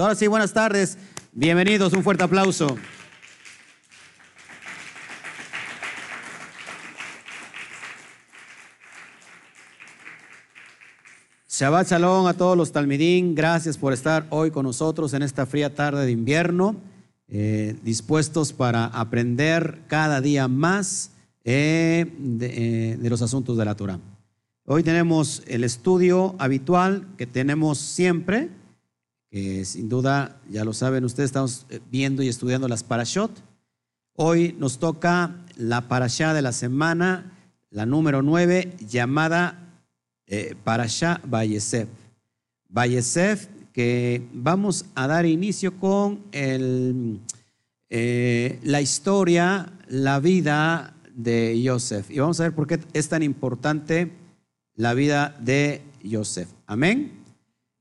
Ahora 0.00 0.14
sí, 0.14 0.26
buenas 0.26 0.54
tardes. 0.54 0.96
Bienvenidos, 1.32 1.92
un 1.92 2.02
fuerte 2.02 2.24
aplauso. 2.24 2.78
Shabbat 11.48 11.88
Shalom 11.88 12.26
a 12.26 12.32
todos 12.32 12.56
los 12.56 12.72
Talmidín. 12.72 13.34
Gracias 13.34 13.76
por 13.76 13.92
estar 13.92 14.26
hoy 14.30 14.50
con 14.50 14.64
nosotros 14.64 15.12
en 15.12 15.22
esta 15.22 15.44
fría 15.44 15.74
tarde 15.74 16.06
de 16.06 16.12
invierno, 16.12 16.76
eh, 17.28 17.76
dispuestos 17.82 18.54
para 18.54 18.86
aprender 18.86 19.80
cada 19.86 20.22
día 20.22 20.48
más 20.48 21.10
eh, 21.44 22.10
de, 22.18 22.46
eh, 22.46 22.96
de 22.96 23.10
los 23.10 23.20
asuntos 23.20 23.58
de 23.58 23.64
la 23.66 23.74
Torah. 23.74 24.00
Hoy 24.64 24.82
tenemos 24.82 25.42
el 25.46 25.62
estudio 25.62 26.36
habitual 26.38 27.06
que 27.18 27.26
tenemos 27.26 27.76
siempre, 27.76 28.48
que 29.30 29.64
sin 29.64 29.88
duda, 29.88 30.40
ya 30.50 30.64
lo 30.64 30.72
saben 30.72 31.04
ustedes, 31.04 31.28
estamos 31.28 31.66
viendo 31.90 32.22
y 32.22 32.28
estudiando 32.28 32.66
las 32.66 32.82
parashot. 32.82 33.30
Hoy 34.16 34.56
nos 34.58 34.78
toca 34.78 35.36
la 35.56 35.88
parashá 35.88 36.34
de 36.34 36.42
la 36.42 36.52
semana, 36.52 37.32
la 37.70 37.86
número 37.86 38.22
9, 38.22 38.76
llamada 38.88 39.68
eh, 40.26 40.56
Parashá 40.64 41.20
Vallesef. 41.24 41.88
Vallesef, 42.68 43.46
que 43.72 44.26
vamos 44.32 44.86
a 44.94 45.06
dar 45.06 45.26
inicio 45.26 45.78
con 45.78 46.20
eh, 46.32 47.18
la 48.62 48.80
historia, 48.80 49.72
la 49.88 50.18
vida 50.18 50.94
de 51.14 51.60
Yosef. 51.62 52.10
Y 52.10 52.18
vamos 52.18 52.40
a 52.40 52.44
ver 52.44 52.54
por 52.54 52.66
qué 52.66 52.80
es 52.92 53.08
tan 53.08 53.22
importante 53.22 54.10
la 54.74 54.94
vida 54.94 55.36
de 55.40 55.82
Yosef. 56.02 56.48
Amén. 56.66 57.12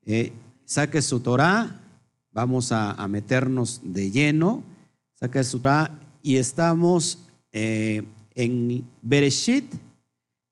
Eh, 0.05 0.31
saque 0.69 1.01
su 1.01 1.19
Torah, 1.19 1.81
vamos 2.31 2.71
a, 2.71 3.07
meternos 3.07 3.81
de 3.83 4.11
lleno. 4.11 4.63
Saque 5.15 5.43
su 5.43 5.59
Torah 5.59 5.99
y 6.21 6.35
estamos 6.35 7.25
eh, 7.51 8.03
en 8.35 8.85
Bereshit, 9.01 9.65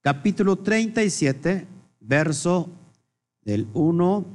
capítulo 0.01 0.55
37, 0.55 1.67
verso 1.99 2.67
del 3.43 3.67
1 3.75 4.25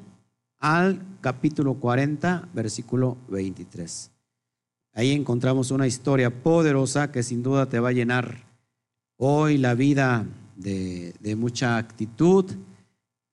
al 0.61 1.03
capítulo 1.21 1.75
40, 1.75 2.49
versículo 2.55 3.17
23. 3.29 4.13
Ahí 4.93 5.11
encontramos 5.11 5.73
una 5.73 5.89
historia 5.89 6.45
poderosa 6.45 7.11
que 7.11 7.25
sin 7.25 7.43
duda 7.43 7.69
te 7.69 7.81
va 7.81 7.89
a 7.89 7.93
llenar 7.93 8.45
hoy 9.17 9.59
la 9.59 9.75
vida 9.75 10.27
de, 10.55 11.35
mucha 11.37 11.77
actitud 11.77 12.45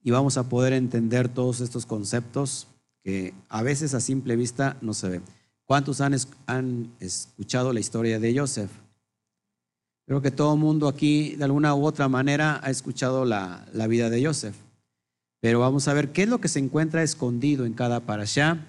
y 0.04 0.12
vamos 0.12 0.38
a 0.38 0.50
poder 0.50 0.74
entender 0.74 1.30
todos 1.30 1.62
estos 1.62 1.86
conceptos 1.86 2.68
que 3.04 3.34
a 3.50 3.64
veces 3.64 3.94
a 3.94 4.00
simple 4.00 4.36
vista 4.36 4.78
no 4.82 4.94
se 4.94 5.10
ven. 5.10 5.24
¿Cuántos 5.66 6.02
han, 6.02 6.16
han 6.48 6.92
escuchado 7.00 7.74
la 7.74 7.80
historia 7.80 8.20
de 8.20 8.38
Joseph? 8.38 8.72
Creo 10.10 10.24
que 10.24 10.32
todo 10.32 10.56
el 10.56 10.60
mundo 10.60 10.88
aquí 10.88 11.36
de 11.36 11.44
alguna 11.44 11.76
u 11.76 11.86
otra 11.86 12.10
manera 12.10 12.60
ha 12.64 12.72
escuchado 12.72 13.26
la, 13.26 13.64
vida 13.88 14.10
de 14.10 14.26
Joseph. 14.26 14.56
Pero 15.40 15.60
vamos 15.60 15.88
a 15.88 15.94
ver 15.94 16.12
qué 16.12 16.24
es 16.24 16.30
lo 16.30 16.42
que 16.42 16.48
se 16.48 16.58
encuentra 16.58 17.04
escondido 17.04 17.64
en 17.64 17.74
cada 17.74 18.00
parashá. 18.00 18.66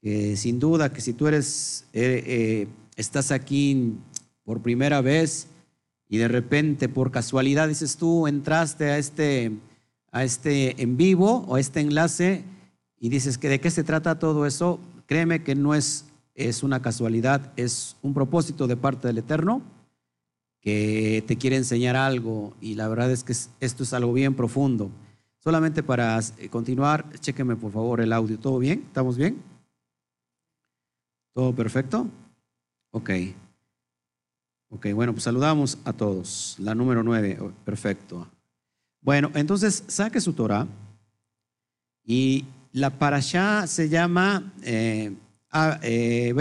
Sin 0.00 0.58
duda 0.58 0.90
que 0.90 1.02
si 1.02 1.12
tú 1.12 1.26
eres, 1.26 1.84
eh, 1.92 2.24
eh, 2.26 2.68
estás 2.96 3.32
aquí 3.32 3.98
por 4.44 4.62
primera 4.62 5.02
vez 5.02 5.48
y 6.08 6.16
de 6.16 6.28
repente 6.28 6.88
por 6.88 7.10
casualidad 7.10 7.68
dices 7.68 7.98
tú 7.98 8.26
entraste 8.26 8.86
a 8.86 8.96
este, 8.96 9.52
a 10.12 10.22
este 10.22 10.80
en 10.80 10.96
vivo 10.96 11.44
o 11.48 11.56
este 11.56 11.80
enlace 11.80 12.44
y 13.00 13.08
dices 13.08 13.38
que 13.38 13.48
de 13.48 13.60
qué 13.60 13.70
se 13.70 13.82
trata 13.82 14.20
todo 14.20 14.46
eso, 14.46 14.78
créeme 15.06 15.42
que 15.42 15.56
no 15.56 15.74
es, 15.74 16.04
es 16.34 16.62
una 16.62 16.80
casualidad, 16.80 17.52
es 17.56 17.96
un 18.02 18.14
propósito 18.14 18.68
de 18.68 18.76
parte 18.76 19.08
del 19.08 19.18
Eterno 19.18 19.62
que 20.60 21.24
te 21.26 21.36
quiere 21.36 21.56
enseñar 21.56 21.96
algo 21.96 22.54
y 22.60 22.76
la 22.76 22.86
verdad 22.86 23.10
es 23.10 23.24
que 23.24 23.32
esto 23.32 23.82
es 23.82 23.92
algo 23.92 24.12
bien 24.12 24.34
profundo. 24.34 24.90
Solamente 25.40 25.82
para 25.82 26.20
continuar, 26.50 27.04
chéqueme 27.18 27.56
por 27.56 27.72
favor 27.72 28.00
el 28.00 28.12
audio. 28.12 28.38
¿Todo 28.38 28.60
bien? 28.60 28.84
¿Estamos 28.86 29.16
bien? 29.16 29.42
¿Todo 31.34 31.52
perfecto? 31.52 32.06
Ok. 32.92 33.10
Ok, 34.68 34.86
bueno, 34.94 35.12
pues 35.12 35.24
saludamos 35.24 35.78
a 35.84 35.92
todos. 35.92 36.56
La 36.60 36.74
número 36.76 37.02
nueve, 37.02 37.36
perfecto. 37.64 38.28
Bueno, 39.02 39.30
entonces 39.34 39.84
saque 39.88 40.20
su 40.20 40.32
Torah 40.32 40.66
y 42.04 42.46
la 42.72 42.90
parashá 42.98 43.66
se 43.66 43.88
llama 43.88 44.52
eh, 44.62 45.14
eh, 45.82 46.34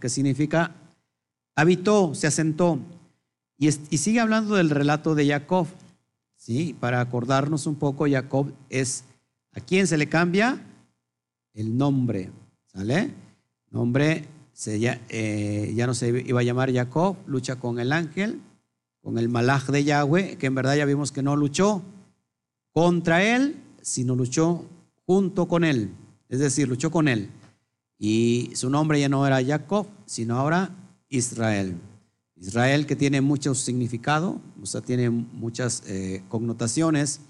que 0.00 0.08
significa 0.08 0.72
habitó, 1.54 2.14
se 2.14 2.26
asentó. 2.26 2.78
Y, 3.58 3.72
sigue 3.72 4.20
hablando 4.20 4.56
del 4.56 4.70
relato 4.70 5.14
de 5.14 5.26
Jacob. 5.26 5.66
¿sí? 6.36 6.76
Para 6.78 7.00
acordarnos 7.00 7.66
un 7.66 7.76
poco, 7.76 8.06
Jacob 8.08 8.52
es 8.68 9.04
a 9.54 9.60
quién 9.60 9.86
se 9.86 9.96
le 9.96 10.08
cambia 10.08 10.60
el 11.54 11.76
nombre. 11.76 12.30
¿Sale? 12.66 13.10
Nombre 13.70 14.26
eh, 14.66 15.72
ya 15.74 15.86
no 15.86 15.94
se 15.94 16.08
iba 16.26 16.40
a 16.40 16.44
llamar 16.44 16.72
Jacob, 16.72 17.16
lucha 17.26 17.56
con 17.56 17.78
el 17.78 17.92
ángel, 17.92 18.40
con 19.06 19.18
el 19.18 19.28
malaj 19.28 19.68
de 19.68 19.84
Yahweh, 19.84 20.36
que 20.36 20.46
en 20.46 20.56
verdad 20.56 20.74
ya 20.74 20.84
vimos 20.84 21.12
que 21.12 21.22
no 21.22 21.36
luchó 21.36 21.80
contra 22.72 23.22
él, 23.22 23.54
sino 23.80 24.16
luchó 24.16 24.64
junto 25.06 25.46
con 25.46 25.62
él. 25.62 25.92
Es 26.28 26.40
decir, 26.40 26.66
luchó 26.66 26.90
con 26.90 27.06
él. 27.06 27.30
Y 28.00 28.50
su 28.54 28.68
nombre 28.68 28.98
ya 28.98 29.08
no 29.08 29.24
era 29.24 29.44
Jacob, 29.44 29.86
sino 30.06 30.36
ahora 30.36 30.74
Israel. 31.08 31.76
Israel 32.34 32.84
que 32.84 32.96
tiene 32.96 33.20
mucho 33.20 33.54
significado, 33.54 34.40
o 34.60 34.66
sea, 34.66 34.80
tiene 34.80 35.08
muchas 35.08 35.84
eh, 35.86 36.24
connotaciones. 36.28 37.20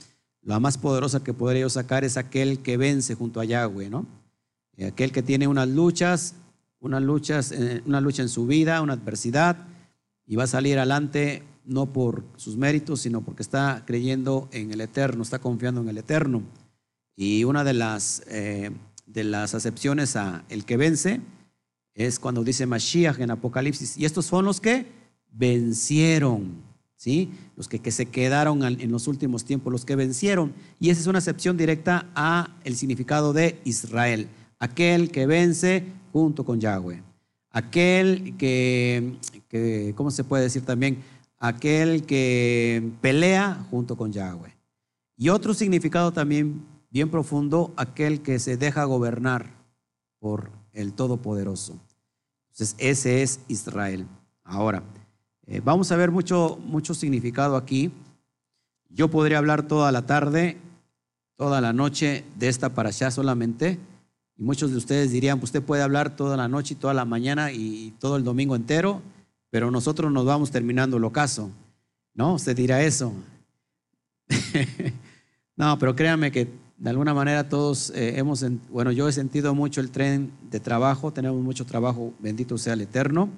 La 0.40 0.58
más 0.58 0.78
poderosa 0.78 1.22
que 1.22 1.34
podría 1.34 1.60
yo 1.60 1.68
sacar 1.68 2.04
es 2.04 2.16
aquel 2.16 2.60
que 2.60 2.78
vence 2.78 3.14
junto 3.14 3.38
a 3.38 3.44
Yahweh, 3.44 3.90
¿no? 3.90 4.06
Aquel 4.82 5.12
que 5.12 5.22
tiene 5.22 5.46
unas 5.46 5.68
luchas, 5.68 6.36
unas 6.80 7.02
luchas, 7.02 7.52
eh, 7.52 7.82
una 7.84 8.00
lucha 8.00 8.22
en 8.22 8.30
su 8.30 8.46
vida, 8.46 8.80
una 8.80 8.94
adversidad, 8.94 9.58
y 10.26 10.36
va 10.36 10.44
a 10.44 10.48
salir 10.48 10.78
adelante 10.78 11.42
no 11.64 11.92
por 11.92 12.24
sus 12.36 12.56
méritos, 12.56 13.00
sino 13.00 13.22
porque 13.22 13.42
está 13.42 13.84
creyendo 13.86 14.48
en 14.52 14.72
el 14.72 14.80
Eterno, 14.80 15.22
está 15.22 15.38
confiando 15.38 15.80
en 15.80 15.88
el 15.88 15.98
Eterno. 15.98 16.42
Y 17.16 17.44
una 17.44 17.64
de 17.64 17.74
las, 17.74 18.22
eh, 18.28 18.70
de 19.06 19.24
las 19.24 19.54
acepciones 19.54 20.16
a 20.16 20.44
el 20.48 20.64
que 20.64 20.76
vence 20.76 21.20
es 21.94 22.18
cuando 22.18 22.44
dice 22.44 22.66
Mashiach 22.66 23.18
en 23.20 23.30
Apocalipsis. 23.30 23.96
Y 23.96 24.04
estos 24.04 24.26
son 24.26 24.44
los 24.44 24.60
que 24.60 24.86
vencieron, 25.32 26.62
¿sí? 26.94 27.30
Los 27.56 27.68
que, 27.68 27.78
que 27.78 27.90
se 27.90 28.06
quedaron 28.06 28.62
en 28.62 28.90
los 28.90 29.08
últimos 29.08 29.44
tiempos, 29.44 29.72
los 29.72 29.84
que 29.84 29.96
vencieron. 29.96 30.52
Y 30.78 30.90
esa 30.90 31.00
es 31.00 31.06
una 31.06 31.18
acepción 31.18 31.56
directa 31.56 32.06
a 32.14 32.54
el 32.64 32.76
significado 32.76 33.32
de 33.32 33.60
Israel. 33.64 34.28
Aquel 34.58 35.10
que 35.10 35.26
vence 35.26 35.84
junto 36.12 36.44
con 36.44 36.60
Yahweh. 36.60 37.05
Aquel 37.56 38.36
que, 38.36 39.94
¿cómo 39.96 40.10
se 40.10 40.24
puede 40.24 40.42
decir 40.42 40.66
también? 40.66 41.02
Aquel 41.38 42.04
que 42.04 42.92
pelea 43.00 43.66
junto 43.70 43.96
con 43.96 44.12
Yahweh. 44.12 44.54
Y 45.16 45.30
otro 45.30 45.54
significado 45.54 46.12
también 46.12 46.66
bien 46.90 47.10
profundo, 47.10 47.72
aquel 47.78 48.20
que 48.20 48.40
se 48.40 48.58
deja 48.58 48.84
gobernar 48.84 49.54
por 50.18 50.50
el 50.74 50.92
Todopoderoso. 50.92 51.80
Entonces, 52.50 52.76
ese 52.76 53.22
es 53.22 53.40
Israel. 53.48 54.06
Ahora, 54.44 54.82
eh, 55.46 55.62
vamos 55.64 55.90
a 55.92 55.96
ver 55.96 56.10
mucho, 56.10 56.58
mucho 56.62 56.92
significado 56.92 57.56
aquí. 57.56 57.90
Yo 58.90 59.08
podría 59.08 59.38
hablar 59.38 59.62
toda 59.62 59.90
la 59.92 60.04
tarde, 60.04 60.58
toda 61.36 61.62
la 61.62 61.72
noche 61.72 62.22
de 62.38 62.48
esta 62.48 62.74
para 62.74 62.90
allá 62.90 63.10
solamente. 63.10 63.78
Y 64.38 64.42
muchos 64.42 64.70
de 64.70 64.76
ustedes 64.76 65.10
dirían, 65.10 65.38
pues 65.38 65.48
usted 65.48 65.62
puede 65.62 65.82
hablar 65.82 66.14
toda 66.16 66.36
la 66.36 66.48
noche 66.48 66.74
y 66.74 66.76
toda 66.76 66.94
la 66.94 67.04
mañana 67.04 67.52
y 67.52 67.94
todo 67.98 68.16
el 68.16 68.24
domingo 68.24 68.54
entero, 68.54 69.02
pero 69.50 69.70
nosotros 69.70 70.12
nos 70.12 70.24
vamos 70.24 70.50
terminando 70.50 70.98
el 70.98 71.04
ocaso. 71.04 71.50
¿No? 72.14 72.34
Usted 72.34 72.56
dirá 72.56 72.82
eso. 72.82 73.12
no, 75.56 75.78
pero 75.78 75.94
créanme 75.94 76.32
que 76.32 76.48
de 76.78 76.90
alguna 76.90 77.14
manera 77.14 77.48
todos 77.48 77.90
eh, 77.90 78.18
hemos, 78.18 78.44
bueno, 78.70 78.92
yo 78.92 79.08
he 79.08 79.12
sentido 79.12 79.54
mucho 79.54 79.80
el 79.80 79.90
tren 79.90 80.30
de 80.50 80.60
trabajo, 80.60 81.12
tenemos 81.12 81.42
mucho 81.42 81.64
trabajo, 81.64 82.12
bendito 82.18 82.58
sea 82.58 82.74
el 82.74 82.82
Eterno. 82.82 83.30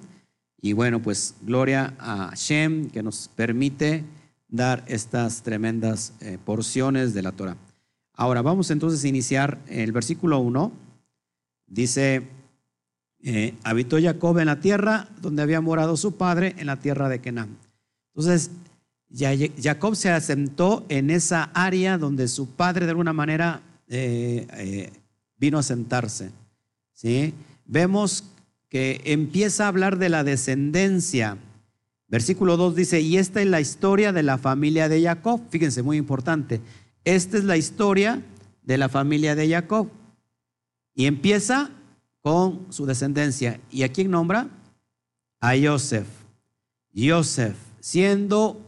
Y 0.61 0.73
bueno, 0.73 1.01
pues 1.01 1.35
gloria 1.41 1.95
a 1.99 2.33
Shem 2.35 2.89
que 2.89 3.01
nos 3.01 3.29
permite 3.29 4.03
dar 4.49 4.83
estas 4.87 5.41
tremendas 5.43 6.13
eh, 6.19 6.37
porciones 6.43 7.13
de 7.13 7.21
la 7.21 7.31
Torah. 7.31 7.55
Ahora 8.13 8.41
vamos 8.41 8.69
entonces 8.71 9.03
a 9.03 9.07
iniciar 9.07 9.59
el 9.67 9.91
versículo 9.93 10.39
1. 10.39 10.88
Dice, 11.69 12.23
eh, 13.21 13.53
habitó 13.63 14.01
Jacob 14.01 14.37
en 14.39 14.47
la 14.47 14.59
tierra 14.59 15.09
donde 15.21 15.41
había 15.41 15.61
morado 15.61 15.97
su 15.97 16.15
padre, 16.15 16.55
en 16.57 16.67
la 16.67 16.77
tierra 16.77 17.09
de 17.09 17.19
Canaán. 17.19 17.57
Entonces, 18.13 18.51
Jacob 19.11 19.95
se 19.95 20.09
asentó 20.09 20.85
en 20.89 21.09
esa 21.09 21.45
área 21.53 21.97
donde 21.97 22.27
su 22.27 22.49
padre 22.49 22.85
de 22.85 22.91
alguna 22.91 23.13
manera 23.13 23.61
eh, 23.87 24.45
eh, 24.53 24.91
vino 25.37 25.57
a 25.57 25.63
sentarse. 25.63 26.31
¿sí? 26.93 27.33
Vemos 27.65 28.23
que 28.69 29.01
empieza 29.05 29.65
a 29.65 29.69
hablar 29.69 29.97
de 29.97 30.09
la 30.09 30.23
descendencia. 30.23 31.37
Versículo 32.07 32.55
2 32.55 32.75
dice, 32.75 33.01
y 33.01 33.17
esta 33.17 33.41
es 33.41 33.47
la 33.47 33.61
historia 33.61 34.13
de 34.13 34.23
la 34.23 34.37
familia 34.37 34.89
de 34.89 35.01
Jacob. 35.01 35.41
Fíjense, 35.49 35.81
muy 35.81 35.97
importante. 35.97 36.61
Esta 37.03 37.37
es 37.37 37.43
la 37.43 37.57
historia 37.57 38.21
de 38.61 38.77
la 38.77 38.89
familia 38.89 39.35
de 39.35 39.49
Jacob. 39.49 39.89
Y 40.99 41.05
empieza 41.05 41.71
con 42.19 42.73
su 42.73 42.85
descendencia. 42.85 43.61
¿Y 43.71 43.83
a 43.83 43.89
quién 43.89 44.11
nombra? 44.11 44.49
A 45.39 45.53
Joseph. 45.57 46.09
Joseph, 46.93 47.55
siendo 47.79 48.59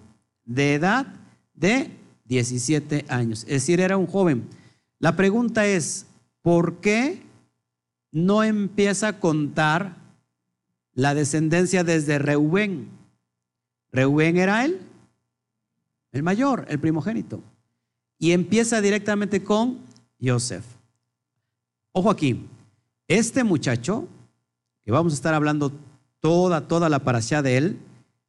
de 0.46 0.76
edad 0.76 1.08
de 1.54 1.92
17 2.24 3.04
años. 3.10 3.42
Es 3.42 3.50
decir, 3.50 3.82
era 3.82 3.98
un 3.98 4.08
joven. 4.08 4.48
La 4.98 5.18
pregunta 5.18 5.66
es, 5.68 6.06
¿por 6.42 6.80
qué 6.80 7.22
no 8.14 8.46
empieza 8.46 9.10
a 9.10 9.20
contar 9.20 9.98
la 10.94 11.14
descendencia 11.14 11.84
desde 11.84 12.18
Reubén? 12.18 12.88
Reubén 13.92 14.38
era 14.38 14.64
él, 14.64 14.80
el 16.14 16.24
mayor, 16.24 16.66
el 16.70 16.80
primogénito. 16.80 17.44
Y 18.18 18.32
empieza 18.32 18.80
directamente 18.80 19.44
con 19.44 19.80
Joseph. 20.22 20.64
Ojo 21.94 22.10
aquí, 22.10 22.48
este 23.08 23.44
muchacho, 23.44 24.08
que 24.84 24.92
vamos 24.92 25.14
a 25.14 25.16
estar 25.16 25.34
hablando 25.34 25.72
toda, 26.22 26.68
toda 26.68 26.88
la 26.88 27.00
parasha 27.00 27.42
de 27.42 27.58
él, 27.58 27.80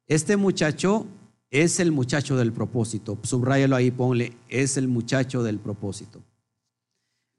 este 0.07 0.35
muchacho 0.35 1.05
es 1.49 1.79
el 1.79 1.91
muchacho 1.91 2.35
del 2.35 2.51
propósito. 2.51 3.17
Subrayalo 3.23 3.75
ahí, 3.75 3.91
ponle, 3.91 4.35
es 4.49 4.75
el 4.75 4.87
muchacho 4.87 5.43
del 5.43 5.59
propósito. 5.59 6.21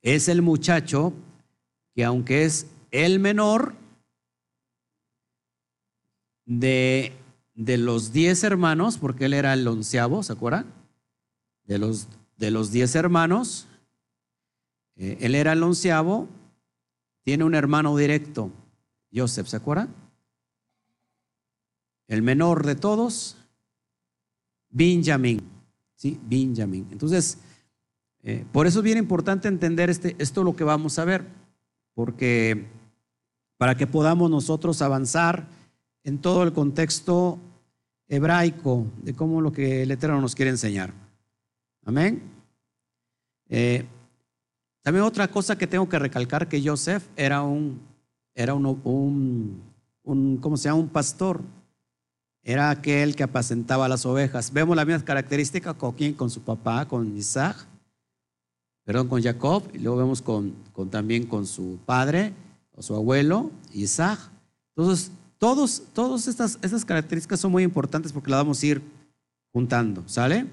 Es 0.01 0.29
el 0.29 0.41
muchacho 0.41 1.13
que 1.95 2.05
aunque 2.05 2.45
es 2.45 2.69
el 2.91 3.19
menor 3.19 3.75
de, 6.47 7.13
de 7.55 7.77
los 7.77 8.13
diez 8.13 8.45
hermanos, 8.45 8.99
porque 8.99 9.27
él 9.27 9.35
era 9.35 9.53
el 9.53 9.67
onceavo, 9.67 10.23
¿se 10.23 10.33
acuerdan? 10.33 10.67
De 11.65 11.79
los, 11.79 12.09
de 12.37 12.51
los 12.51 12.71
diez 12.71 12.95
hermanos, 12.95 13.67
eh, 14.97 15.19
él 15.21 15.35
era 15.35 15.53
el 15.53 15.63
onceavo, 15.63 16.29
tiene 17.23 17.45
un 17.45 17.55
hermano 17.55 17.97
directo, 17.97 18.51
Joseph, 19.13 19.47
¿se 19.47 19.57
acuerdan? 19.57 19.95
El 22.07 22.23
menor 22.23 22.67
de 22.67 22.75
todos, 22.75 23.37
Benjamín. 24.71 25.43
¿sí? 25.95 26.21
Benjamín. 26.23 26.87
Entonces, 26.91 27.39
eh, 28.23 28.45
por 28.53 28.67
eso 28.67 28.81
es 28.81 28.85
bien 28.85 28.99
importante 28.99 29.49
entender 29.49 29.91
este, 29.91 30.17
esto 30.19 30.43
lo 30.45 30.57
que 30.57 30.65
vamos 30.65 30.99
a 30.99 31.05
ver, 31.05 31.25
porque 31.95 32.67
para 33.57 33.77
que 33.77 33.87
podamos 33.87 34.31
nosotros 34.31 34.83
avanzar 34.83 35.47
en 36.03 36.19
todo 36.19 36.43
el 36.43 36.53
contexto 36.53 37.39
hebraico 38.09 38.87
de 39.03 39.15
cómo 39.15 39.41
lo 39.41 39.53
que 39.53 39.83
el 39.83 39.91
Eterno 39.91 40.21
nos 40.21 40.35
quiere 40.35 40.51
enseñar. 40.51 40.93
Amén. 41.85 42.23
Eh, 43.49 43.87
también 44.85 45.03
otra 45.03 45.29
cosa 45.29 45.57
que 45.57 45.67
tengo 45.67 45.89
que 45.89 45.99
recalcar 45.99 46.47
que 46.47 46.63
Joseph 46.63 47.03
era 47.17 47.43
un, 47.43 47.81
era 48.35 48.53
un, 48.53 49.63
un, 50.03 50.37
¿cómo 50.43 50.59
se 50.59 50.69
llama? 50.69 50.81
Un 50.81 50.91
pastor 50.91 51.41
era 52.43 52.69
aquel 52.69 53.17
que 53.17 53.23
apacentaba 53.23 53.89
las 53.89 54.05
ovejas. 54.05 54.53
Vemos 54.53 54.77
la 54.77 54.85
misma 54.85 55.03
característica 55.03 55.73
con 55.73 55.93
quién, 55.93 56.13
con 56.13 56.29
su 56.29 56.43
papá, 56.43 56.87
con 56.87 57.17
Isaac, 57.17 57.57
perdón, 58.85 59.09
con 59.09 59.23
Jacob, 59.23 59.63
y 59.73 59.79
luego 59.79 59.97
vemos 59.97 60.21
con, 60.21 60.53
también 60.91 61.27
con 61.27 61.47
su 61.47 61.79
padre 61.87 62.35
o 62.77 62.83
su 62.83 62.95
abuelo, 62.95 63.51
Isaac. 63.73 64.21
Entonces, 64.77 65.11
todos, 65.39 65.83
todas 65.95 66.29
estas, 66.29 66.59
estas 66.61 66.85
características 66.85 67.41
son 67.41 67.53
muy 67.53 67.63
importantes 67.63 68.13
porque 68.13 68.31
las 68.31 68.41
vamos 68.41 68.63
a 68.63 68.67
ir 68.67 68.83
juntando, 69.51 70.07
¿sale? 70.07 70.45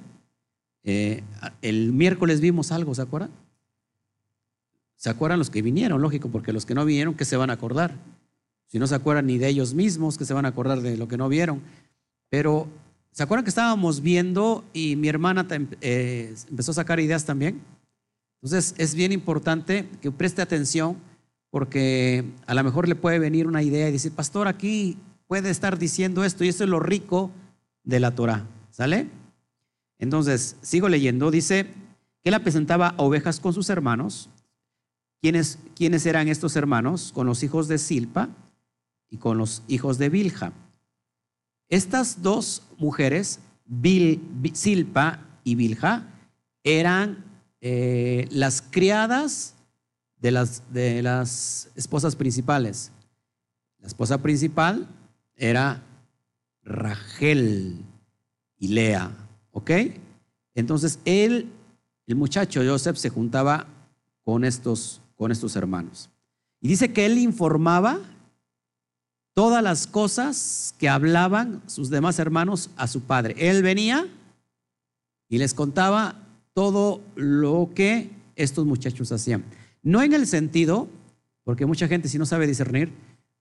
Eh, 0.84 1.22
el 1.62 1.92
miércoles 1.92 2.40
vimos 2.40 2.72
algo, 2.72 2.96
¿se 2.96 3.02
acuerdan? 3.02 3.41
¿Se 5.02 5.10
acuerdan 5.10 5.40
los 5.40 5.50
que 5.50 5.64
vinieron? 5.64 6.00
Lógico, 6.00 6.30
porque 6.30 6.54
los 6.54 6.68
que 6.68 6.76
no 6.76 6.86
vinieron, 6.86 7.16
¿qué 7.16 7.26
se 7.26 7.36
van 7.36 7.50
a 7.50 7.54
acordar? 7.54 7.96
Si 8.68 8.78
no 8.78 8.86
se 8.86 8.94
acuerdan 8.94 9.26
ni 9.26 9.40
de 9.40 9.48
ellos 9.48 9.74
mismos, 9.74 10.16
que 10.16 10.26
se 10.26 10.36
van 10.36 10.46
a 10.46 10.50
acordar 10.50 10.82
de 10.82 10.96
lo 10.96 11.08
que 11.08 11.18
no 11.18 11.28
vieron. 11.28 11.64
Pero, 12.30 12.68
¿se 13.12 13.24
acuerdan 13.24 13.44
que 13.44 13.50
estábamos 13.50 14.02
viendo 14.02 14.64
y 14.74 14.96
mi 14.98 15.08
hermana 15.08 15.48
eh, 15.82 16.36
empezó 16.52 16.70
a 16.70 16.76
sacar 16.76 17.00
ideas 17.00 17.26
también? 17.26 17.62
Entonces, 18.44 18.76
es 18.78 18.94
bien 18.94 19.12
importante 19.12 19.90
que 20.04 20.12
preste 20.12 20.44
atención 20.44 20.98
porque 21.50 22.24
a 22.46 22.54
lo 22.54 22.64
mejor 22.64 22.88
le 22.88 22.94
puede 22.94 23.18
venir 23.18 23.48
una 23.48 23.64
idea 23.64 23.90
y 23.90 23.94
decir, 23.94 24.12
pastor, 24.12 24.48
aquí 24.48 25.00
puede 25.26 25.50
estar 25.50 25.80
diciendo 25.80 26.24
esto 26.24 26.44
y 26.44 26.48
esto 26.50 26.64
es 26.64 26.70
lo 26.70 26.80
rico 26.80 27.32
de 27.84 28.00
la 28.00 28.12
Torah. 28.14 28.46
¿Sale? 28.70 29.08
Entonces, 29.98 30.58
sigo 30.62 30.90
leyendo. 30.90 31.32
Dice 31.32 31.66
que 32.24 32.30
él 32.30 32.40
presentaba 32.42 32.94
ovejas 32.98 33.40
con 33.40 33.52
sus 33.52 33.72
hermanos. 33.72 34.30
¿Quiénes, 35.22 35.60
¿Quiénes 35.76 36.06
eran 36.06 36.28
estos 36.28 36.56
hermanos? 36.56 37.12
Con 37.14 37.28
los 37.28 37.44
hijos 37.44 37.68
de 37.68 37.78
Silpa 37.78 38.30
y 39.10 39.18
con 39.18 39.38
los 39.38 39.62
hijos 39.68 39.98
de 39.98 40.10
Bilha. 40.10 40.52
Estas 41.70 42.22
dos 42.22 42.64
mujeres, 42.78 43.40
Silpa 44.54 45.20
y 45.44 45.56
Bilha, 45.56 46.08
eran 46.64 47.24
eh, 47.62 48.28
las 48.32 48.62
criadas 48.62 49.56
de 50.18 50.32
las, 50.32 50.64
de 50.74 51.02
las 51.02 51.70
esposas 51.76 52.16
principales. 52.16 52.92
La 53.80 53.88
esposa 53.88 54.22
principal 54.22 54.88
era 55.36 55.84
Rachel 56.64 57.84
y 58.58 58.68
Lea, 58.70 59.12
¿ok? 59.52 59.72
Entonces 60.54 61.00
él, 61.06 61.52
el 62.06 62.16
muchacho 62.16 62.62
Joseph, 62.64 62.98
se 62.98 63.10
juntaba 63.10 63.68
con 64.24 64.44
estos, 64.44 65.01
con 65.22 65.32
estos 65.32 65.56
hermanos. 65.56 66.10
Y 66.62 66.68
dice 66.68 66.94
que 66.94 67.06
él 67.06 67.20
informaba 67.20 68.00
todas 69.36 69.62
las 69.62 69.86
cosas 69.86 70.74
que 70.80 70.90
hablaban 70.90 71.62
sus 71.68 71.92
demás 71.92 72.18
hermanos 72.18 72.72
a 72.76 72.88
su 72.88 73.02
padre. 73.02 73.36
Él 73.38 73.62
venía 73.62 74.08
y 75.30 75.38
les 75.38 75.54
contaba 75.54 76.16
todo 76.56 77.02
lo 77.14 77.70
que 77.76 78.10
estos 78.36 78.66
muchachos 78.66 79.12
hacían. 79.12 79.44
No 79.84 80.02
en 80.02 80.14
el 80.14 80.26
sentido, 80.26 80.88
porque 81.44 81.68
mucha 81.68 81.88
gente 81.88 82.10
si 82.10 82.18
no 82.18 82.26
sabe 82.26 82.48
discernir, 82.48 82.92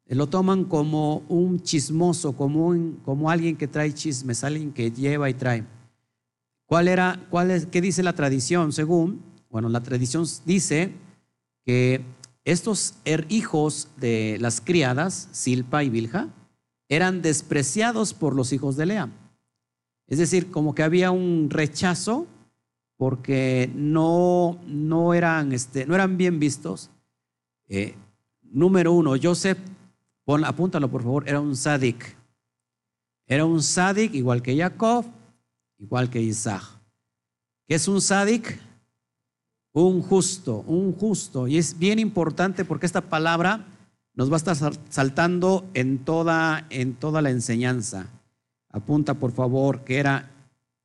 lo 0.05 0.27
toman 0.27 0.65
como 0.65 1.23
un 1.31 1.63
chismoso, 1.63 2.37
como, 2.37 2.77
como 3.07 3.31
alguien 3.31 3.57
que 3.57 3.69
trae 3.69 3.95
chismes, 3.95 4.45
alguien 4.45 4.71
que 4.71 4.91
lleva 4.91 5.31
y 5.31 5.35
trae. 5.35 5.65
¿Cuál 6.67 6.89
era, 6.89 7.27
cuál 7.31 7.51
es, 7.51 7.65
qué 7.65 7.81
dice 7.81 8.03
la 8.03 8.13
tradición? 8.13 8.71
Según, 8.75 9.23
bueno, 9.49 9.71
la 9.71 9.83
tradición 9.83 10.27
dice 10.45 10.93
que 11.65 12.03
estos 12.45 12.95
er, 13.05 13.27
hijos 13.29 13.89
de 13.97 14.39
las 14.41 14.61
criadas, 14.61 15.29
Silpa 15.33 15.85
y 15.85 15.91
Bilha, 15.91 16.29
eran 16.89 17.23
despreciados 17.23 18.15
por 18.15 18.35
los 18.35 18.53
hijos 18.53 18.77
de 18.77 18.87
Lea. 18.87 19.09
Es 20.07 20.19
decir, 20.19 20.51
como 20.51 20.75
que 20.75 20.83
había 20.83 21.11
un 21.13 21.49
rechazo 21.51 22.27
porque 22.97 23.71
no, 23.75 24.59
no, 24.67 25.15
eran, 25.15 25.53
este, 25.53 25.87
no 25.87 25.95
eran 25.95 26.17
bien 26.17 26.39
vistos. 26.39 26.91
Eh, 27.69 27.95
número 28.43 28.93
uno, 28.93 29.15
Joseph, 29.23 29.59
pon, 30.25 30.45
apúntalo 30.45 30.91
por 30.91 31.03
favor, 31.03 31.29
era 31.29 31.41
un 31.41 31.57
sadik. 31.57 32.17
Era 33.27 33.47
un 33.47 33.63
sadik 33.63 34.13
igual 34.15 34.43
que 34.43 34.57
Jacob, 34.57 35.07
igual 35.79 36.11
que 36.11 36.21
Isaac. 36.21 36.65
¿Qué 37.67 37.77
es 37.77 37.87
un 37.87 38.01
sadik? 38.01 38.61
Un 39.73 40.03
justo, 40.03 40.65
un 40.67 40.93
justo. 40.93 41.47
Y 41.47 41.59
es 41.59 41.79
bien 41.79 41.99
importante 41.99 42.65
porque 42.65 42.87
esta 42.87 43.03
palabra 43.03 43.67
nos 44.15 44.31
va 44.31 44.35
a 44.35 44.37
estar 44.39 44.57
saltando 44.89 45.69
en 45.75 46.05
toda, 46.05 46.67
en 46.71 46.95
toda 46.95 47.23
la 47.23 47.31
enseñanza. 47.31 48.07
Apunta, 48.71 49.15
por 49.15 49.33
favor, 49.33 49.85
que 49.85 49.99
era, 49.99 50.31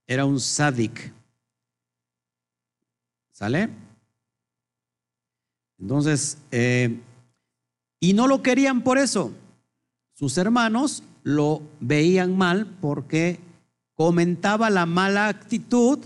era 0.07 0.25
un 0.25 0.39
sádic. 0.39 1.13
¿Sale? 3.31 3.69
Entonces, 5.79 6.37
eh, 6.51 6.99
y 7.99 8.13
no 8.13 8.27
lo 8.27 8.41
querían 8.41 8.81
por 8.81 8.97
eso. 8.97 9.33
Sus 10.13 10.37
hermanos 10.37 11.03
lo 11.23 11.61
veían 11.79 12.37
mal 12.37 12.67
porque 12.79 13.39
comentaba 13.95 14.69
la 14.69 14.85
mala 14.85 15.27
actitud 15.27 15.99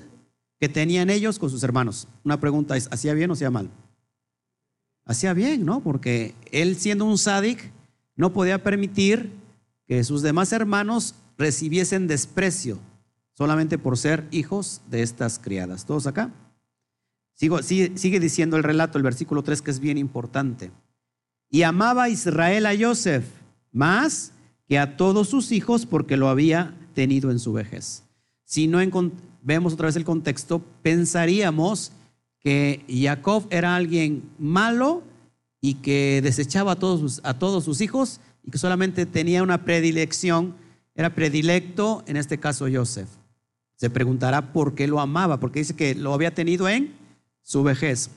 que 0.59 0.69
tenían 0.69 1.09
ellos 1.09 1.39
con 1.39 1.49
sus 1.49 1.63
hermanos. 1.63 2.07
Una 2.23 2.39
pregunta 2.39 2.75
es, 2.75 2.87
¿hacía 2.91 3.13
bien 3.13 3.29
o 3.29 3.33
hacía 3.33 3.49
mal? 3.49 3.69
Hacía 5.05 5.33
bien, 5.33 5.65
¿no? 5.65 5.79
Porque 5.81 6.35
él 6.51 6.75
siendo 6.75 7.05
un 7.05 7.17
sádic 7.17 7.71
no 8.15 8.33
podía 8.33 8.61
permitir 8.61 9.31
que 9.87 10.03
sus 10.03 10.21
demás 10.21 10.51
hermanos 10.51 11.15
recibiesen 11.37 12.07
desprecio 12.07 12.77
solamente 13.33 13.77
por 13.77 13.97
ser 13.97 14.27
hijos 14.31 14.81
de 14.89 15.01
estas 15.01 15.39
criadas. 15.39 15.85
¿Todos 15.85 16.05
acá? 16.05 16.31
Sigo, 17.33 17.63
sigue, 17.63 18.19
diciendo 18.19 18.57
el 18.57 18.63
relato, 18.63 18.97
el 18.97 19.03
versículo 19.03 19.43
3, 19.43 19.61
que 19.61 19.71
es 19.71 19.79
bien 19.79 19.97
importante. 19.97 20.71
Y 21.49 21.63
amaba 21.63 22.09
Israel 22.09 22.65
a 22.65 22.77
Joseph 22.77 23.23
más 23.71 24.33
que 24.67 24.77
a 24.77 24.97
todos 24.97 25.29
sus 25.29 25.53
hijos 25.53 25.85
porque 25.85 26.17
lo 26.17 26.27
había 26.27 26.77
tenido 26.93 27.31
en 27.31 27.39
su 27.39 27.53
vejez. 27.53 28.03
Si 28.43 28.67
no 28.67 28.81
vemos 29.41 29.73
otra 29.73 29.87
vez 29.87 29.95
el 29.95 30.05
contexto, 30.05 30.61
pensaríamos 30.81 31.91
que 32.39 32.85
Jacob 32.89 33.45
era 33.49 33.75
alguien 33.75 34.29
malo 34.37 35.03
y 35.61 35.75
que 35.75 36.21
desechaba 36.23 36.73
a 36.73 36.75
todos, 36.75 36.99
sus, 36.99 37.21
a 37.23 37.37
todos 37.37 37.63
sus 37.63 37.81
hijos 37.81 38.21
y 38.43 38.51
que 38.51 38.57
solamente 38.57 39.05
tenía 39.05 39.43
una 39.43 39.65
predilección, 39.65 40.55
era 40.95 41.13
predilecto, 41.13 42.03
en 42.07 42.17
este 42.17 42.39
caso 42.39 42.67
Joseph. 42.71 43.09
Se 43.75 43.89
preguntará 43.89 44.53
por 44.53 44.75
qué 44.75 44.87
lo 44.87 44.99
amaba, 44.99 45.39
porque 45.39 45.59
dice 45.59 45.75
que 45.75 45.95
lo 45.95 46.13
había 46.13 46.33
tenido 46.33 46.67
en 46.67 46.93
su 47.41 47.63
vejez. 47.63 48.09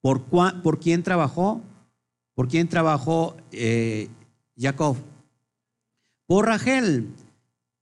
¿Por, 0.00 0.22
por 0.22 0.78
quién 0.78 1.02
trabajó? 1.02 1.60
¿Por 2.34 2.48
quién 2.48 2.68
trabajó 2.68 3.36
eh, 3.50 4.08
Jacob? 4.56 4.96
Por 6.26 6.46
Rachel, 6.46 7.08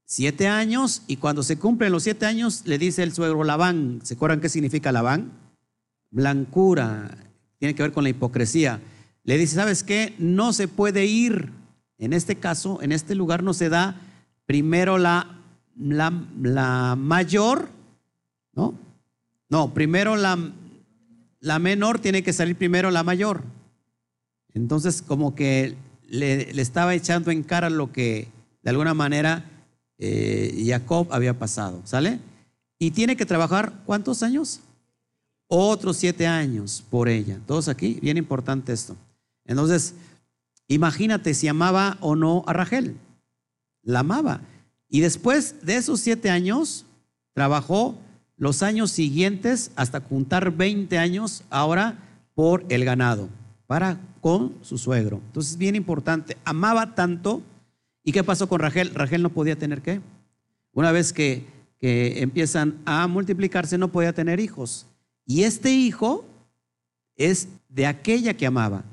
siete 0.06 0.46
años, 0.46 1.02
y 1.08 1.16
cuando 1.16 1.42
se 1.42 1.58
cumplen 1.58 1.92
los 1.92 2.04
siete 2.04 2.26
años, 2.26 2.62
le 2.64 2.78
dice 2.78 3.02
el 3.02 3.12
suegro 3.12 3.44
Labán. 3.44 4.00
¿Se 4.04 4.14
acuerdan 4.14 4.40
qué 4.40 4.48
significa 4.48 4.92
Labán? 4.92 5.32
Blancura, 6.10 7.18
tiene 7.58 7.75
que 7.75 7.82
ver 7.82 7.92
con 7.92 8.04
la 8.04 8.10
hipocresía. 8.10 8.80
Le 9.25 9.36
dice, 9.36 9.56
¿sabes 9.56 9.82
qué? 9.82 10.14
No 10.18 10.52
se 10.52 10.68
puede 10.68 11.04
ir. 11.06 11.50
En 11.98 12.12
este 12.12 12.36
caso, 12.36 12.80
en 12.82 12.92
este 12.92 13.14
lugar 13.16 13.42
no 13.42 13.52
se 13.52 13.68
da 13.68 14.00
primero 14.46 14.96
la, 14.96 15.40
la, 15.76 16.12
la 16.40 16.94
mayor, 16.96 17.68
¿no? 18.52 18.75
No, 19.48 19.75
primero 19.75 20.16
la, 20.16 20.38
la 21.40 21.58
menor 21.58 21.98
tiene 21.98 22.22
que 22.22 22.32
salir 22.32 22.54
primero 22.54 22.90
la 22.92 23.02
mayor. 23.02 23.42
Entonces, 24.54 25.02
como 25.02 25.34
que 25.34 25.75
le, 26.08 26.52
le 26.52 26.62
estaba 26.62 26.94
echando 26.94 27.32
en 27.32 27.42
cara 27.42 27.70
lo 27.70 27.90
que 27.90 28.28
de 28.62 28.70
alguna 28.70 28.94
manera 28.94 29.44
eh, 29.99 30.65
Jacob 30.67 31.09
había 31.11 31.38
pasado, 31.38 31.81
¿sale? 31.85 32.21
Y 32.79 32.91
tiene 32.91 33.17
que 33.17 33.26
trabajar, 33.26 33.73
¿cuántos 33.87 34.23
años? 34.23 34.61
Otros 35.49 35.97
siete 35.97 36.26
años 36.26 36.85
por 36.91 37.09
ella. 37.09 37.41
Todos 37.47 37.69
aquí, 37.69 37.99
bien 38.03 38.17
importante 38.17 38.73
esto. 38.73 38.97
Entonces, 39.45 39.95
imagínate 40.69 41.35
si 41.35 41.49
amaba 41.49 41.97
o 42.00 42.17
no 42.17 42.45
a 42.47 42.53
Rachel. 42.53 42.97
La 43.83 44.00
amaba. 44.00 44.41
Y 44.88 45.00
después 45.00 45.57
de 45.62 45.76
esos 45.76 46.00
siete 46.00 46.31
años, 46.31 46.85
trabajó 47.33 47.97
los 48.37 48.62
años 48.62 48.91
siguientes 48.91 49.71
hasta 49.76 50.00
juntar 50.00 50.50
20 50.50 50.99
años 50.99 51.43
ahora 51.49 51.99
por 52.35 52.67
el 52.69 52.85
ganado, 52.85 53.29
para 53.67 53.99
con 54.21 54.55
su 54.62 54.76
suegro. 54.76 55.21
Entonces, 55.26 55.57
bien 55.57 55.75
importante, 55.75 56.37
amaba 56.45 56.95
tanto 56.95 57.41
¿Y 58.06 58.12
qué 58.12 58.22
pasó 58.22 58.48
con 58.48 58.60
Rachel? 58.60 58.94
Rachel 58.94 59.20
no 59.20 59.30
podía 59.30 59.56
tener 59.56 59.82
qué. 59.82 60.00
Una 60.72 60.92
vez 60.92 61.12
que, 61.12 61.44
que 61.80 62.22
empiezan 62.22 62.80
a 62.84 63.08
multiplicarse, 63.08 63.78
no 63.78 63.90
podía 63.90 64.12
tener 64.12 64.38
hijos. 64.38 64.86
Y 65.26 65.42
este 65.42 65.72
hijo 65.72 66.25
es 67.16 67.48
de 67.68 67.84
aquella 67.84 68.34
que 68.34 68.46
amaba. 68.46 68.84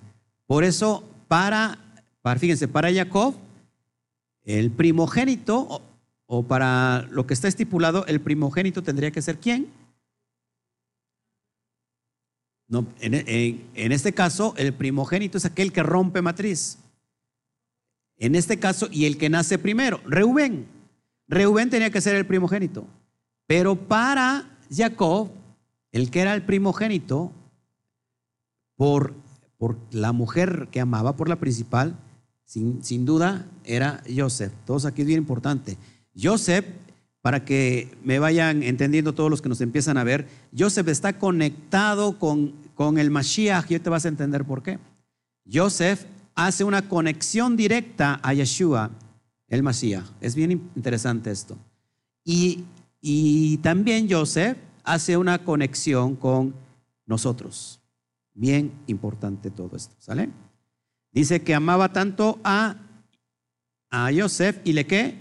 Por 0.48 0.64
eso, 0.64 1.08
para, 1.28 1.78
para 2.24 2.40
fíjense, 2.40 2.68
para 2.68 2.92
Jacob, 2.92 3.36
el 4.46 4.72
primogénito, 4.72 5.84
o, 6.26 6.44
para 6.48 7.04
lo 7.12 7.28
que 7.28 7.36
está 7.36 7.48
estipulado, 7.48 8.08
el 8.08 8.20
primogénito 8.20 8.82
tendría 8.82 9.12
que 9.12 9.22
ser 9.22 9.38
quién? 9.38 9.68
No, 12.68 12.88
en, 13.00 13.68
en 13.76 13.92
este 13.92 14.12
caso, 14.12 14.56
el 14.58 14.74
primogénito 14.74 15.38
es 15.38 15.46
aquel 15.46 15.72
que 15.72 15.84
rompe 15.84 16.24
matriz. 16.24 16.80
En 18.18 18.36
este 18.36 18.60
caso, 18.60 18.88
y 18.92 19.06
el 19.06 19.18
que 19.18 19.30
nace 19.30 19.58
primero, 19.58 20.00
Reubén. 20.06 20.68
Reubén 21.28 21.70
tenía 21.70 21.90
que 21.90 22.02
ser 22.02 22.16
el 22.16 22.26
primogénito. 22.26 22.86
Pero 23.48 23.76
para 23.76 24.58
Jacob, 24.72 25.30
el 25.92 26.10
que 26.10 26.22
era 26.22 26.34
el 26.34 26.44
primogénito, 26.44 27.32
por, 28.76 29.14
por 29.58 29.78
la 29.92 30.12
mujer 30.12 30.68
que 30.72 30.80
amaba, 30.80 31.16
por 31.16 31.30
la 31.30 31.38
principal, 31.40 31.96
sin, 32.46 32.84
sin 32.84 33.06
duda, 33.06 33.48
era 33.64 34.04
Joseph. 34.16 34.54
Todos 34.66 34.86
aquí 34.86 35.02
es 35.02 35.08
bien 35.08 35.20
importante. 35.20 35.78
Joseph, 36.16 36.66
para 37.22 37.46
que 37.46 37.96
me 38.04 38.20
vayan 38.20 38.64
entendiendo 38.64 39.14
todos 39.14 39.30
los 39.30 39.42
que 39.42 39.50
nos 39.50 39.62
empiezan 39.62 39.98
a 39.98 40.04
ver, 40.04 40.28
Joseph 40.58 40.88
está 40.90 41.18
conectado 41.18 42.20
con, 42.20 42.54
con 42.76 42.98
el 42.98 43.12
Mashiach 43.12 43.72
y 43.72 43.80
te 43.80 43.90
vas 43.90 44.06
a 44.06 44.10
entender 44.10 44.46
por 44.46 44.62
qué. 44.62 44.78
Joseph 45.52 46.06
hace 46.36 46.64
una 46.64 46.88
conexión 46.88 47.56
directa 47.56 48.20
a 48.24 48.34
Yeshua, 48.34 48.92
el 49.48 49.64
Masías. 49.64 50.12
Es 50.22 50.36
bien 50.36 50.52
interesante 50.76 51.32
esto. 51.32 51.58
Y, 52.24 52.64
y 53.02 53.58
también 53.58 54.08
Joseph 54.10 54.58
hace 54.84 55.18
una 55.18 55.44
conexión 55.44 56.16
con 56.16 56.54
nosotros. 57.06 57.80
Bien 58.34 58.72
importante 58.88 59.52
todo 59.52 59.76
esto, 59.76 59.96
¿sale? 60.00 60.30
Dice 61.12 61.44
que 61.44 61.54
amaba 61.54 61.94
tanto 61.94 62.40
a, 62.44 62.78
a 63.92 64.10
Joseph 64.16 64.60
y 64.64 64.74
le 64.74 64.88
qué? 64.88 65.16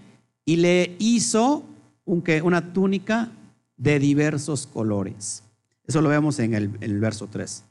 Y 0.44 0.56
le 0.56 0.96
hizo 0.98 1.64
un, 2.04 2.24
una 2.42 2.72
túnica 2.72 3.30
de 3.76 3.98
diversos 3.98 4.66
colores. 4.66 5.42
Eso 5.86 6.00
lo 6.00 6.08
vemos 6.08 6.38
en 6.38 6.54
el, 6.54 6.64
en 6.64 6.82
el 6.82 7.00
verso 7.00 7.26
3. 7.26 7.64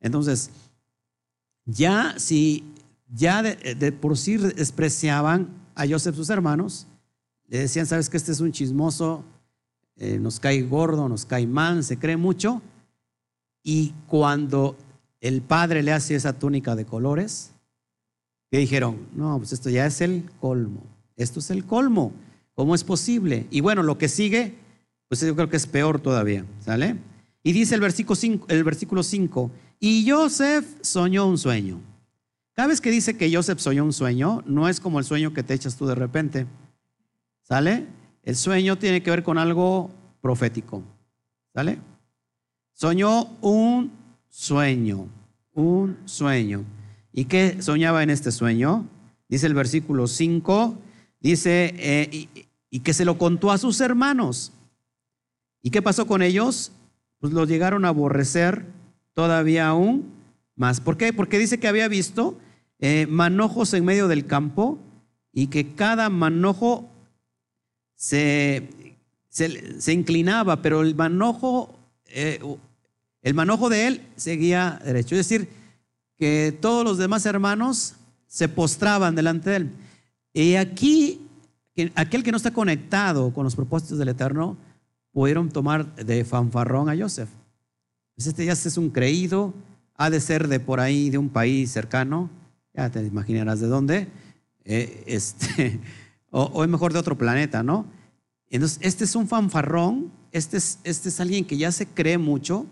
Entonces, 0.00 0.50
ya 1.66 2.14
si 2.18 2.64
ya 3.08 3.42
de, 3.42 3.92
por 3.92 4.16
sí 4.16 4.36
despreciaban 4.36 5.48
a 5.74 5.86
Joseph 5.86 6.16
sus 6.16 6.30
hermanos, 6.30 6.86
le 7.48 7.58
decían, 7.58 7.86
sabes 7.86 8.10
que 8.10 8.16
este 8.16 8.32
es 8.32 8.40
un 8.40 8.52
chismoso, 8.52 9.24
eh, 9.96 10.18
nos 10.18 10.40
cae 10.40 10.62
gordo, 10.62 11.08
nos 11.08 11.24
cae 11.24 11.46
mal, 11.46 11.84
se 11.84 11.98
cree 11.98 12.16
mucho, 12.16 12.60
y 13.62 13.94
cuando 14.06 14.76
el 15.20 15.42
padre 15.42 15.82
le 15.82 15.92
hace 15.92 16.14
esa 16.14 16.32
túnica 16.32 16.74
de 16.74 16.84
colores, 16.84 17.52
que 18.50 18.58
dijeron, 18.58 19.06
no, 19.14 19.38
pues 19.38 19.52
esto 19.52 19.70
ya 19.70 19.86
es 19.86 20.00
el 20.00 20.24
colmo, 20.40 20.82
esto 21.16 21.40
es 21.40 21.50
el 21.50 21.64
colmo, 21.64 22.12
¿cómo 22.54 22.74
es 22.74 22.84
posible? 22.84 23.46
Y 23.50 23.60
bueno, 23.60 23.82
lo 23.82 23.98
que 23.98 24.08
sigue, 24.08 24.54
pues 25.08 25.20
yo 25.20 25.34
creo 25.34 25.48
que 25.48 25.56
es 25.56 25.66
peor 25.66 26.00
todavía, 26.00 26.44
¿sale? 26.60 26.96
Y 27.42 27.52
dice 27.52 27.74
el 27.74 27.80
versículo 27.80 28.16
5, 28.16 28.46
el 28.48 28.64
versículo 28.64 29.02
5 29.02 29.50
y 29.78 30.08
Joseph 30.08 30.66
soñó 30.80 31.26
un 31.26 31.38
sueño. 31.38 31.80
Cada 32.56 32.68
vez 32.68 32.80
que 32.80 32.90
dice 32.90 33.18
que 33.18 33.30
Joseph 33.30 33.58
soñó 33.58 33.84
un 33.84 33.92
sueño, 33.92 34.42
no 34.46 34.66
es 34.66 34.80
como 34.80 34.98
el 34.98 35.04
sueño 35.04 35.34
que 35.34 35.42
te 35.42 35.52
echas 35.52 35.76
tú 35.76 35.84
de 35.84 35.94
repente. 35.94 36.46
¿Sale? 37.42 37.86
El 38.22 38.34
sueño 38.34 38.78
tiene 38.78 39.02
que 39.02 39.10
ver 39.10 39.22
con 39.22 39.36
algo 39.36 39.90
profético. 40.22 40.82
¿Sale? 41.52 41.78
Soñó 42.72 43.24
un 43.42 43.92
sueño, 44.30 45.06
un 45.52 45.98
sueño. 46.06 46.64
¿Y 47.12 47.26
qué 47.26 47.60
soñaba 47.60 48.02
en 48.02 48.08
este 48.08 48.32
sueño? 48.32 48.88
Dice 49.28 49.46
el 49.46 49.54
versículo 49.54 50.06
5, 50.06 50.78
dice, 51.20 51.74
eh, 51.76 52.08
y, 52.10 52.28
y 52.70 52.80
que 52.80 52.94
se 52.94 53.04
lo 53.04 53.18
contó 53.18 53.50
a 53.50 53.58
sus 53.58 53.82
hermanos. 53.82 54.50
¿Y 55.60 55.68
qué 55.68 55.82
pasó 55.82 56.06
con 56.06 56.22
ellos? 56.22 56.72
Pues 57.18 57.34
los 57.34 57.50
llegaron 57.50 57.84
a 57.84 57.88
aborrecer 57.88 58.64
todavía 59.12 59.68
aún 59.68 60.10
más. 60.54 60.80
¿Por 60.80 60.96
qué? 60.96 61.12
Porque 61.12 61.38
dice 61.38 61.60
que 61.60 61.68
había 61.68 61.88
visto 61.88 62.38
eh, 62.78 63.06
manojos 63.08 63.72
en 63.74 63.84
medio 63.84 64.08
del 64.08 64.26
campo 64.26 64.78
y 65.32 65.48
que 65.48 65.74
cada 65.74 66.08
manojo 66.10 66.90
se, 67.94 68.68
se, 69.28 69.92
inclinaba, 69.92 70.62
pero 70.62 70.82
el 70.82 70.94
manojo, 70.94 71.74
eh, 72.06 72.40
el 73.22 73.34
manojo 73.34 73.68
de 73.68 73.86
él 73.86 74.02
seguía 74.16 74.80
derecho. 74.84 75.14
Es 75.14 75.28
decir, 75.28 75.48
que 76.16 76.56
todos 76.60 76.84
los 76.84 76.98
demás 76.98 77.26
hermanos 77.26 77.94
se 78.26 78.48
postraban 78.48 79.14
delante 79.14 79.50
de 79.50 79.56
él. 79.56 79.70
Y 80.32 80.54
aquí, 80.56 81.20
aquel 81.94 82.22
que 82.22 82.30
no 82.30 82.36
está 82.36 82.52
conectado 82.52 83.32
con 83.32 83.44
los 83.44 83.56
propósitos 83.56 83.98
del 83.98 84.08
Eterno, 84.08 84.56
pudieron 85.12 85.48
tomar 85.48 85.94
de 85.96 86.24
fanfarrón 86.24 86.90
a 86.90 86.96
Joseph. 86.96 87.30
Pues 88.14 88.26
este 88.26 88.44
ya 88.44 88.52
es 88.52 88.76
un 88.76 88.90
creído, 88.90 89.54
ha 89.94 90.10
de 90.10 90.20
ser 90.20 90.48
de 90.48 90.60
por 90.60 90.80
ahí, 90.80 91.10
de 91.10 91.18
un 91.18 91.28
país 91.28 91.70
cercano, 91.70 92.30
ya 92.76 92.90
te 92.90 93.02
imaginarás 93.04 93.60
de 93.60 93.66
dónde, 93.66 94.08
eh, 94.64 95.04
este, 95.06 95.80
o, 96.30 96.62
es 96.62 96.70
mejor 96.70 96.92
de 96.92 96.98
otro 96.98 97.16
planeta, 97.16 97.62
¿no? 97.62 97.86
Entonces, 98.48 98.78
este 98.82 99.04
es 99.04 99.16
un 99.16 99.26
fanfarrón, 99.26 100.12
este 100.32 100.58
es, 100.58 100.78
este 100.84 101.08
es 101.08 101.20
alguien 101.20 101.44
que 101.44 101.56
ya 101.56 101.72
se 101.72 101.86
cree 101.86 102.18
mucho, 102.18 102.66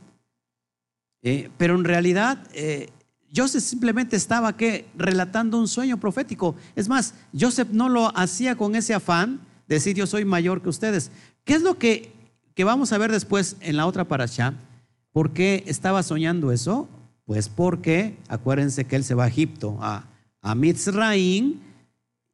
eh, 1.23 1.51
pero 1.57 1.75
en 1.75 1.85
realidad 1.85 2.47
eh, 2.53 2.91
Joseph 3.35 3.63
simplemente 3.63 4.15
estaba 4.15 4.57
que 4.57 4.87
relatando 4.97 5.59
un 5.59 5.67
sueño 5.67 5.99
profético. 5.99 6.55
Es 6.77 6.89
más, 6.89 7.15
Joseph 7.39 7.69
no 7.73 7.89
lo 7.89 8.17
hacía 8.17 8.57
con 8.57 8.77
ese 8.77 8.95
afán 8.95 9.41
de 9.67 9.77
decir 9.77 9.97
yo 9.97 10.07
soy 10.07 10.25
mayor 10.25 10.63
que 10.63 10.69
ustedes. 10.69 11.11
¿Qué 11.45 11.55
es 11.55 11.63
lo 11.63 11.79
que, 11.79 12.13
que 12.55 12.65
vamos 12.65 12.93
a 12.93 12.99
ver 12.99 13.11
después 13.11 13.57
en 13.61 13.77
la 13.77 13.87
otra 13.87 14.05
parasha? 14.05 14.55
¿Por 15.13 15.33
qué 15.33 15.65
estaba 15.67 16.03
soñando 16.03 16.53
eso? 16.53 16.89
Pues 17.25 17.49
porque, 17.49 18.19
acuérdense 18.29 18.85
que 18.85 18.97
él 18.97 19.05
se 19.05 19.15
va 19.15 19.25
a 19.25 19.29
Egipto, 19.29 19.79
a, 19.81 20.07
a 20.43 20.55
Mitzraim, 20.55 21.61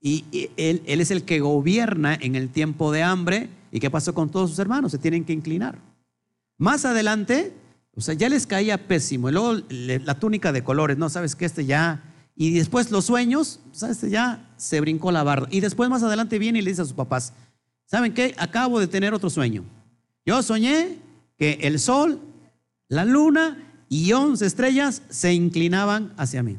y, 0.01 0.25
él, 0.57 0.83
es 0.87 1.11
el 1.11 1.25
que 1.25 1.41
gobierna 1.41 2.15
en 2.15 2.35
el 2.35 2.49
tiempo 2.49 2.91
de 2.91 3.03
hambre. 3.03 3.51
¿Y 3.71 3.81
qué 3.81 3.91
pasó 3.91 4.15
con 4.15 4.31
todos 4.31 4.51
sus 4.51 4.59
hermanos? 4.59 4.93
Se 4.93 4.99
tienen 4.99 5.25
que 5.25 5.33
inclinar. 5.33 5.79
Más 6.57 6.85
adelante, 6.85 7.53
o 7.95 8.01
sea, 8.01 8.15
ya 8.15 8.29
les 8.29 8.47
caía 8.47 8.89
pésimo. 8.89 9.29
Y 9.29 9.33
luego 9.33 9.61
la 9.71 10.19
túnica 10.19 10.53
de 10.53 10.65
colores, 10.65 10.99
no 10.99 11.09
sabes 11.11 11.37
que 11.37 11.45
este 11.45 11.67
ya. 11.67 12.03
Y 12.35 12.53
después 12.53 12.91
los 12.91 13.05
sueños, 13.05 13.61
¿sabes? 13.73 13.97
Este 13.97 14.11
ya 14.11 14.51
se 14.57 14.81
brincó 14.81 15.13
la 15.13 15.23
barda. 15.23 15.49
Y 15.51 15.61
después 15.61 15.91
más 15.91 16.03
adelante 16.03 16.39
viene 16.39 16.59
y 16.59 16.63
le 16.63 16.71
dice 16.71 16.83
a 16.83 16.87
sus 16.87 16.95
papás: 16.95 17.35
¿Saben 17.85 18.15
qué? 18.15 18.35
Acabo 18.39 18.81
de 18.81 18.87
tener 18.87 19.13
otro 19.13 19.29
sueño. 19.29 19.65
Yo 20.25 20.43
soñé 20.43 20.99
que 21.37 21.59
el 21.63 21.79
sol, 21.79 22.21
la 22.89 23.05
luna 23.05 23.70
y 23.93 24.13
once 24.13 24.47
estrellas 24.47 25.03
se 25.11 25.35
inclinaban 25.35 26.15
hacia 26.17 26.45
mí. 26.45 26.57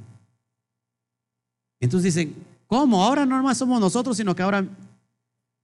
Entonces 1.80 2.14
dicen: 2.14 2.36
¿Cómo? 2.68 3.04
Ahora 3.04 3.26
no 3.26 3.42
más 3.42 3.58
somos 3.58 3.80
nosotros, 3.80 4.18
sino 4.18 4.36
que 4.36 4.44
ahora 4.44 4.68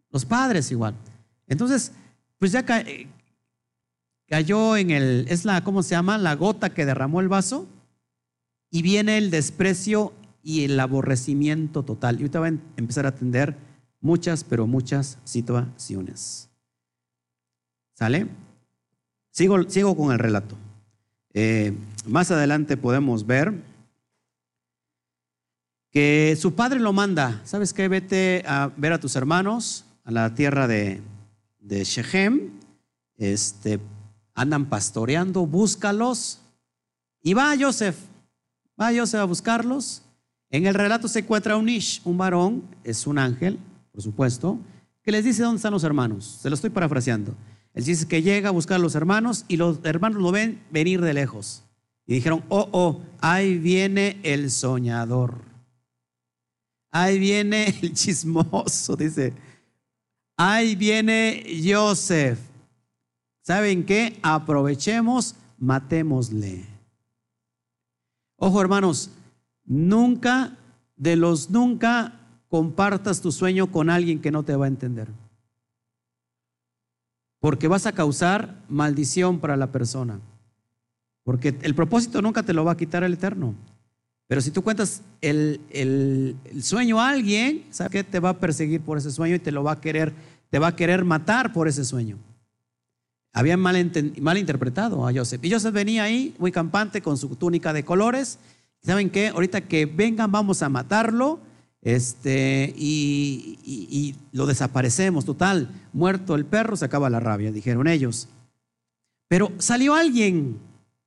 los 0.09 0.25
padres 0.25 0.71
igual. 0.71 0.95
Entonces, 1.45 1.91
pues 2.39 2.53
ya 2.53 2.65
eh, 2.69 3.07
cayó 4.27 4.77
en 4.77 4.91
el, 4.91 5.25
es 5.27 5.43
la, 5.43 5.61
¿cómo 5.63 5.83
se 5.83 5.91
llama? 5.91 6.17
La 6.17 6.35
gota 6.35 6.73
que 6.73 6.85
derramó 6.85 7.19
el 7.19 7.27
vaso 7.27 7.67
y 8.71 8.81
viene 8.81 9.17
el 9.17 9.29
desprecio 9.29 10.13
y 10.41 10.63
el 10.63 10.79
aborrecimiento 10.79 11.83
total. 11.83 12.15
Y 12.15 12.19
ahorita 12.19 12.39
va 12.39 12.45
a 12.45 12.49
em- 12.49 12.61
empezar 12.77 13.05
a 13.05 13.09
atender 13.09 13.57
muchas, 13.99 14.45
pero 14.45 14.67
muchas 14.67 15.17
situaciones. 15.25 16.49
¿Sale? 17.93 18.27
Sigo, 19.31 19.69
sigo 19.69 19.97
con 19.97 20.13
el 20.13 20.19
relato. 20.19 20.55
Eh, 21.39 21.71
más 22.07 22.31
adelante 22.31 22.77
podemos 22.77 23.27
ver 23.27 23.53
que 25.91 26.35
su 26.35 26.55
padre 26.55 26.79
lo 26.79 26.93
manda. 26.93 27.41
¿Sabes 27.45 27.73
qué? 27.73 27.87
Vete 27.87 28.43
a 28.47 28.71
ver 28.75 28.91
a 28.91 28.99
tus 28.99 29.15
hermanos 29.15 29.85
a 30.03 30.09
la 30.09 30.33
tierra 30.33 30.67
de, 30.67 30.99
Shechem. 31.61 32.53
Este, 33.17 33.79
andan 34.33 34.65
pastoreando, 34.65 35.45
búscalos. 35.45 36.39
Y 37.21 37.35
va 37.35 37.53
Joseph, 37.55 37.97
va 38.81 38.89
Joseph 38.91 39.21
a 39.21 39.25
buscarlos. 39.25 40.01
En 40.49 40.65
el 40.65 40.73
relato 40.73 41.07
se 41.07 41.19
encuentra 41.19 41.55
un 41.55 41.69
Ish, 41.69 42.01
un 42.03 42.17
varón, 42.17 42.63
es 42.83 43.05
un 43.05 43.19
ángel, 43.19 43.59
por 43.91 44.01
supuesto, 44.01 44.57
que 45.03 45.11
les 45.11 45.23
dice 45.23 45.43
dónde 45.43 45.57
están 45.57 45.73
los 45.73 45.83
hermanos. 45.83 46.39
Se 46.41 46.49
lo 46.49 46.55
estoy 46.55 46.71
parafraseando. 46.71 47.35
Él 47.77 47.83
dice 47.83 48.07
que 48.07 48.23
llega 48.23 48.49
a 48.49 48.51
buscar 48.51 48.77
a 48.77 48.79
los 48.79 48.95
hermanos 48.95 49.45
y 49.47 49.57
los 49.57 49.81
hermanos 49.83 50.19
lo 50.19 50.31
ven 50.31 50.63
venir 50.71 50.99
de 50.99 51.13
lejos. 51.13 51.63
Y 52.07 52.15
dijeron, 52.15 52.43
oh, 52.49 52.67
oh, 52.71 53.01
ahí 53.21 53.59
viene 53.59 54.19
el 54.23 54.49
soñador. 54.49 55.43
Ahí 56.89 57.19
viene 57.19 57.77
el 57.83 57.93
chismoso, 57.93 58.95
dice. 58.95 59.31
Ahí 60.35 60.75
viene 60.75 61.45
Joseph. 61.63 62.39
¿Saben 63.43 63.85
qué? 63.85 64.17
Aprovechemos, 64.23 65.35
matémosle. 65.59 66.65
Ojo, 68.37 68.59
hermanos, 68.59 69.11
nunca, 69.65 70.57
de 70.95 71.15
los 71.15 71.51
nunca, 71.51 72.21
compartas 72.49 73.21
tu 73.21 73.31
sueño 73.31 73.71
con 73.71 73.91
alguien 73.91 74.19
que 74.19 74.31
no 74.31 74.41
te 74.41 74.55
va 74.55 74.65
a 74.65 74.69
entender. 74.69 75.09
Porque 77.47 77.69
vas 77.69 77.85
a 77.85 77.93
causar 77.93 78.61
maldición 78.67 79.39
para 79.39 79.55
la 79.55 79.71
persona. 79.71 80.19
Porque 81.23 81.55
el 81.61 81.75
propósito 81.75 82.21
nunca 82.21 82.43
te 82.43 82.51
lo 82.51 82.65
va 82.65 82.73
a 82.73 82.75
quitar 82.75 83.05
el 83.05 83.13
Eterno. 83.13 83.55
Pero 84.27 84.41
si 84.41 84.51
tú 84.51 84.61
cuentas 84.63 85.01
el, 85.21 85.61
el- 85.69 86.35
sueño 86.61 86.99
a 86.99 87.07
alguien, 87.07 87.63
¿sabes 87.69 87.93
qué? 87.93 88.03
Te 88.03 88.19
va 88.19 88.31
a 88.31 88.37
perseguir 88.37 88.81
por 88.81 88.97
ese 88.97 89.11
sueño 89.11 89.35
y 89.35 89.39
te 89.39 89.53
lo 89.53 89.63
va 89.63 89.71
a 89.71 89.79
querer, 89.79 90.13
te 90.49 90.59
va 90.59 90.67
a 90.67 90.75
querer 90.75 91.05
matar 91.05 91.53
por 91.53 91.69
ese 91.69 91.85
sueño. 91.85 92.17
Habían 93.31 93.61
mal, 93.61 93.77
mal 94.19 94.37
interpretado 94.37 95.07
a 95.07 95.13
Joseph. 95.13 95.41
Y 95.45 95.49
Joseph 95.49 95.73
venía 95.73 96.03
ahí 96.03 96.35
muy 96.39 96.51
campante 96.51 97.01
con 97.01 97.17
su 97.17 97.33
túnica 97.37 97.71
de 97.71 97.85
colores. 97.85 98.39
¿Saben 98.83 99.09
qué? 99.09 99.29
Ahorita 99.29 99.61
que 99.61 99.85
vengan 99.85 100.33
vamos 100.33 100.61
a 100.61 100.67
matarlo 100.67 101.39
este, 101.81 102.73
y, 102.75 103.59
y- 103.63 103.87
y 103.89 104.15
lo 104.31 104.45
desaparecemos. 104.45 105.25
Total, 105.25 105.69
muerto 105.93 106.35
el 106.35 106.45
perro 106.45 106.75
se 106.75 106.85
acaba 106.85 107.09
la 107.09 107.19
rabia, 107.19 107.51
dijeron 107.51 107.87
ellos. 107.87 108.27
Pero 109.27 109.51
salió 109.57 109.93
alguien 109.95 110.57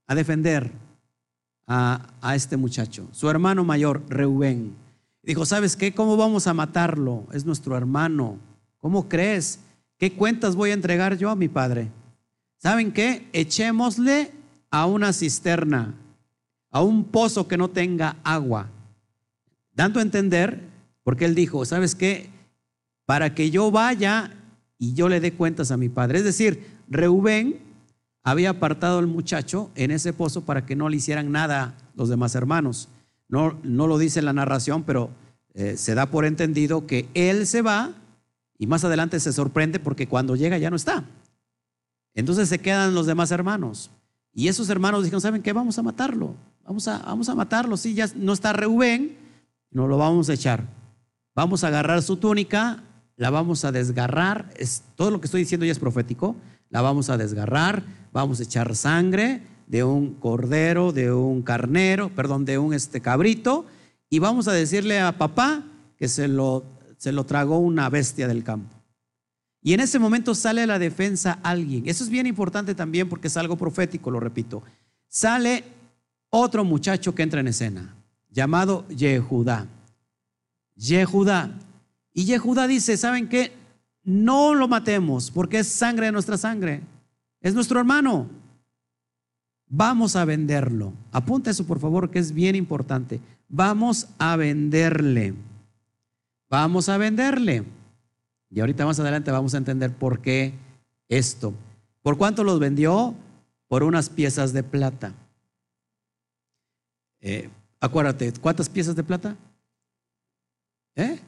a 0.07 0.15
defender 0.15 0.71
a, 1.67 2.09
a 2.21 2.35
este 2.35 2.57
muchacho, 2.57 3.09
su 3.13 3.31
hermano 3.31 3.65
mayor, 3.65 4.03
Reubén. 4.09 4.75
Dijo, 5.23 5.45
¿sabes 5.47 5.77
qué? 5.77 5.93
¿Cómo 5.95 6.17
vamos 6.17 6.47
a 6.47 6.55
matarlo? 6.55 7.27
Es 7.33 7.45
nuestro 7.45 7.77
hermano. 7.77 8.39
¿Cómo 8.79 9.09
crees? 9.09 9.61
¿Qué 9.99 10.13
cuentas 10.13 10.57
voy 10.57 10.71
a 10.71 10.75
entregar 10.75 11.17
yo 11.19 11.29
a 11.31 11.37
mi 11.37 11.49
padre? 11.49 11.89
¿Saben 12.57 12.91
qué? 12.93 13.29
Echémosle 13.33 14.33
a 14.71 14.87
una 14.87 15.13
cisterna, 15.13 15.95
a 16.71 16.83
un 16.83 17.05
pozo 17.05 17.47
que 17.47 17.57
no 17.59 17.69
tenga 17.69 18.17
agua. 18.25 18.69
Dando 19.81 19.99
a 19.99 20.03
entender, 20.03 20.61
porque 21.05 21.25
él 21.25 21.35
dijo, 21.35 21.65
¿sabes 21.65 21.95
qué? 21.95 22.29
Para 23.07 23.35
que 23.35 23.51
yo 23.51 23.71
vaya 23.71 24.31
y 24.77 24.93
yo 24.93 25.09
le 25.09 25.21
dé 25.21 25.33
cuentas 25.33 25.71
a 25.71 25.79
mi 25.79 25.89
padre. 25.89 26.19
Es 26.19 26.25
decir, 26.25 26.67
Reubén 26.87 27.61
había 28.23 28.51
apartado 28.51 28.99
al 28.99 29.07
muchacho 29.07 29.71
en 29.77 29.91
ese 29.91 30.13
pozo 30.13 30.43
para 30.45 30.67
que 30.67 30.77
no 30.77 30.91
le 30.91 30.99
hicieran 30.99 31.33
nada 31.33 31.79
los 31.95 32.11
demás 32.11 32.35
hermanos. 32.35 32.91
No, 33.27 33.59
no 33.63 33.87
lo 33.87 33.97
dice 33.97 34.21
la 34.21 34.35
narración, 34.35 34.83
pero 34.83 35.09
eh, 35.55 35.79
se 35.79 35.95
da 35.95 36.11
por 36.11 36.27
entendido 36.27 36.87
que 36.87 37.09
él 37.15 37.47
se 37.47 37.63
va 37.63 37.95
y 38.59 38.67
más 38.67 38.85
adelante 38.85 39.19
se 39.19 39.33
sorprende 39.33 39.81
porque 39.81 40.09
cuando 40.09 40.37
llega 40.37 40.59
ya 40.59 40.69
no 40.69 40.77
está. 40.77 41.05
Entonces 42.13 42.51
se 42.51 42.59
quedan 42.59 42.95
los 42.95 43.07
demás 43.07 43.31
hermanos. 43.31 43.91
Y 44.35 44.49
esos 44.49 44.69
hermanos 44.69 45.05
dijeron, 45.05 45.23
¿saben 45.23 45.41
qué? 45.41 45.55
Vamos 45.55 45.79
a 45.79 45.83
matarlo. 45.83 46.35
Vamos 46.67 46.87
a, 46.87 46.99
vamos 46.99 47.31
a 47.31 47.35
matarlo. 47.35 47.79
Sí, 47.79 47.95
ya 47.95 48.11
no 48.15 48.35
está 48.35 48.53
Reubén, 48.53 49.20
no 49.71 49.87
lo 49.87 49.99
vamos 49.99 50.29
a 50.29 50.35
echar. 50.35 50.65
Vamos 51.35 51.65
a 51.65 51.69
agarrar 51.69 52.03
su 52.03 52.17
túnica, 52.17 52.83
la 53.17 53.31
vamos 53.31 53.65
a 53.65 53.73
desgarrar. 53.73 54.51
Es, 54.57 54.83
todo 54.97 55.11
lo 55.11 55.21
que 55.21 55.27
estoy 55.27 55.43
diciendo 55.43 55.67
ya 55.67 55.73
es 55.73 55.79
profético. 55.79 56.37
La 56.69 56.83
vamos 56.83 57.11
a 57.11 57.17
desgarrar, 57.17 57.83
vamos 58.13 58.41
a 58.41 58.45
echar 58.45 58.75
sangre 58.77 59.43
de 59.67 59.85
un 59.85 60.15
cordero, 60.15 60.93
de 60.93 61.13
un 61.13 61.43
carnero, 61.43 62.09
perdón, 62.11 62.45
de 62.45 62.59
un 62.59 62.75
este 62.75 63.01
cabrito, 63.01 63.67
y 64.09 64.19
vamos 64.19 64.49
a 64.49 64.53
decirle 64.53 65.01
a 65.01 65.17
papá 65.17 65.63
que 65.97 66.09
se 66.09 66.27
lo, 66.27 66.65
se 66.97 67.13
lo 67.13 67.25
tragó 67.25 67.59
una 67.59 67.89
bestia 67.89 68.27
del 68.27 68.43
campo. 68.43 68.77
Y 69.63 69.75
en 69.75 69.81
ese 69.81 69.99
momento 69.99 70.35
sale 70.35 70.63
a 70.63 70.67
la 70.67 70.79
defensa 70.79 71.39
alguien. 71.43 71.89
Eso 71.89 72.03
es 72.03 72.11
bien 72.11 72.27
importante 72.27 72.75
también 72.75 73.09
porque 73.09 73.29
es 73.29 73.37
algo 73.37 73.57
profético, 73.57 74.11
lo 74.11 74.19
repito. 74.19 74.63
Sale 75.07 75.65
otro 76.31 76.65
muchacho 76.65 77.15
que 77.15 77.23
entra 77.23 77.41
en 77.41 77.49
escena, 77.49 77.95
llamado 78.31 78.87
Yehudá. 78.89 79.67
Yehudá. 80.77 81.51
Y 82.13 82.25
Yehudá 82.25 82.67
dice, 82.67 82.97
¿saben 82.97 83.29
qué? 83.29 83.53
No 84.03 84.55
lo 84.55 84.67
matemos 84.69 85.31
porque 85.31 85.59
es 85.61 85.69
sangre 85.69 86.07
de 86.07 86.13
nuestra 86.13 86.37
sangre. 86.37 86.83
Es 87.41 87.55
nuestro 87.55 87.79
hermano. 87.79 88.29
Vamos 89.67 90.17
a 90.17 90.25
venderlo. 90.25 90.93
Apunta 91.13 91.51
eso, 91.51 91.67
por 91.67 91.79
favor, 91.79 92.11
que 92.11 92.19
es 92.19 92.33
bien 92.33 92.57
importante. 92.57 93.21
Vamos 93.49 94.09
a 94.19 94.37
venderle. 94.37 95.35
Vamos 96.49 96.89
a 96.89 96.99
venderle. 96.99 97.65
Y 98.51 98.61
ahorita 98.61 98.85
más 98.85 98.99
adelante 98.99 99.31
vamos 99.31 99.55
a 99.55 99.59
entender 99.59 99.95
por 99.95 100.21
qué 100.21 100.55
esto. 101.09 101.55
¿Por 102.03 102.19
cuánto 102.19 102.43
los 102.43 102.59
vendió? 102.59 103.15
Por 103.69 103.85
unas 103.85 104.09
piezas 104.09 104.53
de 104.53 104.65
plata. 104.65 105.13
Eh, 107.21 107.49
acuérdate, 107.81 108.33
¿cuántas 108.41 108.69
piezas 108.69 108.95
de 108.95 109.03
plata? 109.03 109.37
¿Eh? 110.95 111.19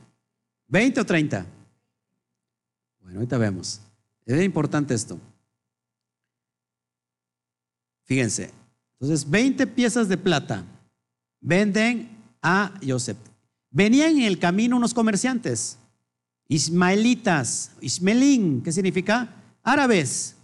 ¿20 0.69 0.99
o 0.99 1.05
30? 1.05 1.47
Bueno, 3.01 3.19
ahorita 3.19 3.39
vemos. 3.39 3.81
Es 4.27 4.43
importante 4.43 4.95
esto. 4.95 5.19
Fíjense. 8.05 8.51
Entonces, 9.01 9.29
20 9.29 9.67
piezas 9.69 10.09
de 10.09 10.17
plata 10.17 10.65
venden 11.41 12.09
a 12.41 12.73
Joseph. 12.87 13.19
Venían 13.71 14.19
en 14.19 14.25
el 14.25 14.39
camino 14.39 14.77
unos 14.77 14.95
comerciantes, 14.95 15.79
ismaelitas, 16.47 17.73
ismelín, 17.81 18.63
¿qué 18.63 18.71
significa? 18.71 19.35
Árabes, 19.63 20.37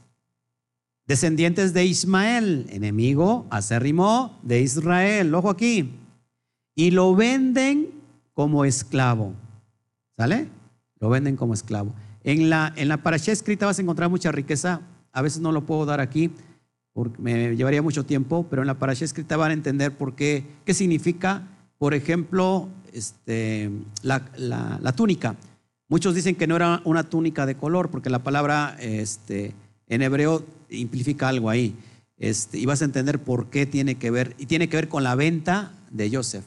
descendientes 1.09 1.73
de 1.73 1.87
Ismael, 1.87 2.67
enemigo 2.69 3.47
acérrimo 3.51 4.39
de 4.43 4.61
Israel. 4.61 5.35
Ojo 5.35 5.49
aquí. 5.49 5.91
Y 6.75 6.93
lo 6.93 7.17
venden 7.17 7.89
como 8.35 8.65
esclavo. 8.67 9.33
¿Sale? 10.17 10.49
Lo 11.01 11.09
venden 11.09 11.37
como 11.37 11.55
esclavo. 11.55 11.95
En 12.23 12.51
la, 12.51 12.75
en 12.77 12.89
la 12.89 13.01
escrita 13.27 13.67
vas 13.67 13.79
a 13.79 13.83
encontrar 13.83 14.11
mucha 14.11 14.31
riqueza. 14.31 14.83
A 15.13 15.23
veces 15.23 15.41
no 15.41 15.51
lo 15.51 15.65
puedo 15.65 15.87
dar 15.87 16.01
aquí 16.01 16.31
porque 16.93 17.23
me 17.23 17.57
llevaría 17.57 17.81
mucho 17.81 18.05
tiempo, 18.05 18.47
pero 18.51 18.63
en 18.63 18.67
la 18.67 18.79
parasha 18.79 19.05
escrita 19.05 19.37
van 19.37 19.53
a 19.53 19.55
entender 19.55 19.97
por 19.97 20.15
qué, 20.15 20.45
qué 20.65 20.75
significa, 20.75 21.47
por 21.79 21.95
ejemplo, 21.95 22.69
este, 22.93 23.71
la, 24.03 24.29
la, 24.37 24.93
túnica. 24.93 25.37
Muchos 25.89 26.15
dicen 26.17 26.35
que 26.35 26.49
no 26.49 26.57
era 26.57 26.83
una 26.85 27.05
túnica 27.05 27.47
de 27.47 27.55
color, 27.55 27.89
porque 27.89 28.11
la 28.11 28.25
palabra 28.25 28.77
este, 28.81 29.55
en 29.87 30.03
hebreo 30.03 30.45
implica 30.71 31.29
algo 31.29 31.51
ahí. 31.51 31.75
Este, 32.19 32.59
y 32.59 32.67
vas 32.67 32.83
a 32.83 32.85
entender 32.85 33.23
por 33.23 33.49
qué 33.49 33.65
tiene 33.65 33.95
que 33.95 34.11
ver, 34.11 34.35
y 34.39 34.47
tiene 34.47 34.69
que 34.69 34.77
ver 34.77 34.89
con 34.89 35.05
la 35.05 35.15
venta 35.15 35.73
de 35.91 36.11
Joseph. 36.15 36.45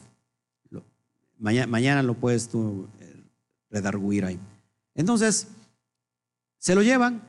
Mañana, 1.38 2.02
lo 2.04 2.14
puedes 2.14 2.48
tú 2.48 2.88
eh, 3.00 3.24
redarguir 3.70 4.24
ahí. 4.24 4.38
Entonces, 4.94 5.48
se 6.58 6.74
lo 6.76 6.82
llevan. 6.82 7.22